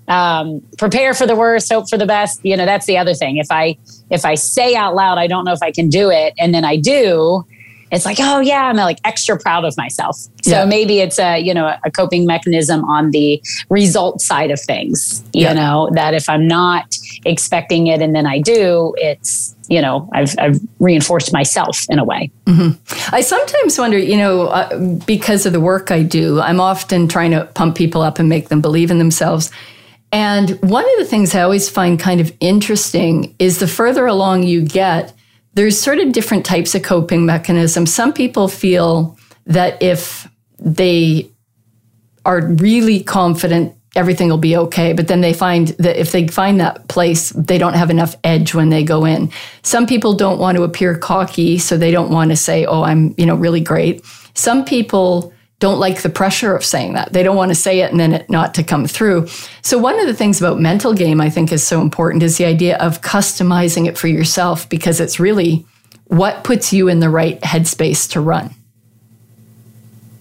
um, 0.09 0.61
prepare 0.79 1.15
for 1.15 1.27
the 1.27 1.37
worst, 1.37 1.73
hope 1.73 1.89
for 1.89 1.97
the 1.99 2.07
best. 2.07 2.41
You 2.45 2.57
know, 2.57 2.67
that's 2.67 2.87
the 2.87 2.99
other 2.99 3.15
thing. 3.15 3.37
If 3.37 3.49
I 3.51 3.79
if 4.11 4.25
I 4.25 4.35
say 4.35 4.75
out 4.75 4.95
loud, 4.95 5.19
I 5.19 5.27
don't 5.27 5.45
know 5.45 5.53
if 5.53 5.63
I 5.63 5.71
can 5.71 5.89
do 5.89 6.11
it, 6.11 6.35
and 6.39 6.55
then 6.55 6.65
I 6.65 6.77
do, 6.77 7.45
it's 7.91 8.05
like, 8.05 8.19
oh 8.21 8.41
yeah, 8.41 8.67
I'm 8.67 8.77
like 8.77 8.99
extra 9.05 9.39
proud 9.39 9.65
of 9.65 9.77
myself. 9.77 10.17
So 10.43 10.51
yeah. 10.51 10.65
maybe 10.65 11.01
it's 11.01 11.19
a 11.19 11.39
you 11.39 11.53
know 11.53 11.77
a 11.85 11.91
coping 11.91 12.25
mechanism 12.25 12.85
on 12.85 13.11
the 13.11 13.43
result 13.69 14.21
side 14.21 14.51
of 14.51 14.61
things. 14.61 15.25
You 15.33 15.43
yeah. 15.43 15.53
know 15.55 15.91
that 15.95 16.15
if 16.15 16.29
I'm 16.29 16.47
not 16.47 16.95
expecting 17.25 17.89
it 17.89 18.01
and 18.01 18.15
then 18.15 18.27
I 18.27 18.41
do, 18.41 18.95
it's 18.99 19.57
you 19.69 19.83
know 19.83 20.09
I've, 20.13 20.35
I've 20.39 20.61
reinforced 20.79 21.33
myself 21.33 21.85
in 21.89 21.99
a 21.99 22.05
way. 22.05 22.31
Mm-hmm. 22.47 23.15
I 23.15 23.21
sometimes 23.23 23.79
wonder, 23.79 23.99
you 23.99 24.17
know, 24.17 24.49
uh, 24.49 24.97
because 25.07 25.45
of 25.45 25.53
the 25.53 25.61
work 25.61 25.91
I 25.91 26.03
do, 26.03 26.41
I'm 26.41 26.61
often 26.61 27.09
trying 27.09 27.33
to 27.33 27.47
pump 27.55 27.77
people 27.77 28.03
up 28.03 28.19
and 28.19 28.29
make 28.29 28.49
them 28.49 28.61
believe 28.61 28.91
in 28.91 28.99
themselves. 28.99 29.51
And 30.13 30.51
one 30.63 30.85
of 30.85 30.99
the 30.99 31.05
things 31.05 31.35
I 31.35 31.43
always 31.43 31.69
find 31.69 31.99
kind 31.99 32.21
of 32.21 32.33
interesting 32.41 33.35
is 33.39 33.59
the 33.59 33.69
further 33.69 34.07
along 34.07 34.43
you 34.43 34.63
get, 34.63 35.13
there's 35.55 35.81
sort 35.81 35.99
of 35.99 36.13
different 36.13 36.45
types 36.45 36.75
of 36.75 36.83
coping 36.83 37.27
mechanisms. 37.27 37.93
Some 37.93 38.13
people 38.13 38.49
feel 38.49 39.19
that 39.47 39.81
if 39.83 40.29
they 40.59 41.31
are 42.25 42.47
really 42.47 43.03
confident, 43.03 43.75
everything 43.97 44.29
will 44.29 44.39
be 44.39 44.57
okay. 44.57 44.93
But 44.93 45.09
then 45.09 45.21
they 45.21 45.33
find 45.33 45.69
that 45.79 45.97
if 45.97 46.13
they 46.13 46.29
find 46.29 46.61
that 46.61 46.89
place, 46.89 47.31
they 47.31 47.59
don't 47.59 47.75
have 47.75 47.91
enough 47.91 48.15
edge 48.23 48.55
when 48.55 48.69
they 48.69 48.85
go 48.85 49.05
in. 49.05 49.31
Some 49.63 49.87
people 49.87 50.15
don't 50.15 50.39
want 50.39 50.57
to 50.57 50.63
appear 50.63 50.97
cocky, 50.97 51.59
so 51.59 51.77
they 51.77 51.91
don't 51.91 52.11
want 52.11 52.31
to 52.31 52.37
say, 52.37 52.65
oh, 52.65 52.83
I'm, 52.83 53.15
you 53.19 53.27
know, 53.27 53.35
really 53.35 53.61
great. 53.61 54.05
Some 54.35 54.65
people 54.65 55.33
don't 55.61 55.79
like 55.79 56.03
the 56.03 56.09
pressure 56.09 56.57
of 56.57 56.65
saying 56.65 56.95
that. 56.95 57.13
They 57.13 57.23
don't 57.23 57.37
want 57.37 57.51
to 57.51 57.55
say 57.55 57.81
it 57.81 57.91
and 57.91 58.01
then 58.01 58.15
it 58.15 58.29
not 58.31 58.55
to 58.55 58.65
come 58.65 58.87
through. 58.87 59.29
So, 59.63 59.79
one 59.79 60.01
of 60.01 60.07
the 60.07 60.15
things 60.15 60.41
about 60.41 60.59
mental 60.59 60.95
game 60.95 61.21
I 61.21 61.31
think 61.31 61.53
is 61.53 61.65
so 61.65 61.81
important 61.81 62.23
is 62.23 62.39
the 62.39 62.47
idea 62.47 62.77
of 62.79 63.03
customizing 63.03 63.87
it 63.87 63.97
for 63.97 64.09
yourself 64.09 64.69
because 64.69 65.01
it's 65.01 65.21
really 65.21 65.65
what 66.07 66.43
puts 66.43 66.73
you 66.73 66.89
in 66.89 67.01
the 67.01 67.11
right 67.11 67.41
headspace 67.43 68.11
to 68.13 68.21
run. 68.21 68.53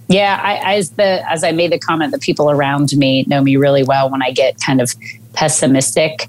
Yeah, 0.09 0.39
I, 0.43 0.75
as 0.75 0.91
the 0.91 1.27
as 1.29 1.43
I 1.43 1.51
made 1.51 1.71
the 1.71 1.79
comment, 1.79 2.11
the 2.11 2.19
people 2.19 2.51
around 2.51 2.91
me 2.93 3.23
know 3.27 3.41
me 3.41 3.55
really 3.55 3.83
well. 3.83 4.09
When 4.09 4.21
I 4.21 4.31
get 4.31 4.59
kind 4.59 4.81
of 4.81 4.93
pessimistic, 5.33 6.27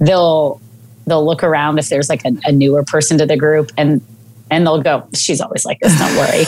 they'll 0.00 0.60
they'll 1.06 1.24
look 1.24 1.42
around 1.42 1.78
if 1.78 1.88
there's 1.88 2.10
like 2.10 2.24
a, 2.24 2.32
a 2.44 2.52
newer 2.52 2.84
person 2.84 3.18
to 3.18 3.26
the 3.26 3.36
group 3.36 3.72
and 3.76 4.04
and 4.50 4.66
they'll 4.66 4.82
go, 4.82 5.06
she's 5.14 5.40
always 5.40 5.64
like 5.64 5.78
this. 5.80 5.96
Don't 5.98 6.16
worry. 6.16 6.44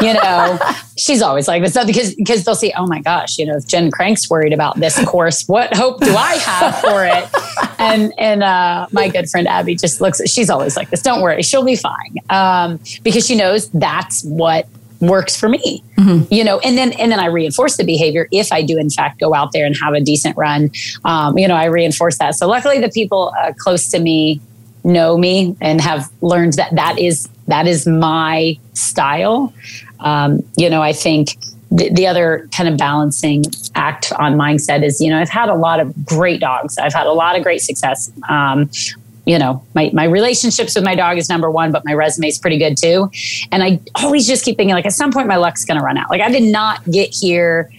you 0.00 0.14
know, 0.14 0.58
she's 0.96 1.22
always 1.22 1.48
like 1.48 1.62
this 1.62 1.72
because, 1.84 2.14
because 2.14 2.44
they'll 2.44 2.54
see, 2.54 2.72
oh 2.76 2.86
my 2.86 3.00
gosh, 3.00 3.38
you 3.38 3.46
know, 3.46 3.56
if 3.56 3.66
Jen 3.66 3.90
Crank's 3.90 4.28
worried 4.30 4.52
about 4.52 4.78
this 4.78 5.02
course, 5.04 5.46
what 5.48 5.74
hope 5.76 6.00
do 6.00 6.14
I 6.14 6.34
have 6.36 6.78
for 6.80 7.04
it? 7.04 7.28
And, 7.80 8.12
and, 8.18 8.42
uh, 8.42 8.88
my 8.92 9.08
good 9.08 9.30
friend 9.30 9.48
Abby 9.48 9.74
just 9.74 10.02
looks 10.02 10.20
at, 10.20 10.28
she's 10.28 10.50
always 10.50 10.76
like 10.76 10.90
this. 10.90 11.00
Don't 11.00 11.22
worry. 11.22 11.42
She'll 11.42 11.64
be 11.64 11.76
fine. 11.76 12.16
Um, 12.28 12.78
because 13.02 13.26
she 13.26 13.34
knows 13.34 13.70
that's 13.70 14.22
what 14.24 14.68
works 15.00 15.34
for 15.34 15.48
me 15.48 15.82
mm-hmm. 15.96 16.32
you 16.32 16.44
know 16.44 16.58
and 16.58 16.76
then 16.76 16.92
and 16.92 17.10
then 17.10 17.18
i 17.18 17.24
reinforce 17.24 17.78
the 17.78 17.84
behavior 17.84 18.28
if 18.32 18.52
i 18.52 18.60
do 18.60 18.76
in 18.76 18.90
fact 18.90 19.18
go 19.18 19.34
out 19.34 19.50
there 19.52 19.64
and 19.64 19.74
have 19.80 19.94
a 19.94 20.00
decent 20.00 20.36
run 20.36 20.70
um, 21.06 21.38
you 21.38 21.48
know 21.48 21.54
i 21.54 21.64
reinforce 21.64 22.18
that 22.18 22.34
so 22.34 22.46
luckily 22.46 22.78
the 22.78 22.90
people 22.90 23.32
uh, 23.40 23.52
close 23.58 23.88
to 23.88 23.98
me 23.98 24.40
know 24.84 25.16
me 25.16 25.56
and 25.60 25.80
have 25.80 26.10
learned 26.20 26.54
that 26.54 26.74
that 26.74 26.98
is 26.98 27.28
that 27.50 27.66
is 27.66 27.86
my 27.86 28.58
style. 28.74 29.52
Um, 30.00 30.40
you 30.56 30.70
know, 30.70 30.82
I 30.82 30.92
think 30.92 31.36
the, 31.70 31.90
the, 31.92 32.06
other 32.06 32.48
kind 32.52 32.68
of 32.68 32.76
balancing 32.76 33.44
act 33.74 34.12
on 34.18 34.34
mindset 34.34 34.82
is, 34.82 35.00
you 35.00 35.10
know, 35.10 35.18
I've 35.18 35.28
had 35.28 35.48
a 35.48 35.54
lot 35.54 35.78
of 35.78 36.04
great 36.04 36.40
dogs. 36.40 36.78
I've 36.78 36.94
had 36.94 37.06
a 37.06 37.12
lot 37.12 37.36
of 37.36 37.42
great 37.42 37.60
success. 37.60 38.10
Um, 38.28 38.70
you 39.26 39.38
know, 39.38 39.62
my, 39.74 39.90
my 39.92 40.04
relationships 40.04 40.74
with 40.74 40.84
my 40.84 40.94
dog 40.94 41.18
is 41.18 41.28
number 41.28 41.50
one, 41.50 41.70
but 41.70 41.84
my 41.84 41.92
resume 41.92 42.28
is 42.28 42.38
pretty 42.38 42.58
good 42.58 42.76
too. 42.76 43.10
And 43.52 43.62
I 43.62 43.80
always 43.96 44.26
just 44.26 44.44
keep 44.44 44.56
thinking 44.56 44.74
like 44.74 44.86
at 44.86 44.92
some 44.92 45.12
point 45.12 45.28
my 45.28 45.36
luck's 45.36 45.64
going 45.64 45.78
to 45.78 45.84
run 45.84 45.96
out. 45.96 46.10
Like 46.10 46.20
I 46.20 46.30
did 46.30 46.50
not 46.50 46.84
get 46.90 47.14
here 47.14 47.70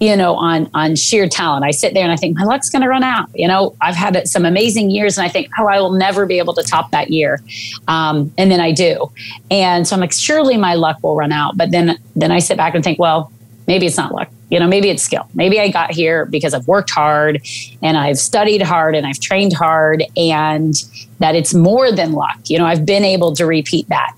you 0.00 0.16
know, 0.16 0.34
on 0.34 0.70
on 0.74 0.96
sheer 0.96 1.28
talent. 1.28 1.64
I 1.64 1.70
sit 1.70 1.94
there 1.94 2.04
and 2.04 2.12
I 2.12 2.16
think 2.16 2.36
my 2.36 2.44
luck's 2.44 2.70
going 2.70 2.82
to 2.82 2.88
run 2.88 3.02
out. 3.02 3.28
You 3.34 3.48
know, 3.48 3.74
I've 3.80 3.96
had 3.96 4.28
some 4.28 4.44
amazing 4.44 4.90
years, 4.90 5.18
and 5.18 5.24
I 5.24 5.28
think, 5.28 5.48
oh, 5.58 5.66
I 5.66 5.80
will 5.80 5.92
never 5.92 6.26
be 6.26 6.38
able 6.38 6.54
to 6.54 6.62
top 6.62 6.90
that 6.92 7.10
year. 7.10 7.40
Um, 7.88 8.32
and 8.38 8.50
then 8.50 8.60
I 8.60 8.72
do, 8.72 9.10
and 9.50 9.86
so 9.86 9.94
I'm 9.94 10.00
like, 10.00 10.12
surely 10.12 10.56
my 10.56 10.74
luck 10.74 11.02
will 11.02 11.16
run 11.16 11.32
out. 11.32 11.56
But 11.56 11.70
then 11.70 11.98
then 12.14 12.30
I 12.30 12.38
sit 12.38 12.56
back 12.56 12.74
and 12.74 12.84
think, 12.84 12.98
well, 12.98 13.32
maybe 13.66 13.86
it's 13.86 13.96
not 13.96 14.12
luck. 14.12 14.28
You 14.50 14.58
know, 14.58 14.66
maybe 14.66 14.88
it's 14.88 15.02
skill. 15.02 15.28
Maybe 15.34 15.60
I 15.60 15.68
got 15.68 15.90
here 15.90 16.24
because 16.24 16.54
I've 16.54 16.66
worked 16.66 16.90
hard 16.90 17.42
and 17.82 17.98
I've 17.98 18.18
studied 18.18 18.62
hard 18.62 18.94
and 18.94 19.06
I've 19.06 19.20
trained 19.20 19.52
hard 19.52 20.02
and 20.16 20.74
that 21.18 21.34
it's 21.34 21.52
more 21.52 21.92
than 21.92 22.12
luck. 22.12 22.38
You 22.46 22.58
know, 22.58 22.64
I've 22.64 22.86
been 22.86 23.04
able 23.04 23.34
to 23.36 23.44
repeat 23.44 23.86
that. 23.88 24.14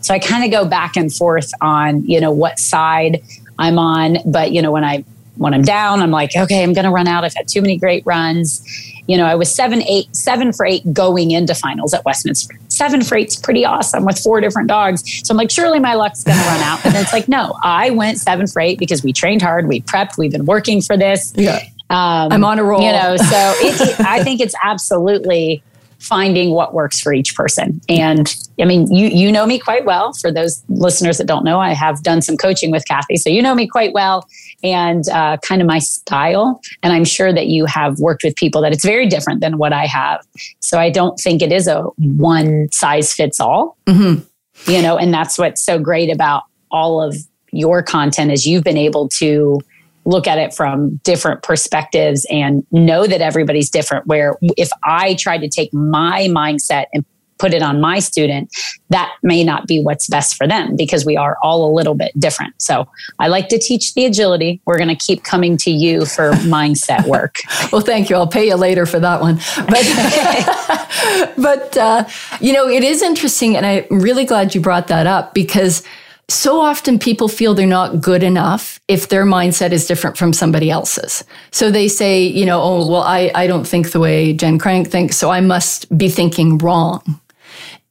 So 0.00 0.14
I 0.14 0.18
kind 0.18 0.44
of 0.44 0.50
go 0.50 0.66
back 0.66 0.96
and 0.96 1.12
forth 1.12 1.50
on, 1.60 2.04
you 2.04 2.20
know, 2.22 2.32
what 2.32 2.58
side 2.58 3.22
I'm 3.58 3.78
on. 3.78 4.16
But, 4.24 4.52
you 4.52 4.62
know, 4.62 4.72
when 4.72 4.84
I 4.84 5.04
when 5.36 5.54
I'm 5.54 5.62
down, 5.62 6.00
I'm 6.00 6.10
like, 6.10 6.30
okay, 6.36 6.62
I'm 6.62 6.72
going 6.72 6.84
to 6.84 6.90
run 6.90 7.06
out. 7.06 7.24
I've 7.24 7.34
had 7.34 7.48
too 7.48 7.60
many 7.60 7.76
great 7.76 8.04
runs. 8.06 8.62
You 9.06 9.16
know, 9.16 9.24
I 9.24 9.34
was 9.34 9.54
seven, 9.54 9.82
eight, 9.82 10.14
seven 10.14 10.52
for 10.52 10.66
eight 10.66 10.92
going 10.92 11.30
into 11.30 11.54
finals 11.54 11.94
at 11.94 12.04
Westminster. 12.04 12.58
Seven 12.68 13.02
for 13.02 13.16
eight's 13.16 13.36
pretty 13.36 13.64
awesome 13.64 14.04
with 14.04 14.18
four 14.18 14.40
different 14.40 14.68
dogs. 14.68 15.02
So 15.24 15.32
I'm 15.32 15.38
like, 15.38 15.50
surely 15.50 15.78
my 15.78 15.94
luck's 15.94 16.24
going 16.24 16.38
to 16.38 16.44
run 16.44 16.60
out. 16.60 16.84
And 16.84 16.96
it's 16.96 17.12
like, 17.12 17.28
no, 17.28 17.54
I 17.62 17.90
went 17.90 18.18
seven 18.18 18.46
for 18.46 18.60
eight 18.60 18.78
because 18.78 19.04
we 19.04 19.12
trained 19.12 19.42
hard, 19.42 19.68
we 19.68 19.80
prepped, 19.80 20.18
we've 20.18 20.32
been 20.32 20.46
working 20.46 20.82
for 20.82 20.96
this. 20.96 21.32
Yeah. 21.36 21.60
Um, 21.88 22.32
I'm 22.32 22.44
on 22.44 22.58
a 22.58 22.64
roll. 22.64 22.82
You 22.82 22.92
know, 22.92 23.16
so 23.16 23.54
it, 23.58 23.80
it, 23.80 24.00
I 24.00 24.24
think 24.24 24.40
it's 24.40 24.54
absolutely 24.62 25.62
finding 26.06 26.50
what 26.50 26.74
works 26.74 27.00
for 27.00 27.12
each 27.12 27.34
person. 27.34 27.80
And 27.88 28.34
I 28.60 28.64
mean, 28.64 28.92
you 28.92 29.08
you 29.08 29.32
know 29.32 29.46
me 29.46 29.58
quite 29.58 29.84
well. 29.84 30.12
For 30.12 30.32
those 30.32 30.62
listeners 30.68 31.18
that 31.18 31.26
don't 31.26 31.44
know, 31.44 31.60
I 31.60 31.72
have 31.72 32.02
done 32.02 32.22
some 32.22 32.36
coaching 32.36 32.70
with 32.70 32.86
Kathy, 32.86 33.16
so 33.16 33.30
you 33.30 33.42
know 33.42 33.54
me 33.54 33.66
quite 33.66 33.92
well 33.92 34.26
and 34.62 35.08
uh, 35.10 35.36
kind 35.38 35.60
of 35.60 35.68
my 35.68 35.78
style. 35.78 36.60
And 36.82 36.92
I'm 36.92 37.04
sure 37.04 37.32
that 37.32 37.46
you 37.48 37.66
have 37.66 37.98
worked 37.98 38.22
with 38.24 38.36
people 38.36 38.62
that 38.62 38.72
it's 38.72 38.84
very 38.84 39.06
different 39.06 39.40
than 39.40 39.58
what 39.58 39.72
I 39.72 39.86
have. 39.86 40.24
So 40.60 40.78
I 40.78 40.90
don't 40.90 41.18
think 41.18 41.42
it 41.42 41.52
is 41.52 41.66
a 41.66 41.82
one 41.98 42.68
size 42.72 43.12
fits 43.12 43.40
all. 43.40 43.76
Mm-hmm. 43.86 44.22
You 44.70 44.82
know, 44.82 44.96
and 44.96 45.12
that's 45.12 45.38
what's 45.38 45.62
so 45.62 45.78
great 45.78 46.10
about 46.10 46.44
all 46.70 47.02
of 47.02 47.16
your 47.52 47.82
content 47.82 48.32
is 48.32 48.46
you've 48.46 48.64
been 48.64 48.76
able 48.76 49.08
to 49.08 49.60
look 50.06 50.26
at 50.26 50.38
it 50.38 50.54
from 50.54 50.96
different 51.02 51.42
perspectives 51.42 52.26
and 52.30 52.66
know 52.70 53.06
that 53.06 53.20
everybody's 53.20 53.68
different. 53.68 54.06
Where 54.06 54.36
if 54.56 54.70
I 54.84 55.14
try 55.14 55.36
to 55.38 55.48
take 55.48 55.72
my 55.74 56.28
mindset 56.28 56.86
and 56.94 57.04
put 57.38 57.52
it 57.52 57.62
on 57.62 57.80
my 57.80 57.98
student, 57.98 58.50
that 58.88 59.12
may 59.22 59.44
not 59.44 59.66
be 59.66 59.82
what's 59.82 60.08
best 60.08 60.36
for 60.36 60.46
them 60.46 60.76
because 60.76 61.04
we 61.04 61.16
are 61.16 61.36
all 61.42 61.70
a 61.70 61.72
little 61.72 61.94
bit 61.94 62.18
different. 62.18 62.54
So 62.62 62.88
I 63.18 63.28
like 63.28 63.48
to 63.48 63.58
teach 63.58 63.94
the 63.94 64.06
agility. 64.06 64.60
We're 64.64 64.78
going 64.78 64.88
to 64.88 64.96
keep 64.96 65.22
coming 65.22 65.56
to 65.58 65.70
you 65.70 66.06
for 66.06 66.30
mindset 66.46 67.06
work. 67.06 67.36
well, 67.72 67.82
thank 67.82 68.08
you. 68.08 68.16
I'll 68.16 68.26
pay 68.26 68.46
you 68.46 68.56
later 68.56 68.86
for 68.86 69.00
that 69.00 69.20
one. 69.20 69.36
But, 69.68 71.34
but 71.36 71.76
uh, 71.76 72.04
you 72.40 72.52
know, 72.52 72.68
it 72.68 72.82
is 72.82 73.02
interesting. 73.02 73.56
And 73.56 73.66
I'm 73.66 73.84
really 73.90 74.24
glad 74.24 74.54
you 74.54 74.60
brought 74.60 74.88
that 74.88 75.06
up 75.06 75.34
because 75.34 75.82
so 76.28 76.60
often 76.60 76.98
people 76.98 77.28
feel 77.28 77.54
they're 77.54 77.66
not 77.66 78.00
good 78.00 78.22
enough 78.22 78.80
if 78.88 79.08
their 79.08 79.24
mindset 79.24 79.70
is 79.70 79.86
different 79.86 80.16
from 80.16 80.32
somebody 80.32 80.70
else's. 80.70 81.22
So 81.52 81.70
they 81.70 81.86
say, 81.86 82.22
you 82.22 82.44
know, 82.44 82.60
oh, 82.60 82.90
well, 82.90 83.02
I, 83.02 83.30
I 83.34 83.46
don't 83.46 83.66
think 83.66 83.92
the 83.92 84.00
way 84.00 84.32
Jen 84.32 84.58
Crank 84.58 84.88
thinks, 84.88 85.16
so 85.16 85.30
I 85.30 85.40
must 85.40 85.96
be 85.96 86.08
thinking 86.08 86.58
wrong. 86.58 87.20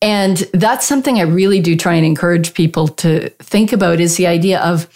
And 0.01 0.37
that's 0.53 0.85
something 0.85 1.17
I 1.17 1.23
really 1.23 1.61
do 1.61 1.77
try 1.77 1.93
and 1.93 2.05
encourage 2.05 2.53
people 2.53 2.89
to 2.89 3.29
think 3.39 3.71
about 3.71 4.01
is 4.01 4.17
the 4.17 4.27
idea 4.27 4.59
of 4.59 4.87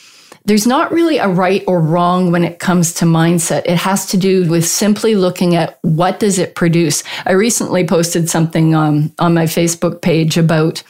there's 0.46 0.68
not 0.68 0.92
really 0.92 1.18
a 1.18 1.28
right 1.28 1.64
or 1.68 1.80
wrong 1.80 2.32
when 2.32 2.44
it 2.44 2.60
comes 2.60 2.94
to 2.96 3.06
mindset. 3.06 3.64
It 3.66 3.78
has 3.78 4.06
to 4.08 4.18
do 4.18 4.50
with 4.50 4.66
simply 4.66 5.16
looking 5.16 5.56
at 5.56 5.80
what 5.82 6.20
does 6.20 6.40
it 6.40 6.56
produce. 6.56 7.04
I 7.26 7.32
recently 7.32 7.86
posted 7.86 8.30
something 8.30 8.76
um, 8.76 9.14
on 9.20 9.34
my 9.34 9.46
Facebook 9.46 10.02
page 10.02 10.38
about 10.38 10.84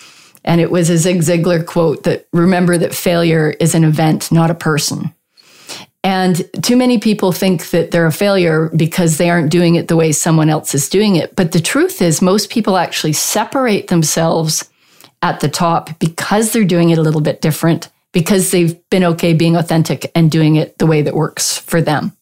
and 0.44 0.62
it 0.62 0.72
was 0.72 0.90
a 0.90 0.98
Zig 0.98 1.20
Ziglar 1.20 1.66
quote 1.66 2.04
that 2.04 2.28
remember 2.34 2.78
that 2.78 2.94
failure 2.94 3.56
is 3.60 3.76
an 3.76 3.84
event, 3.84 4.32
not 4.32 4.52
a 4.52 4.56
person. 4.56 5.14
And 6.04 6.50
too 6.64 6.78
many 6.78 6.98
people 6.98 7.34
think 7.34 7.72
that 7.72 7.92
they're 7.92 8.06
a 8.06 8.12
failure 8.12 8.70
because 8.76 9.18
they 9.18 9.30
aren't 9.30 9.52
doing 9.52 9.76
it 9.76 9.90
the 9.90 9.98
way 9.98 10.14
someone 10.14 10.50
else 10.50 10.74
is 10.74 10.88
doing 10.88 11.18
it. 11.18 11.36
But 11.36 11.52
the 11.52 11.60
truth 11.60 12.02
is, 12.02 12.22
most 12.22 12.50
people 12.50 12.78
actually 12.78 13.14
separate 13.14 13.90
themselves 13.90 14.70
at 15.22 15.42
the 15.42 15.50
top 15.50 16.00
because 16.00 16.54
they're 16.54 16.64
doing 16.64 16.90
it 16.92 16.98
a 16.98 17.02
little 17.02 17.20
bit 17.20 17.42
different, 17.42 17.90
because 18.14 18.52
they've 18.52 18.78
been 18.90 19.04
okay 19.04 19.34
being 19.34 19.58
authentic 19.58 20.10
and 20.16 20.32
doing 20.32 20.56
it 20.56 20.78
the 20.78 20.88
way 20.88 21.02
that 21.02 21.16
works 21.16 21.58
for 21.58 21.82
them. 21.82 22.14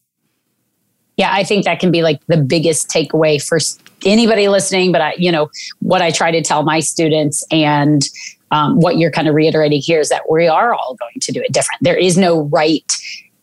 Yeah, 1.16 1.32
I 1.32 1.44
think 1.44 1.66
that 1.66 1.80
can 1.80 1.92
be 1.92 2.02
like 2.02 2.20
the 2.26 2.38
biggest 2.38 2.90
takeaway 2.90 3.40
for 3.40 3.60
anybody 4.06 4.48
listening, 4.48 4.92
but 4.92 5.02
I, 5.02 5.14
you 5.18 5.32
know, 5.32 5.50
what 5.80 6.02
I 6.02 6.12
try 6.12 6.32
to 6.32 6.42
tell 6.42 6.64
my 6.64 6.80
students 6.80 7.44
and 7.52 8.04
um, 8.52 8.80
what 8.80 8.98
you're 8.98 9.12
kind 9.12 9.28
of 9.28 9.36
reiterating 9.36 9.82
here 9.82 10.00
is 10.00 10.10
that 10.10 10.30
we 10.30 10.48
are 10.48 10.74
all 10.74 10.96
going 10.96 11.20
to 11.22 11.32
do 11.32 11.42
it 11.42 11.52
different. 11.52 11.82
There 11.82 11.98
is 11.98 12.18
no 12.18 12.44
right 12.44 12.90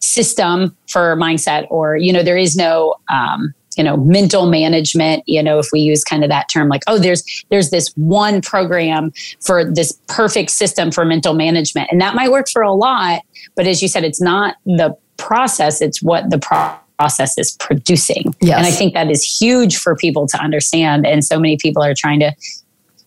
system 0.00 0.76
for 0.88 1.16
mindset, 1.16 1.66
or 1.70 1.96
you 1.96 2.12
know, 2.12 2.22
there 2.22 2.36
is 2.36 2.56
no 2.56 2.94
um, 3.12 3.54
you 3.76 3.84
know 3.84 3.96
mental 3.96 4.46
management. 4.46 5.22
You 5.26 5.42
know, 5.42 5.58
if 5.58 5.68
we 5.72 5.80
use 5.80 6.04
kind 6.04 6.24
of 6.24 6.30
that 6.30 6.48
term, 6.48 6.68
like 6.68 6.82
oh, 6.86 6.98
there's 6.98 7.44
there's 7.50 7.70
this 7.70 7.88
one 7.96 8.40
program 8.40 9.12
for 9.40 9.64
this 9.64 9.98
perfect 10.08 10.50
system 10.50 10.90
for 10.90 11.04
mental 11.04 11.34
management, 11.34 11.90
and 11.90 12.00
that 12.00 12.14
might 12.14 12.30
work 12.30 12.48
for 12.48 12.62
a 12.62 12.72
lot. 12.72 13.22
But 13.56 13.66
as 13.66 13.82
you 13.82 13.88
said, 13.88 14.04
it's 14.04 14.22
not 14.22 14.56
the 14.64 14.96
process; 15.16 15.82
it's 15.82 16.02
what 16.02 16.30
the 16.30 16.38
process 16.38 16.80
process 16.98 17.36
is 17.38 17.52
producing. 17.52 18.34
Yes. 18.40 18.58
And 18.58 18.66
I 18.66 18.70
think 18.70 18.94
that 18.94 19.10
is 19.10 19.22
huge 19.22 19.76
for 19.76 19.96
people 19.96 20.26
to 20.28 20.38
understand. 20.38 21.06
And 21.06 21.24
so 21.24 21.38
many 21.38 21.56
people 21.56 21.82
are 21.82 21.94
trying 21.94 22.20
to 22.20 22.32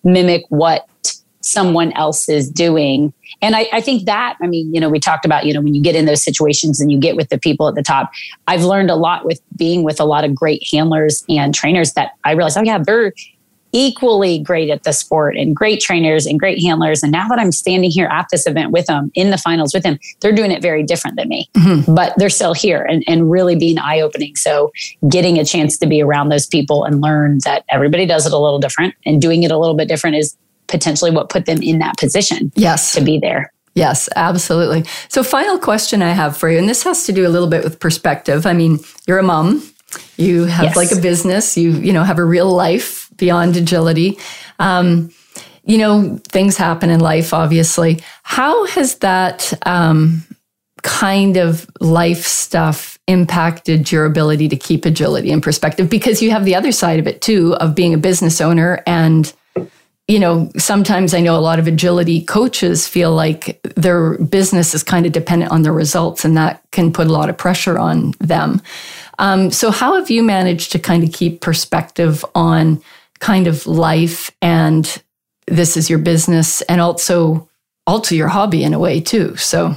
mimic 0.03 0.43
what 0.49 0.87
someone 1.41 1.93
else 1.93 2.27
is 2.27 2.49
doing. 2.49 3.13
And 3.41 3.55
I, 3.55 3.67
I, 3.71 3.81
think 3.81 4.05
that, 4.05 4.37
I 4.41 4.47
mean, 4.47 4.73
you 4.73 4.81
know, 4.81 4.89
we 4.89 4.99
talked 4.99 5.25
about, 5.25 5.45
you 5.45 5.53
know, 5.53 5.61
when 5.61 5.73
you 5.73 5.81
get 5.81 5.95
in 5.95 6.05
those 6.05 6.23
situations 6.23 6.81
and 6.81 6.91
you 6.91 6.99
get 6.99 7.15
with 7.15 7.29
the 7.29 7.37
people 7.37 7.67
at 7.67 7.75
the 7.75 7.83
top, 7.83 8.11
I've 8.47 8.63
learned 8.63 8.89
a 8.89 8.95
lot 8.95 9.25
with 9.25 9.39
being 9.55 9.83
with 9.83 9.99
a 9.99 10.05
lot 10.05 10.23
of 10.23 10.35
great 10.35 10.63
handlers 10.71 11.23
and 11.29 11.53
trainers 11.53 11.93
that 11.93 12.11
I 12.23 12.31
realized, 12.31 12.57
oh, 12.57 12.63
yeah, 12.63 12.79
they're 12.79 13.13
equally 13.71 14.39
great 14.39 14.69
at 14.69 14.83
the 14.83 14.91
sport 14.91 15.35
and 15.35 15.55
great 15.55 15.79
trainers 15.79 16.25
and 16.25 16.39
great 16.39 16.61
handlers. 16.61 17.03
And 17.03 17.11
now 17.11 17.27
that 17.27 17.39
I'm 17.39 17.51
standing 17.51 17.91
here 17.91 18.07
at 18.07 18.27
this 18.31 18.47
event 18.47 18.71
with 18.71 18.85
them 18.85 19.11
in 19.15 19.29
the 19.29 19.37
finals 19.37 19.73
with 19.73 19.83
them, 19.83 19.99
they're 20.21 20.31
doing 20.31 20.51
it 20.51 20.61
very 20.61 20.83
different 20.83 21.17
than 21.17 21.29
me, 21.29 21.49
mm-hmm. 21.53 21.93
but 21.93 22.13
they're 22.17 22.29
still 22.29 22.53
here 22.53 22.83
and, 22.83 23.03
and 23.07 23.29
really 23.29 23.55
being 23.55 23.77
eye 23.77 23.99
opening. 23.99 24.35
So 24.35 24.71
getting 25.09 25.37
a 25.37 25.45
chance 25.45 25.77
to 25.79 25.87
be 25.87 26.01
around 26.01 26.29
those 26.29 26.47
people 26.47 26.83
and 26.85 27.01
learn 27.01 27.39
that 27.43 27.65
everybody 27.69 28.05
does 28.05 28.25
it 28.25 28.33
a 28.33 28.37
little 28.37 28.59
different 28.59 28.95
and 29.05 29.21
doing 29.21 29.43
it 29.43 29.51
a 29.51 29.57
little 29.57 29.75
bit 29.75 29.87
different 29.87 30.15
is 30.15 30.37
potentially 30.67 31.11
what 31.11 31.29
put 31.29 31.45
them 31.45 31.61
in 31.61 31.79
that 31.79 31.97
position. 31.97 32.51
Yes. 32.55 32.93
To 32.95 33.01
be 33.01 33.19
there. 33.19 33.51
Yes, 33.73 34.09
absolutely. 34.15 34.85
So, 35.07 35.21
final 35.21 35.59
question 35.59 36.01
I 36.01 36.09
have 36.09 36.35
for 36.35 36.49
you, 36.49 36.57
and 36.57 36.67
this 36.67 36.81
has 36.81 37.05
to 37.05 37.11
do 37.11 37.27
a 37.27 37.29
little 37.29 37.47
bit 37.47 37.63
with 37.63 37.79
perspective. 37.79 38.47
I 38.47 38.53
mean, 38.53 38.79
you're 39.05 39.19
a 39.19 39.23
mom, 39.23 39.61
you 40.17 40.45
have 40.45 40.65
yes. 40.65 40.75
like 40.75 40.91
a 40.91 40.99
business, 40.99 41.55
you 41.55 41.73
you 41.73 41.93
know 41.93 42.03
have 42.03 42.17
a 42.17 42.25
real 42.25 42.51
life 42.51 43.06
beyond 43.17 43.57
agility. 43.57 44.17
Um, 44.59 45.11
you 45.67 45.77
know, 45.77 46.17
things 46.29 46.55
happen 46.55 46.89
in 46.89 47.01
life, 47.01 47.33
obviously. 47.33 47.99
How 48.23 48.65
has 48.67 48.99
that 48.99 49.53
um, 49.67 50.23
kind 50.81 51.35
of 51.35 51.69
life 51.81 52.25
stuff 52.25 52.97
impacted 53.07 53.91
your 53.91 54.05
ability 54.05 54.47
to 54.47 54.55
keep 54.55 54.85
agility 54.85 55.29
in 55.29 55.41
perspective? 55.41 55.89
Because 55.89 56.21
you 56.21 56.31
have 56.31 56.45
the 56.45 56.55
other 56.55 56.71
side 56.71 56.99
of 56.99 57.05
it 57.07 57.21
too, 57.21 57.53
of 57.55 57.75
being 57.75 57.93
a 57.93 57.97
business 57.97 58.39
owner. 58.39 58.81
And, 58.87 59.31
you 60.07 60.19
know, 60.19 60.49
sometimes 60.57 61.13
I 61.13 61.19
know 61.19 61.37
a 61.37 61.41
lot 61.41 61.59
of 61.59 61.67
agility 61.67 62.23
coaches 62.23 62.87
feel 62.87 63.11
like 63.11 63.59
their 63.75 64.17
business 64.19 64.73
is 64.73 64.83
kind 64.83 65.05
of 65.05 65.11
dependent 65.11 65.51
on 65.51 65.63
their 65.63 65.73
results, 65.73 66.23
and 66.23 66.37
that 66.37 66.63
can 66.71 66.93
put 66.93 67.07
a 67.07 67.11
lot 67.11 67.29
of 67.29 67.37
pressure 67.37 67.77
on 67.77 68.13
them. 68.19 68.61
Um, 69.19 69.51
so, 69.51 69.69
how 69.69 69.95
have 69.95 70.09
you 70.09 70.23
managed 70.23 70.71
to 70.71 70.79
kind 70.79 71.03
of 71.03 71.11
keep 71.11 71.41
perspective 71.41 72.23
on? 72.33 72.81
Kind 73.19 73.47
of 73.47 73.65
life 73.67 74.31
and 74.41 75.01
this 75.47 75.77
is 75.77 75.89
your 75.89 75.99
business 75.99 76.61
and 76.63 76.81
also 76.81 77.49
also 77.85 78.15
your 78.15 78.27
hobby 78.27 78.63
in 78.63 78.73
a 78.73 78.79
way 78.79 78.99
too. 78.99 79.35
So 79.37 79.75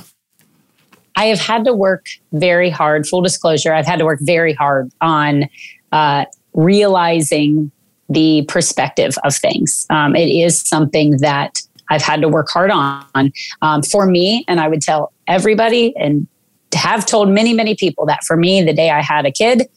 I 1.17 1.27
have 1.27 1.39
had 1.39 1.65
to 1.65 1.73
work 1.73 2.07
very 2.33 2.71
hard. 2.71 3.07
Full 3.07 3.23
disclosure, 3.23 3.73
I've 3.73 3.87
had 3.87 3.99
to 4.01 4.05
work 4.05 4.19
very 4.23 4.53
hard 4.53 4.91
on 5.01 5.49
uh, 5.93 6.25
realizing 6.55 7.71
the 8.09 8.45
perspective 8.49 9.17
of 9.25 9.35
things. 9.37 9.87
Um, 9.91 10.17
it 10.17 10.29
is 10.29 10.61
something 10.61 11.19
that 11.19 11.61
I've 11.89 12.03
had 12.03 12.21
to 12.23 12.29
work 12.29 12.49
hard 12.51 12.71
on 12.71 13.33
um, 13.63 13.83
for 13.83 14.07
me, 14.07 14.45
and 14.49 14.61
I 14.61 14.69
would 14.69 14.83
tell 14.83 15.13
everybody 15.27 15.97
and 15.97 16.27
have 16.75 17.07
told 17.07 17.29
many, 17.29 17.53
many 17.53 17.75
people 17.75 18.07
that 18.07 18.25
for 18.25 18.37
me, 18.37 18.63
the 18.63 18.73
day 18.73 18.91
I 18.91 19.03
had 19.03 19.27
a 19.27 19.33
kid, 19.33 19.69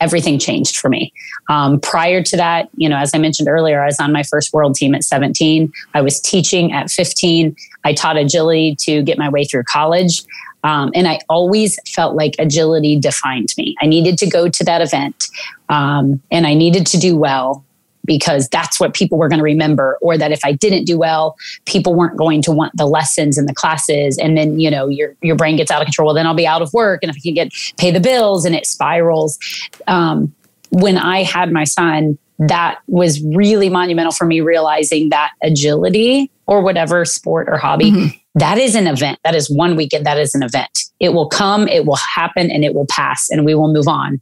everything 0.00 0.38
changed 0.38 0.76
for 0.76 0.88
me. 0.88 1.12
Um, 1.48 1.80
prior 1.80 2.22
to 2.22 2.36
that, 2.36 2.68
you 2.76 2.88
know, 2.88 2.96
as 2.96 3.14
I 3.14 3.18
mentioned 3.18 3.48
earlier, 3.48 3.82
I 3.82 3.86
was 3.86 3.98
on 4.00 4.12
my 4.12 4.22
first 4.22 4.52
world 4.52 4.74
team 4.74 4.94
at 4.94 5.04
17. 5.04 5.72
I 5.94 6.00
was 6.00 6.20
teaching 6.20 6.72
at 6.72 6.90
15. 6.90 7.56
I 7.84 7.92
taught 7.92 8.16
agility 8.16 8.76
to 8.80 9.02
get 9.02 9.18
my 9.18 9.28
way 9.28 9.44
through 9.44 9.64
college. 9.64 10.24
Um, 10.64 10.90
and 10.94 11.06
I 11.06 11.20
always 11.28 11.78
felt 11.86 12.16
like 12.16 12.34
agility 12.38 12.98
defined 12.98 13.54
me. 13.56 13.76
I 13.80 13.86
needed 13.86 14.18
to 14.18 14.26
go 14.28 14.48
to 14.48 14.64
that 14.64 14.80
event 14.80 15.26
um, 15.68 16.20
and 16.30 16.46
I 16.46 16.54
needed 16.54 16.86
to 16.88 16.98
do 16.98 17.16
well 17.16 17.64
because 18.08 18.48
that's 18.48 18.80
what 18.80 18.94
people 18.94 19.18
were 19.18 19.28
going 19.28 19.38
to 19.38 19.44
remember 19.44 19.96
or 20.00 20.18
that 20.18 20.32
if 20.32 20.40
I 20.44 20.50
didn't 20.50 20.84
do 20.86 20.98
well, 20.98 21.36
people 21.66 21.94
weren't 21.94 22.16
going 22.16 22.42
to 22.42 22.50
want 22.50 22.76
the 22.76 22.86
lessons 22.86 23.38
and 23.38 23.48
the 23.48 23.54
classes 23.54 24.18
and 24.18 24.36
then, 24.36 24.58
you 24.58 24.68
know, 24.68 24.88
your 24.88 25.14
your 25.22 25.36
brain 25.36 25.56
gets 25.56 25.70
out 25.70 25.80
of 25.80 25.86
control. 25.86 26.06
Well, 26.06 26.14
then 26.16 26.26
I'll 26.26 26.34
be 26.34 26.46
out 26.46 26.62
of 26.62 26.72
work 26.72 27.04
and 27.04 27.10
if 27.10 27.16
I 27.16 27.20
can 27.20 27.34
get 27.34 27.52
pay 27.76 27.92
the 27.92 28.00
bills 28.00 28.44
and 28.44 28.56
it 28.56 28.66
spirals. 28.66 29.38
Um, 29.86 30.34
when 30.70 30.98
I 30.98 31.22
had 31.22 31.52
my 31.52 31.64
son, 31.64 32.18
that 32.38 32.80
was 32.86 33.22
really 33.22 33.68
monumental 33.68 34.12
for 34.12 34.24
me 34.24 34.40
realizing 34.40 35.10
that 35.10 35.32
agility 35.42 36.30
or 36.46 36.62
whatever 36.62 37.04
sport 37.04 37.48
or 37.48 37.58
hobby 37.58 37.90
mm-hmm. 37.90 38.16
that 38.36 38.58
is 38.58 38.76
an 38.76 38.86
event 38.86 39.18
that 39.24 39.34
is 39.34 39.50
one 39.50 39.74
weekend 39.74 40.06
that 40.06 40.18
is 40.18 40.36
an 40.36 40.44
event 40.44 40.70
it 41.00 41.12
will 41.12 41.28
come 41.28 41.66
it 41.66 41.84
will 41.84 41.98
happen 42.14 42.48
and 42.48 42.64
it 42.64 42.74
will 42.74 42.86
pass 42.86 43.28
and 43.30 43.44
we 43.44 43.56
will 43.56 43.72
move 43.72 43.88
on 43.88 44.20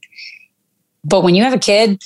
but 1.04 1.22
when 1.22 1.34
you 1.34 1.42
have 1.42 1.52
a 1.52 1.58
kid 1.58 2.02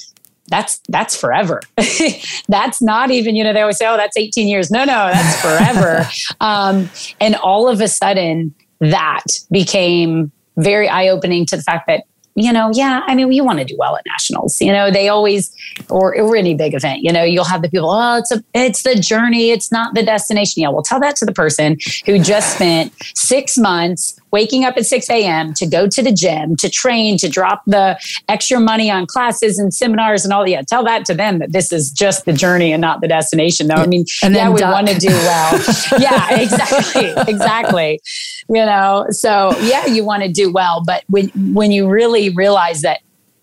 that's 0.51 0.81
that's 0.89 1.17
forever 1.17 1.61
that's 2.49 2.83
not 2.83 3.11
even 3.11 3.35
you 3.35 3.43
know 3.43 3.53
they 3.53 3.61
always 3.61 3.79
say 3.79 3.87
oh 3.87 3.97
that's 3.97 4.17
18 4.17 4.49
years 4.49 4.71
no 4.71 4.81
no 4.81 5.11
that's 5.13 5.41
forever 5.41 6.07
um, 6.41 6.91
and 7.21 7.37
all 7.37 7.69
of 7.69 7.81
a 7.81 7.89
sudden 7.89 8.55
that 8.81 9.25
became 9.51 10.31
very 10.57 10.89
eye-opening 10.89 11.47
to 11.47 11.57
the 11.57 11.63
fact 11.63 11.87
that 11.87 12.05
you 12.37 12.53
know, 12.53 12.71
yeah, 12.73 13.03
I 13.07 13.15
mean, 13.15 13.33
you 13.33 13.45
want 13.45 13.59
to 13.59 13.65
do 13.65 13.77
well 13.79 13.97
at 13.97 14.05
nationals. 14.07 14.61
You 14.61 14.73
know, 14.73 14.91
they 14.91 15.09
always, 15.09 15.55
or, 15.89 16.17
or 16.17 16.37
any 16.37 16.55
big 16.55 16.75
event, 16.75 17.03
you 17.03 17.13
know, 17.13 17.25
you'll 17.25 17.45
have 17.45 17.63
the 17.63 17.69
people, 17.69 17.91
oh, 17.91 18.19
it's 18.19 18.31
a, 18.31 18.43
it's 18.55 18.83
the 18.83 18.95
journey, 18.95 19.51
it's 19.51 19.73
not 19.73 19.95
the 19.95 20.03
destination. 20.03 20.63
Yeah, 20.63 20.69
well, 20.69 20.83
tell 20.83 21.01
that 21.01 21.17
to 21.17 21.27
the 21.27 21.33
person 21.33 21.77
who 22.07 22.19
just 22.19 22.55
spent 22.55 22.93
six 23.15 23.59
months 23.59 24.20
waking 24.33 24.65
up 24.65 24.77
at 24.77 24.87
6 24.87 25.09
a.m. 25.11 25.55
to 25.55 25.67
go 25.67 25.87
to 25.89 26.03
the 26.03 26.13
gym, 26.13 26.57
to 26.57 26.69
train, 26.69 27.19
to 27.19 27.29
drop 27.29 27.63
the 27.67 27.99
extra 28.29 28.61
money 28.61 28.91
on 28.91 29.07
classes 29.07 29.59
and 29.59 29.73
seminars 29.73 30.25
and 30.25 30.33
all. 30.33 30.47
Yeah, 30.49 30.63
tell 30.63 30.85
that 30.85 31.05
to 31.07 31.15
them 31.15 31.39
that 31.39 31.53
this 31.53 31.73
is 31.73 31.91
just 31.91 32.25
the 32.25 32.33
journey 32.33 32.73
and 32.73 32.81
not 32.81 33.01
the 33.01 33.09
destination. 33.09 33.67
No, 33.67 33.77
I 33.77 33.87
mean, 33.87 34.05
and 34.23 34.35
yeah, 34.35 34.51
we 34.51 34.63
want 34.63 34.89
to 34.89 34.99
do 34.99 35.09
well. 35.09 35.53
yeah, 35.99 36.41
exactly, 36.41 37.13
exactly. 37.29 38.01
You 38.49 38.67
know, 38.67 39.07
so 39.11 39.57
yeah, 39.61 39.87
you 39.87 40.05
want 40.05 40.23
to 40.23 40.29
do 40.29 40.53
well, 40.53 40.83
but 40.85 41.05
when 41.09 41.29
when 41.55 41.71
you 41.71 41.89
really 41.89 42.31
realize 42.31 42.83
that 42.83 43.01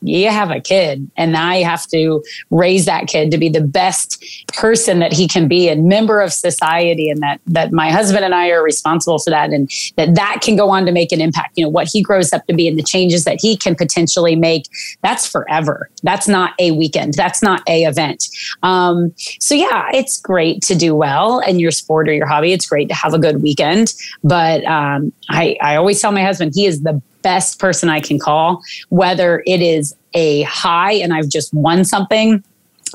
you 0.07 0.29
have 0.29 0.51
a 0.51 0.59
kid 0.59 1.09
and 1.17 1.31
now 1.31 1.53
you 1.53 1.65
have 1.65 1.85
to 1.87 2.23
raise 2.49 2.85
that 2.85 3.07
kid 3.07 3.31
to 3.31 3.37
be 3.37 3.49
the 3.49 3.61
best 3.61 4.23
person 4.53 4.99
that 4.99 5.13
he 5.13 5.27
can 5.27 5.47
be 5.47 5.69
and 5.69 5.87
member 5.87 6.21
of 6.21 6.33
society 6.33 7.09
and 7.09 7.21
that 7.21 7.39
that 7.47 7.71
my 7.71 7.91
husband 7.91 8.23
and 8.23 8.33
I 8.33 8.49
are 8.49 8.63
responsible 8.63 9.19
for 9.19 9.29
that 9.29 9.51
and 9.51 9.69
that 9.95 10.15
that 10.15 10.39
can 10.41 10.55
go 10.55 10.69
on 10.69 10.85
to 10.85 10.91
make 10.91 11.11
an 11.11 11.21
impact. 11.21 11.57
You 11.57 11.65
know 11.65 11.69
what 11.69 11.87
he 11.91 12.01
grows 12.01 12.33
up 12.33 12.45
to 12.47 12.53
be 12.53 12.67
and 12.67 12.77
the 12.77 12.83
changes 12.83 13.25
that 13.25 13.39
he 13.41 13.57
can 13.57 13.75
potentially 13.75 14.35
make 14.35 14.67
that's 15.01 15.27
forever. 15.27 15.89
That's 16.03 16.27
not 16.27 16.53
a 16.59 16.71
weekend. 16.71 17.13
That's 17.13 17.41
not 17.41 17.61
a 17.67 17.83
event. 17.83 18.27
Um, 18.63 19.13
so 19.17 19.55
yeah 19.55 19.89
it's 19.93 20.19
great 20.19 20.61
to 20.63 20.75
do 20.75 20.95
well 20.95 21.39
in 21.39 21.59
your 21.59 21.71
sport 21.71 22.07
or 22.09 22.13
your 22.13 22.27
hobby. 22.27 22.53
It's 22.53 22.67
great 22.67 22.89
to 22.89 22.95
have 22.95 23.13
a 23.13 23.19
good 23.19 23.41
weekend. 23.41 23.93
But 24.23 24.63
um, 24.65 25.11
I, 25.29 25.57
I 25.61 25.75
always 25.75 26.01
tell 26.01 26.11
my 26.11 26.23
husband 26.23 26.53
he 26.55 26.65
is 26.65 26.81
the 26.83 27.01
best 27.27 27.59
person 27.59 27.89
I 27.89 27.99
can 27.99 28.19
call, 28.19 28.63
whether 28.87 29.43
it 29.45 29.61
is 29.61 29.93
a 30.13 30.43
high 30.43 30.93
and 30.93 31.13
I've 31.13 31.27
just 31.27 31.53
won 31.53 31.83
something 31.83 32.41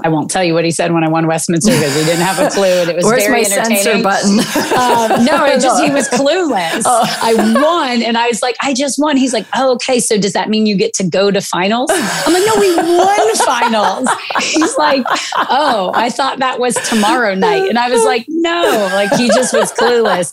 I 0.04 0.08
won't 0.08 0.30
tell 0.30 0.42
you 0.44 0.54
what 0.54 0.64
he 0.64 0.70
said 0.70 0.92
when 0.92 1.04
I 1.04 1.08
won 1.08 1.26
Westminster 1.26 1.70
because 1.72 1.94
he 1.94 2.04
didn't 2.04 2.24
have 2.24 2.38
a 2.38 2.50
clue, 2.54 2.64
and 2.64 2.90
it 2.90 2.96
was 2.96 3.04
Where's 3.04 3.24
very 3.24 3.42
my 3.42 3.48
entertaining. 3.48 4.02
Button? 4.02 4.38
um, 4.40 5.24
no, 5.24 5.44
it 5.46 5.60
just 5.60 5.82
he 5.82 5.90
was 5.90 6.08
clueless. 6.10 6.82
Oh. 6.84 7.18
I 7.22 7.34
won, 7.34 8.02
and 8.02 8.16
I 8.16 8.28
was 8.28 8.42
like, 8.42 8.56
I 8.62 8.74
just 8.74 8.98
won. 8.98 9.16
He's 9.16 9.32
like, 9.32 9.46
Oh, 9.54 9.72
okay. 9.74 10.00
So 10.00 10.18
does 10.18 10.32
that 10.32 10.48
mean 10.48 10.66
you 10.66 10.76
get 10.76 10.94
to 10.94 11.04
go 11.04 11.30
to 11.30 11.40
finals? 11.40 11.90
I'm 11.92 12.32
like, 12.32 12.44
No, 12.46 12.60
we 12.60 12.74
won 12.76 13.36
finals. 13.36 14.08
He's 14.40 14.76
like, 14.76 15.04
Oh, 15.36 15.92
I 15.94 16.10
thought 16.10 16.38
that 16.38 16.58
was 16.58 16.74
tomorrow 16.88 17.34
night, 17.34 17.68
and 17.68 17.78
I 17.78 17.90
was 17.90 18.04
like, 18.04 18.24
No, 18.28 18.88
like 18.92 19.12
he 19.14 19.28
just 19.28 19.52
was 19.52 19.72
clueless. 19.72 20.32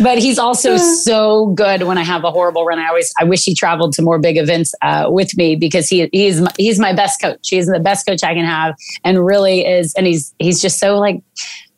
But 0.00 0.18
he's 0.18 0.38
also 0.38 0.76
so 0.76 1.46
good 1.48 1.82
when 1.82 1.98
I 1.98 2.04
have 2.04 2.24
a 2.24 2.30
horrible 2.30 2.64
run. 2.64 2.78
I 2.78 2.88
always 2.88 3.12
I 3.20 3.24
wish 3.24 3.44
he 3.44 3.54
traveled 3.54 3.92
to 3.94 4.02
more 4.02 4.18
big 4.18 4.36
events 4.36 4.74
uh, 4.82 5.08
with 5.10 5.36
me 5.36 5.56
because 5.56 5.88
he 5.88 6.08
he's 6.12 6.42
he's 6.56 6.78
my 6.78 6.92
best 6.92 7.20
coach. 7.20 7.48
He's 7.48 7.66
the 7.66 7.80
best 7.80 8.06
coach 8.06 8.22
I 8.22 8.34
can 8.34 8.44
have 8.44 8.74
and 9.04 9.24
really 9.24 9.66
is 9.66 9.94
and 9.94 10.06
he's 10.06 10.34
he's 10.38 10.60
just 10.60 10.78
so 10.78 10.98
like 10.98 11.22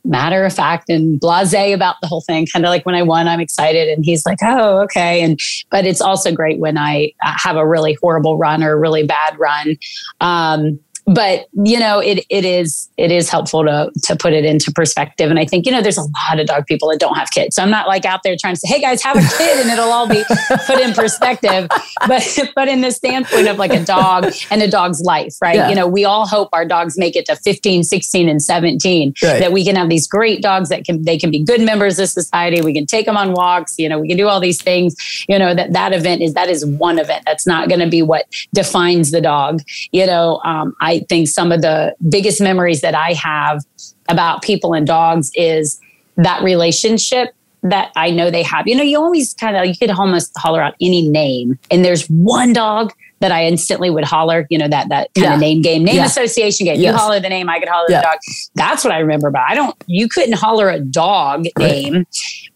matter 0.02 0.44
of 0.44 0.52
fact 0.52 0.88
and 0.88 1.20
blasé 1.20 1.74
about 1.74 1.96
the 2.00 2.06
whole 2.06 2.22
thing 2.22 2.46
kind 2.46 2.64
of 2.64 2.70
like 2.70 2.86
when 2.86 2.94
i 2.94 3.02
won 3.02 3.28
i'm 3.28 3.40
excited 3.40 3.86
and 3.88 4.02
he's 4.04 4.24
like 4.24 4.38
oh 4.42 4.80
okay. 4.80 5.22
And 5.22 5.38
but 5.70 5.84
it's 5.84 6.00
also 6.00 6.32
great 6.32 6.58
when 6.58 6.78
i 6.78 7.12
have 7.22 7.56
a 7.56 7.66
really 7.66 7.96
horrible 8.00 8.38
run 8.38 8.62
or 8.62 8.72
a 8.72 8.78
really 8.78 9.06
bad 9.06 9.38
run. 9.38 9.76
Um, 10.20 10.80
but 11.12 11.46
you 11.64 11.78
know 11.78 11.98
it 11.98 12.24
it 12.30 12.44
is 12.44 12.88
it 12.96 13.10
is 13.10 13.28
helpful 13.28 13.64
to 13.64 13.90
to 14.04 14.16
put 14.16 14.32
it 14.32 14.44
into 14.44 14.70
perspective. 14.72 15.30
And 15.30 15.38
i 15.38 15.44
think 15.44 15.66
you 15.66 15.72
know 15.72 15.82
there's 15.82 15.98
a 15.98 16.02
lot 16.02 16.38
of 16.38 16.46
dog 16.46 16.66
people 16.66 16.88
that 16.90 17.00
don't 17.00 17.16
have 17.16 17.30
kids. 17.30 17.56
So 17.56 17.62
i'm 17.62 17.70
not 17.70 17.88
like 17.88 18.04
out 18.04 18.20
there 18.22 18.36
trying 18.40 18.54
to 18.54 18.60
say 18.60 18.68
hey 18.68 18.80
guys 18.80 19.02
have 19.02 19.16
a 19.16 19.36
kid 19.36 19.60
and 19.60 19.70
it'll 19.70 19.90
all 19.90 20.08
be 20.08 20.22
put 20.66 20.80
in 20.80 20.92
perspective. 20.94 21.68
But 22.06 22.38
but 22.54 22.68
in 22.68 22.80
the 22.80 22.90
standpoint 22.90 23.46
of 23.48 23.58
like 23.58 23.72
a 23.72 23.84
dog 23.84 24.32
and 24.50 24.62
a 24.62 24.68
dog's 24.68 25.00
life 25.02 25.34
right? 25.42 25.56
Yeah. 25.56 25.68
you 25.68 25.74
know 25.74 25.86
we 25.86 26.04
all 26.04 26.26
hope 26.26 26.48
our 26.52 26.64
dogs 26.64 26.96
make 26.96 27.14
it 27.14 27.26
to 27.26 27.36
15 27.36 27.84
16 27.84 28.28
and 28.28 28.42
17 28.42 29.14
right. 29.22 29.38
that 29.38 29.52
we 29.52 29.64
can 29.64 29.76
have 29.76 29.88
these 29.88 30.06
great 30.06 30.40
dogs 30.40 30.68
that 30.70 30.84
can 30.84 31.02
they 31.02 31.18
can 31.18 31.30
be 31.30 31.42
good 31.42 31.60
members 31.60 31.98
of 31.98 32.08
society. 32.08 32.62
We 32.62 32.72
can 32.72 32.86
take 32.86 33.06
them 33.06 33.16
on 33.16 33.32
walks. 33.32 33.78
You 33.78 33.88
know 33.88 33.98
we 33.98 34.08
can 34.08 34.16
do 34.16 34.28
all 34.28 34.40
these 34.40 34.62
things. 34.62 34.96
You 35.28 35.38
know 35.38 35.54
that 35.54 35.72
that 35.72 35.92
event 35.92 36.22
is 36.22 36.34
that 36.34 36.48
is 36.48 36.64
one 36.64 36.98
event. 36.98 37.24
That's 37.26 37.46
not 37.46 37.68
going 37.68 37.80
to 37.80 37.88
be 37.88 38.02
what 38.02 38.26
defines 38.54 39.10
the 39.10 39.20
dog. 39.20 39.62
You 39.92 40.06
know 40.06 40.40
um, 40.44 40.74
i 40.80 40.99
Think 41.08 41.28
some 41.28 41.52
of 41.52 41.62
the 41.62 41.94
biggest 42.08 42.40
memories 42.40 42.80
that 42.80 42.94
I 42.94 43.12
have 43.14 43.64
about 44.08 44.42
people 44.42 44.74
and 44.74 44.86
dogs 44.86 45.30
is 45.34 45.80
that 46.16 46.42
relationship 46.42 47.34
that 47.62 47.90
I 47.96 48.10
know 48.10 48.30
they 48.30 48.42
have. 48.42 48.66
You 48.66 48.76
know, 48.76 48.82
you 48.82 48.98
always 48.98 49.34
kind 49.34 49.56
of 49.56 49.66
you 49.66 49.76
could 49.76 49.90
almost 49.90 50.32
holler 50.36 50.62
out 50.62 50.74
any 50.80 51.06
name, 51.06 51.58
and 51.70 51.84
there's 51.84 52.06
one 52.06 52.52
dog 52.52 52.92
that 53.20 53.32
I 53.32 53.44
instantly 53.44 53.90
would 53.90 54.04
holler. 54.04 54.46
You 54.48 54.58
know 54.58 54.68
that 54.68 54.88
that 54.88 55.10
kind 55.14 55.26
yeah. 55.26 55.34
of 55.34 55.40
name 55.40 55.60
game, 55.60 55.84
name 55.84 55.96
yeah. 55.96 56.06
association 56.06 56.66
game. 56.66 56.80
Yes. 56.80 56.92
You 56.92 56.98
holler 56.98 57.20
the 57.20 57.28
name, 57.28 57.48
I 57.48 57.58
could 57.58 57.68
holler 57.68 57.86
yeah. 57.88 58.00
the 58.00 58.06
dog. 58.06 58.18
That's 58.54 58.82
what 58.82 58.92
I 58.94 58.98
remember. 58.98 59.30
But 59.30 59.42
I 59.42 59.54
don't. 59.54 59.76
You 59.86 60.08
couldn't 60.08 60.34
holler 60.34 60.70
a 60.70 60.80
dog 60.80 61.46
right. 61.58 61.70
name, 61.70 62.06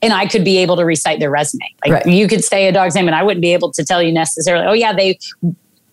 and 0.00 0.12
I 0.12 0.26
could 0.26 0.44
be 0.44 0.58
able 0.58 0.76
to 0.76 0.84
recite 0.84 1.20
their 1.20 1.30
resume. 1.30 1.68
Like 1.84 1.92
right. 1.92 2.06
you 2.06 2.26
could 2.26 2.42
say 2.42 2.66
a 2.66 2.72
dog's 2.72 2.94
name, 2.94 3.06
and 3.06 3.14
I 3.14 3.22
wouldn't 3.22 3.42
be 3.42 3.52
able 3.52 3.72
to 3.72 3.84
tell 3.84 4.02
you 4.02 4.12
necessarily. 4.12 4.66
Oh 4.66 4.72
yeah, 4.72 4.94
they 4.94 5.18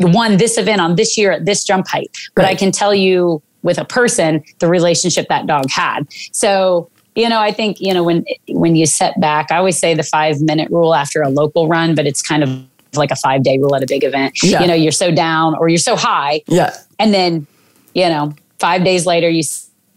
won 0.04 0.38
this 0.38 0.58
event 0.58 0.82
on 0.82 0.96
this 0.96 1.18
year 1.18 1.32
at 1.32 1.46
this 1.46 1.64
jump 1.64 1.88
height. 1.88 2.10
But 2.36 2.44
right. 2.44 2.52
I 2.52 2.56
can 2.56 2.72
tell 2.72 2.94
you 2.94 3.42
with 3.64 3.78
a 3.78 3.86
person 3.86 4.44
the 4.60 4.68
relationship 4.68 5.28
that 5.30 5.48
dog 5.48 5.70
had. 5.70 6.08
So 6.32 6.90
you 7.16 7.28
know, 7.28 7.40
I 7.40 7.52
think 7.52 7.82
you 7.82 7.94
know 7.94 8.04
when 8.04 8.26
when 8.48 8.76
you 8.76 8.86
set 8.86 9.20
back, 9.20 9.52
I 9.52 9.58
always 9.58 9.78
say 9.78 9.94
the 9.94 10.04
five 10.04 10.42
minute 10.42 10.70
rule 10.72 10.96
after 10.96 11.22
a 11.22 11.30
local 11.30 11.68
run, 11.68 11.94
but 11.94 12.08
it's 12.08 12.22
kind 12.22 12.44
of 12.44 12.50
like 12.96 13.12
a 13.12 13.16
five 13.16 13.44
day 13.44 13.58
rule 13.58 13.76
at 13.76 13.84
a 13.84 13.88
big 13.88 14.04
event. 14.04 14.38
Yeah. 14.44 14.62
You 14.62 14.68
know, 14.68 14.74
you're 14.74 14.92
so 14.92 15.12
down 15.12 15.56
or 15.56 15.70
you're 15.70 15.78
so 15.78 15.96
high. 15.96 16.42
Yeah. 16.48 16.76
And 17.00 17.14
then, 17.14 17.48
you 17.94 18.08
know, 18.08 18.34
five 18.60 18.84
days 18.84 19.06
later, 19.06 19.30
you 19.30 19.44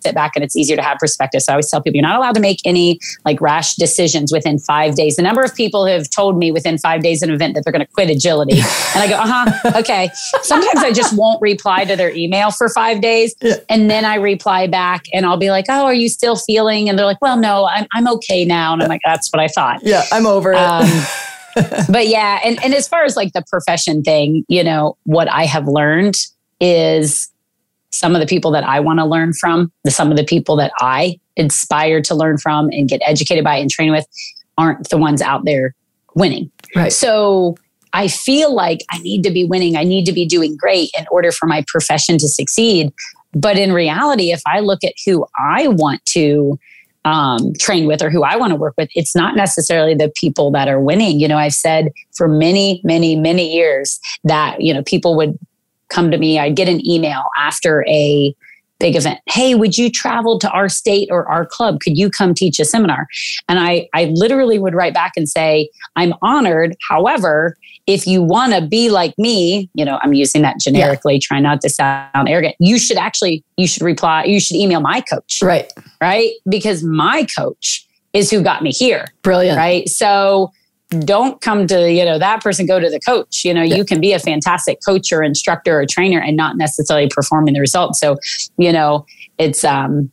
sit 0.04 0.14
back 0.14 0.32
and 0.34 0.44
it's 0.44 0.54
easier 0.54 0.76
to 0.76 0.82
have 0.82 0.98
perspective. 0.98 1.42
So 1.42 1.52
I 1.52 1.54
always 1.54 1.70
tell 1.70 1.80
people 1.80 1.96
you're 1.96 2.06
not 2.06 2.16
allowed 2.16 2.34
to 2.34 2.40
make 2.40 2.60
any 2.64 3.00
like 3.24 3.40
rash 3.40 3.74
decisions 3.76 4.32
within 4.32 4.58
five 4.58 4.94
days. 4.94 5.16
The 5.16 5.22
number 5.22 5.42
of 5.42 5.54
people 5.54 5.86
have 5.86 6.10
told 6.10 6.38
me 6.38 6.52
within 6.52 6.78
five 6.78 7.02
days 7.02 7.22
an 7.22 7.30
event 7.30 7.54
that 7.54 7.64
they're 7.64 7.72
going 7.72 7.84
to 7.84 7.92
quit 7.92 8.10
agility. 8.10 8.58
And 8.58 9.02
I 9.02 9.08
go, 9.08 9.16
uh 9.16 9.26
huh, 9.26 9.70
okay. 9.80 10.10
Sometimes 10.42 10.80
I 10.84 10.92
just 10.92 11.16
won't 11.16 11.40
reply 11.40 11.84
to 11.84 11.96
their 11.96 12.10
email 12.10 12.50
for 12.50 12.68
five 12.68 13.00
days. 13.00 13.34
And 13.68 13.90
then 13.90 14.04
I 14.04 14.16
reply 14.16 14.66
back 14.66 15.04
and 15.12 15.24
I'll 15.24 15.38
be 15.38 15.50
like, 15.50 15.66
oh, 15.68 15.84
are 15.84 15.94
you 15.94 16.08
still 16.08 16.36
feeling? 16.36 16.88
And 16.88 16.98
they're 16.98 17.06
like, 17.06 17.20
well, 17.22 17.38
no, 17.38 17.66
I'm, 17.66 17.86
I'm 17.94 18.06
okay 18.16 18.44
now. 18.44 18.72
And 18.72 18.82
I'm 18.82 18.88
like, 18.88 19.02
that's 19.04 19.32
what 19.32 19.40
I 19.40 19.48
thought. 19.48 19.80
Yeah, 19.82 20.04
I'm 20.12 20.26
over 20.26 20.52
it. 20.52 20.58
Um, 20.58 20.88
but 21.88 22.08
yeah, 22.08 22.40
and, 22.44 22.62
and 22.62 22.74
as 22.74 22.88
far 22.88 23.04
as 23.04 23.16
like 23.16 23.32
the 23.32 23.44
profession 23.48 24.02
thing, 24.02 24.44
you 24.48 24.64
know, 24.64 24.96
what 25.04 25.30
I 25.30 25.44
have 25.44 25.66
learned 25.66 26.16
is 26.60 27.30
some 27.94 28.14
of 28.14 28.20
the 28.20 28.26
people 28.26 28.50
that 28.50 28.64
I 28.64 28.80
want 28.80 28.98
to 28.98 29.04
learn 29.04 29.32
from, 29.32 29.70
the, 29.84 29.90
some 29.90 30.10
of 30.10 30.16
the 30.16 30.24
people 30.24 30.56
that 30.56 30.72
I 30.80 31.18
inspire 31.36 32.00
to 32.02 32.14
learn 32.14 32.38
from 32.38 32.68
and 32.70 32.88
get 32.88 33.00
educated 33.06 33.44
by 33.44 33.56
and 33.56 33.70
train 33.70 33.92
with 33.92 34.06
aren't 34.58 34.88
the 34.88 34.98
ones 34.98 35.22
out 35.22 35.44
there 35.44 35.74
winning. 36.14 36.50
Right. 36.74 36.92
So 36.92 37.56
I 37.92 38.08
feel 38.08 38.52
like 38.52 38.80
I 38.90 38.98
need 38.98 39.22
to 39.22 39.30
be 39.30 39.44
winning. 39.44 39.76
I 39.76 39.84
need 39.84 40.06
to 40.06 40.12
be 40.12 40.26
doing 40.26 40.56
great 40.56 40.90
in 40.98 41.06
order 41.10 41.30
for 41.30 41.46
my 41.46 41.64
profession 41.68 42.18
to 42.18 42.28
succeed. 42.28 42.92
But 43.32 43.56
in 43.58 43.72
reality, 43.72 44.32
if 44.32 44.42
I 44.46 44.60
look 44.60 44.82
at 44.84 44.94
who 45.06 45.24
I 45.38 45.68
want 45.68 46.04
to 46.06 46.58
um, 47.04 47.52
train 47.60 47.86
with 47.86 48.02
or 48.02 48.10
who 48.10 48.24
I 48.24 48.36
want 48.36 48.50
to 48.50 48.56
work 48.56 48.74
with, 48.76 48.88
it's 48.94 49.14
not 49.14 49.36
necessarily 49.36 49.94
the 49.94 50.12
people 50.16 50.50
that 50.52 50.68
are 50.68 50.80
winning. 50.80 51.20
You 51.20 51.28
know, 51.28 51.36
I've 51.36 51.54
said 51.54 51.92
for 52.16 52.26
many, 52.26 52.80
many, 52.82 53.14
many 53.14 53.52
years 53.54 54.00
that, 54.24 54.60
you 54.60 54.72
know, 54.74 54.82
people 54.82 55.16
would 55.16 55.38
come 55.88 56.10
to 56.10 56.18
me. 56.18 56.38
I'd 56.38 56.56
get 56.56 56.68
an 56.68 56.86
email 56.86 57.24
after 57.36 57.84
a 57.88 58.34
big 58.80 58.96
event. 58.96 59.20
Hey, 59.26 59.54
would 59.54 59.78
you 59.78 59.90
travel 59.90 60.38
to 60.38 60.50
our 60.50 60.68
state 60.68 61.08
or 61.10 61.28
our 61.28 61.46
club? 61.46 61.80
Could 61.80 61.96
you 61.96 62.10
come 62.10 62.34
teach 62.34 62.58
a 62.58 62.64
seminar? 62.64 63.06
And 63.48 63.58
I, 63.58 63.88
I 63.94 64.12
literally 64.14 64.58
would 64.58 64.74
write 64.74 64.94
back 64.94 65.12
and 65.16 65.28
say, 65.28 65.70
I'm 65.96 66.12
honored. 66.22 66.76
However, 66.88 67.56
if 67.86 68.06
you 68.06 68.22
want 68.22 68.52
to 68.52 68.66
be 68.66 68.90
like 68.90 69.14
me, 69.18 69.70
you 69.74 69.84
know, 69.84 69.98
I'm 70.02 70.12
using 70.12 70.42
that 70.42 70.58
generically, 70.58 71.14
yeah. 71.14 71.20
trying 71.22 71.42
not 71.44 71.60
to 71.60 71.70
sound 71.70 72.28
arrogant. 72.28 72.56
You 72.58 72.78
should 72.78 72.96
actually, 72.96 73.44
you 73.56 73.66
should 73.66 73.82
reply, 73.82 74.24
you 74.24 74.40
should 74.40 74.56
email 74.56 74.80
my 74.80 75.00
coach. 75.00 75.38
Right. 75.42 75.72
Right. 76.00 76.32
Because 76.48 76.82
my 76.82 77.26
coach 77.36 77.86
is 78.12 78.30
who 78.30 78.42
got 78.42 78.62
me 78.62 78.70
here. 78.70 79.06
Brilliant. 79.22 79.56
Right. 79.56 79.88
So 79.88 80.50
don't 81.00 81.40
come 81.40 81.66
to 81.66 81.90
you 81.90 82.04
know 82.04 82.18
that 82.18 82.42
person 82.42 82.66
go 82.66 82.80
to 82.80 82.90
the 82.90 83.00
coach 83.00 83.44
you 83.44 83.52
know 83.52 83.62
yeah. 83.62 83.76
you 83.76 83.84
can 83.84 84.00
be 84.00 84.12
a 84.12 84.18
fantastic 84.18 84.78
coach 84.86 85.12
or 85.12 85.22
instructor 85.22 85.78
or 85.78 85.86
trainer 85.86 86.20
and 86.20 86.36
not 86.36 86.56
necessarily 86.56 87.08
performing 87.08 87.54
the 87.54 87.60
results 87.60 88.00
so 88.00 88.16
you 88.56 88.72
know 88.72 89.04
it's 89.38 89.64
um 89.64 90.10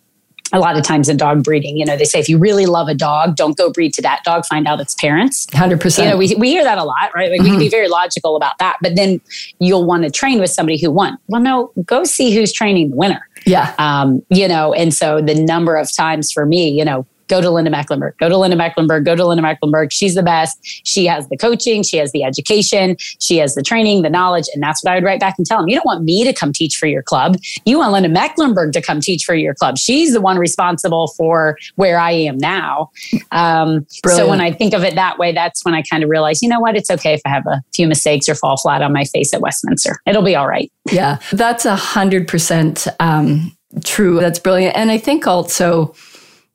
a 0.53 0.59
lot 0.59 0.77
of 0.77 0.84
times 0.84 1.07
in 1.07 1.17
dog 1.17 1.43
breeding, 1.43 1.77
you 1.77 1.86
know, 1.86 1.95
they 1.95 2.03
say 2.03 2.19
if 2.19 2.27
you 2.27 2.38
really 2.38 2.65
love 2.65 2.88
a 2.88 2.93
dog, 2.93 3.36
don't 3.36 3.57
go 3.57 3.71
breed 3.71 3.93
to 3.93 4.01
that 4.01 4.21
dog, 4.23 4.45
find 4.45 4.67
out 4.67 4.79
its 4.82 4.93
parents. 4.95 5.45
100%. 5.47 6.03
You 6.03 6.09
know, 6.09 6.17
we, 6.17 6.36
we 6.36 6.49
hear 6.49 6.63
that 6.63 6.77
a 6.77 6.84
lot, 6.84 7.11
right? 7.15 7.32
Like 7.32 7.39
mm-hmm. 7.39 7.43
we 7.43 7.49
can 7.51 7.59
be 7.59 7.65
mm-hmm. 7.65 7.71
very 7.71 7.88
logical 7.88 8.36
about 8.36 8.57
that, 8.59 8.77
but 8.82 8.95
then 8.95 9.21
you'll 9.59 9.86
want 9.86 10.03
to 10.03 10.11
train 10.11 10.39
with 10.39 10.49
somebody 10.49 10.79
who 10.82 10.91
won. 10.91 11.17
Well, 11.27 11.41
no, 11.41 11.71
go 11.86 12.03
see 12.03 12.36
who's 12.36 12.51
training 12.51 12.91
the 12.91 12.97
winner. 12.97 13.27
Yeah. 13.45 13.73
Um, 13.77 14.23
you 14.29 14.47
know, 14.47 14.73
and 14.73 14.93
so 14.93 15.21
the 15.21 15.36
number 15.36 15.75
of 15.75 15.93
times 15.95 16.32
for 16.32 16.45
me, 16.45 16.69
you 16.69 16.84
know, 16.84 17.05
go 17.32 17.39
to 17.39 17.49
Linda 17.49 17.71
Mecklenburg, 17.71 18.15
go 18.19 18.27
to 18.27 18.38
Linda 18.38 18.57
Mecklenburg, 18.57 19.05
go 19.05 19.15
to 19.15 19.25
Linda 19.25 19.41
Mecklenburg. 19.41 19.93
She's 19.93 20.15
the 20.15 20.21
best. 20.21 20.59
She 20.84 21.05
has 21.05 21.29
the 21.29 21.38
coaching, 21.38 21.82
she 21.82 21.95
has 21.95 22.11
the 22.11 22.25
education, 22.25 22.97
she 23.19 23.38
has 23.38 23.55
the 23.55 23.63
training, 23.63 24.01
the 24.01 24.09
knowledge. 24.09 24.47
And 24.53 24.61
that's 24.61 24.84
what 24.84 24.91
I 24.91 24.95
would 24.95 25.05
write 25.05 25.21
back 25.21 25.36
and 25.38 25.47
tell 25.47 25.59
them. 25.59 25.69
You 25.69 25.75
don't 25.75 25.86
want 25.86 26.03
me 26.03 26.25
to 26.25 26.34
come 26.34 26.51
teach 26.51 26.75
for 26.75 26.88
your 26.88 27.01
club. 27.01 27.38
You 27.65 27.77
want 27.77 27.93
Linda 27.93 28.09
Mecklenburg 28.09 28.73
to 28.73 28.82
come 28.82 28.99
teach 28.99 29.23
for 29.23 29.34
your 29.34 29.53
club. 29.53 29.77
She's 29.77 30.11
the 30.11 30.19
one 30.19 30.38
responsible 30.38 31.07
for 31.15 31.57
where 31.75 31.97
I 31.97 32.11
am 32.11 32.38
now. 32.38 32.91
Um, 33.32 33.88
so 34.05 34.27
when 34.27 34.41
I 34.41 34.51
think 34.51 34.73
of 34.73 34.84
it 34.84 34.95
that 34.95 35.17
way, 35.17 35.32
that's 35.32 35.63
when 35.63 35.73
I 35.73 35.84
kind 35.84 36.03
of 36.03 36.09
realize, 36.09 36.41
you 36.41 36.49
know 36.49 36.59
what? 36.59 36.75
It's 36.75 36.89
okay 36.89 37.13
if 37.13 37.21
I 37.25 37.29
have 37.29 37.47
a 37.47 37.63
few 37.73 37.88
mistakes 37.88 38.27
or 38.27 38.36
fall 38.36 38.57
flat 38.57 38.82
on 38.82 38.91
my 38.91 39.05
face 39.05 39.34
at 39.34 39.39
Westminster. 39.39 40.01
It'll 40.05 40.21
be 40.21 40.36
all 40.36 40.49
right. 40.49 40.69
Yeah, 40.91 41.19
that's 41.32 41.65
a 41.65 41.77
hundred 41.77 42.27
percent 42.27 42.88
um, 42.99 43.55
true. 43.86 44.19
That's 44.19 44.39
brilliant. 44.39 44.75
And 44.75 44.91
I 44.91 44.97
think 44.97 45.27
also, 45.27 45.95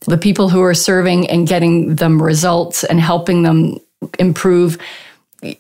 the 0.01 0.19
people 0.19 0.49
who 0.49 0.63
are 0.63 0.75
serving 0.75 1.29
and 1.29 1.49
getting 1.49 1.97
them 1.97 2.23
results 2.23 2.85
and 2.85 3.01
helping 3.01 3.43
them 3.43 3.79
improve. 4.19 4.79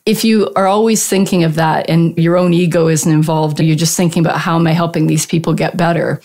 If 0.04 0.24
you 0.24 0.52
are 0.56 0.66
always 0.66 1.08
thinking 1.08 1.44
of 1.44 1.54
that 1.56 1.88
and 1.88 2.16
your 2.18 2.36
own 2.36 2.52
ego 2.52 2.88
isn't 2.88 3.10
involved, 3.10 3.60
you're 3.60 3.76
just 3.76 3.96
thinking 3.96 4.24
about 4.24 4.38
how 4.38 4.56
am 4.56 4.66
I 4.66 4.72
helping 4.72 5.06
these 5.06 5.26
people 5.26 5.54
get 5.54 5.76
better, 5.76 6.20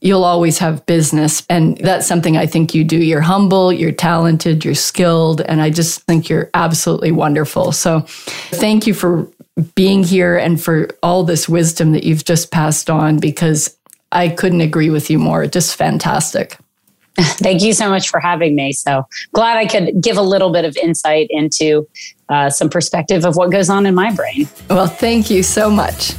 you'll 0.00 0.24
always 0.24 0.58
have 0.58 0.84
business. 0.86 1.44
And 1.48 1.76
that's 1.78 2.06
something 2.06 2.36
I 2.36 2.46
think 2.46 2.74
you 2.74 2.84
do. 2.84 2.96
You're 2.96 3.20
humble, 3.20 3.72
you're 3.72 3.92
talented, 3.92 4.64
you're 4.64 4.74
skilled, 4.74 5.40
and 5.42 5.60
I 5.60 5.70
just 5.70 6.02
think 6.02 6.28
you're 6.28 6.50
absolutely 6.54 7.12
wonderful. 7.12 7.72
So 7.72 8.00
thank 8.00 8.86
you 8.86 8.94
for 8.94 9.28
being 9.74 10.02
here 10.02 10.36
and 10.36 10.60
for 10.60 10.88
all 11.02 11.24
this 11.24 11.48
wisdom 11.48 11.92
that 11.92 12.04
you've 12.04 12.24
just 12.24 12.50
passed 12.50 12.88
on 12.88 13.18
because 13.18 13.76
I 14.12 14.28
couldn't 14.28 14.60
agree 14.60 14.90
with 14.90 15.10
you 15.10 15.18
more. 15.18 15.46
Just 15.46 15.76
fantastic. 15.76 16.58
Thank 17.18 17.62
you 17.62 17.72
so 17.72 17.88
much 17.88 18.08
for 18.08 18.20
having 18.20 18.54
me. 18.54 18.72
So 18.72 19.06
glad 19.32 19.56
I 19.56 19.66
could 19.66 20.00
give 20.00 20.16
a 20.16 20.22
little 20.22 20.50
bit 20.52 20.64
of 20.64 20.76
insight 20.76 21.26
into 21.30 21.88
uh, 22.28 22.50
some 22.50 22.70
perspective 22.70 23.24
of 23.24 23.36
what 23.36 23.50
goes 23.50 23.68
on 23.68 23.86
in 23.86 23.94
my 23.94 24.12
brain. 24.14 24.48
Well, 24.68 24.86
thank 24.86 25.30
you 25.30 25.42
so 25.42 25.70
much. 25.70 26.12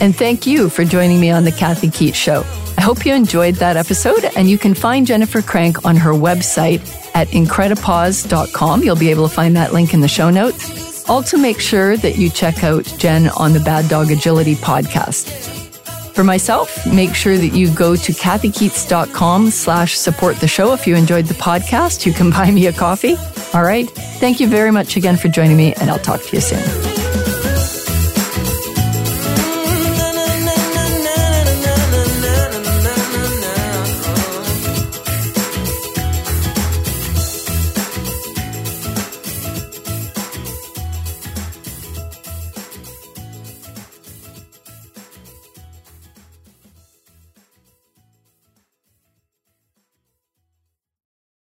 And 0.00 0.14
thank 0.14 0.46
you 0.46 0.68
for 0.68 0.84
joining 0.84 1.20
me 1.20 1.30
on 1.30 1.44
the 1.44 1.52
Kathy 1.52 1.90
Keats 1.90 2.16
Show. 2.16 2.44
I 2.78 2.82
hope 2.82 3.06
you 3.06 3.14
enjoyed 3.14 3.54
that 3.56 3.76
episode, 3.76 4.24
and 4.36 4.48
you 4.48 4.58
can 4.58 4.74
find 4.74 5.06
Jennifer 5.06 5.40
Crank 5.40 5.86
on 5.86 5.96
her 5.96 6.12
website 6.12 6.80
at 7.14 7.28
incredipaws.com. 7.28 8.82
You'll 8.82 8.96
be 8.96 9.10
able 9.10 9.28
to 9.28 9.34
find 9.34 9.56
that 9.56 9.72
link 9.72 9.94
in 9.94 10.00
the 10.02 10.08
show 10.08 10.28
notes. 10.28 11.08
Also, 11.08 11.38
make 11.38 11.58
sure 11.58 11.96
that 11.96 12.18
you 12.18 12.28
check 12.28 12.62
out 12.62 12.84
Jen 12.98 13.28
on 13.30 13.54
the 13.54 13.60
Bad 13.60 13.88
Dog 13.88 14.10
Agility 14.10 14.54
podcast. 14.56 15.65
For 16.16 16.24
myself, 16.24 16.86
make 16.86 17.14
sure 17.14 17.36
that 17.36 17.52
you 17.52 17.70
go 17.74 17.94
to 17.94 18.12
kathykeats.com 18.12 19.50
slash 19.50 19.98
support 19.98 20.36
the 20.36 20.48
show. 20.48 20.72
If 20.72 20.86
you 20.86 20.96
enjoyed 20.96 21.26
the 21.26 21.34
podcast, 21.34 22.06
you 22.06 22.14
can 22.14 22.30
buy 22.38 22.50
me 22.50 22.68
a 22.68 22.72
coffee. 22.72 23.16
All 23.52 23.62
right. 23.62 23.86
Thank 24.18 24.40
you 24.40 24.48
very 24.48 24.70
much 24.70 24.96
again 24.96 25.18
for 25.18 25.28
joining 25.28 25.58
me, 25.58 25.74
and 25.74 25.90
I'll 25.90 25.98
talk 25.98 26.22
to 26.22 26.34
you 26.34 26.40
soon. 26.40 27.35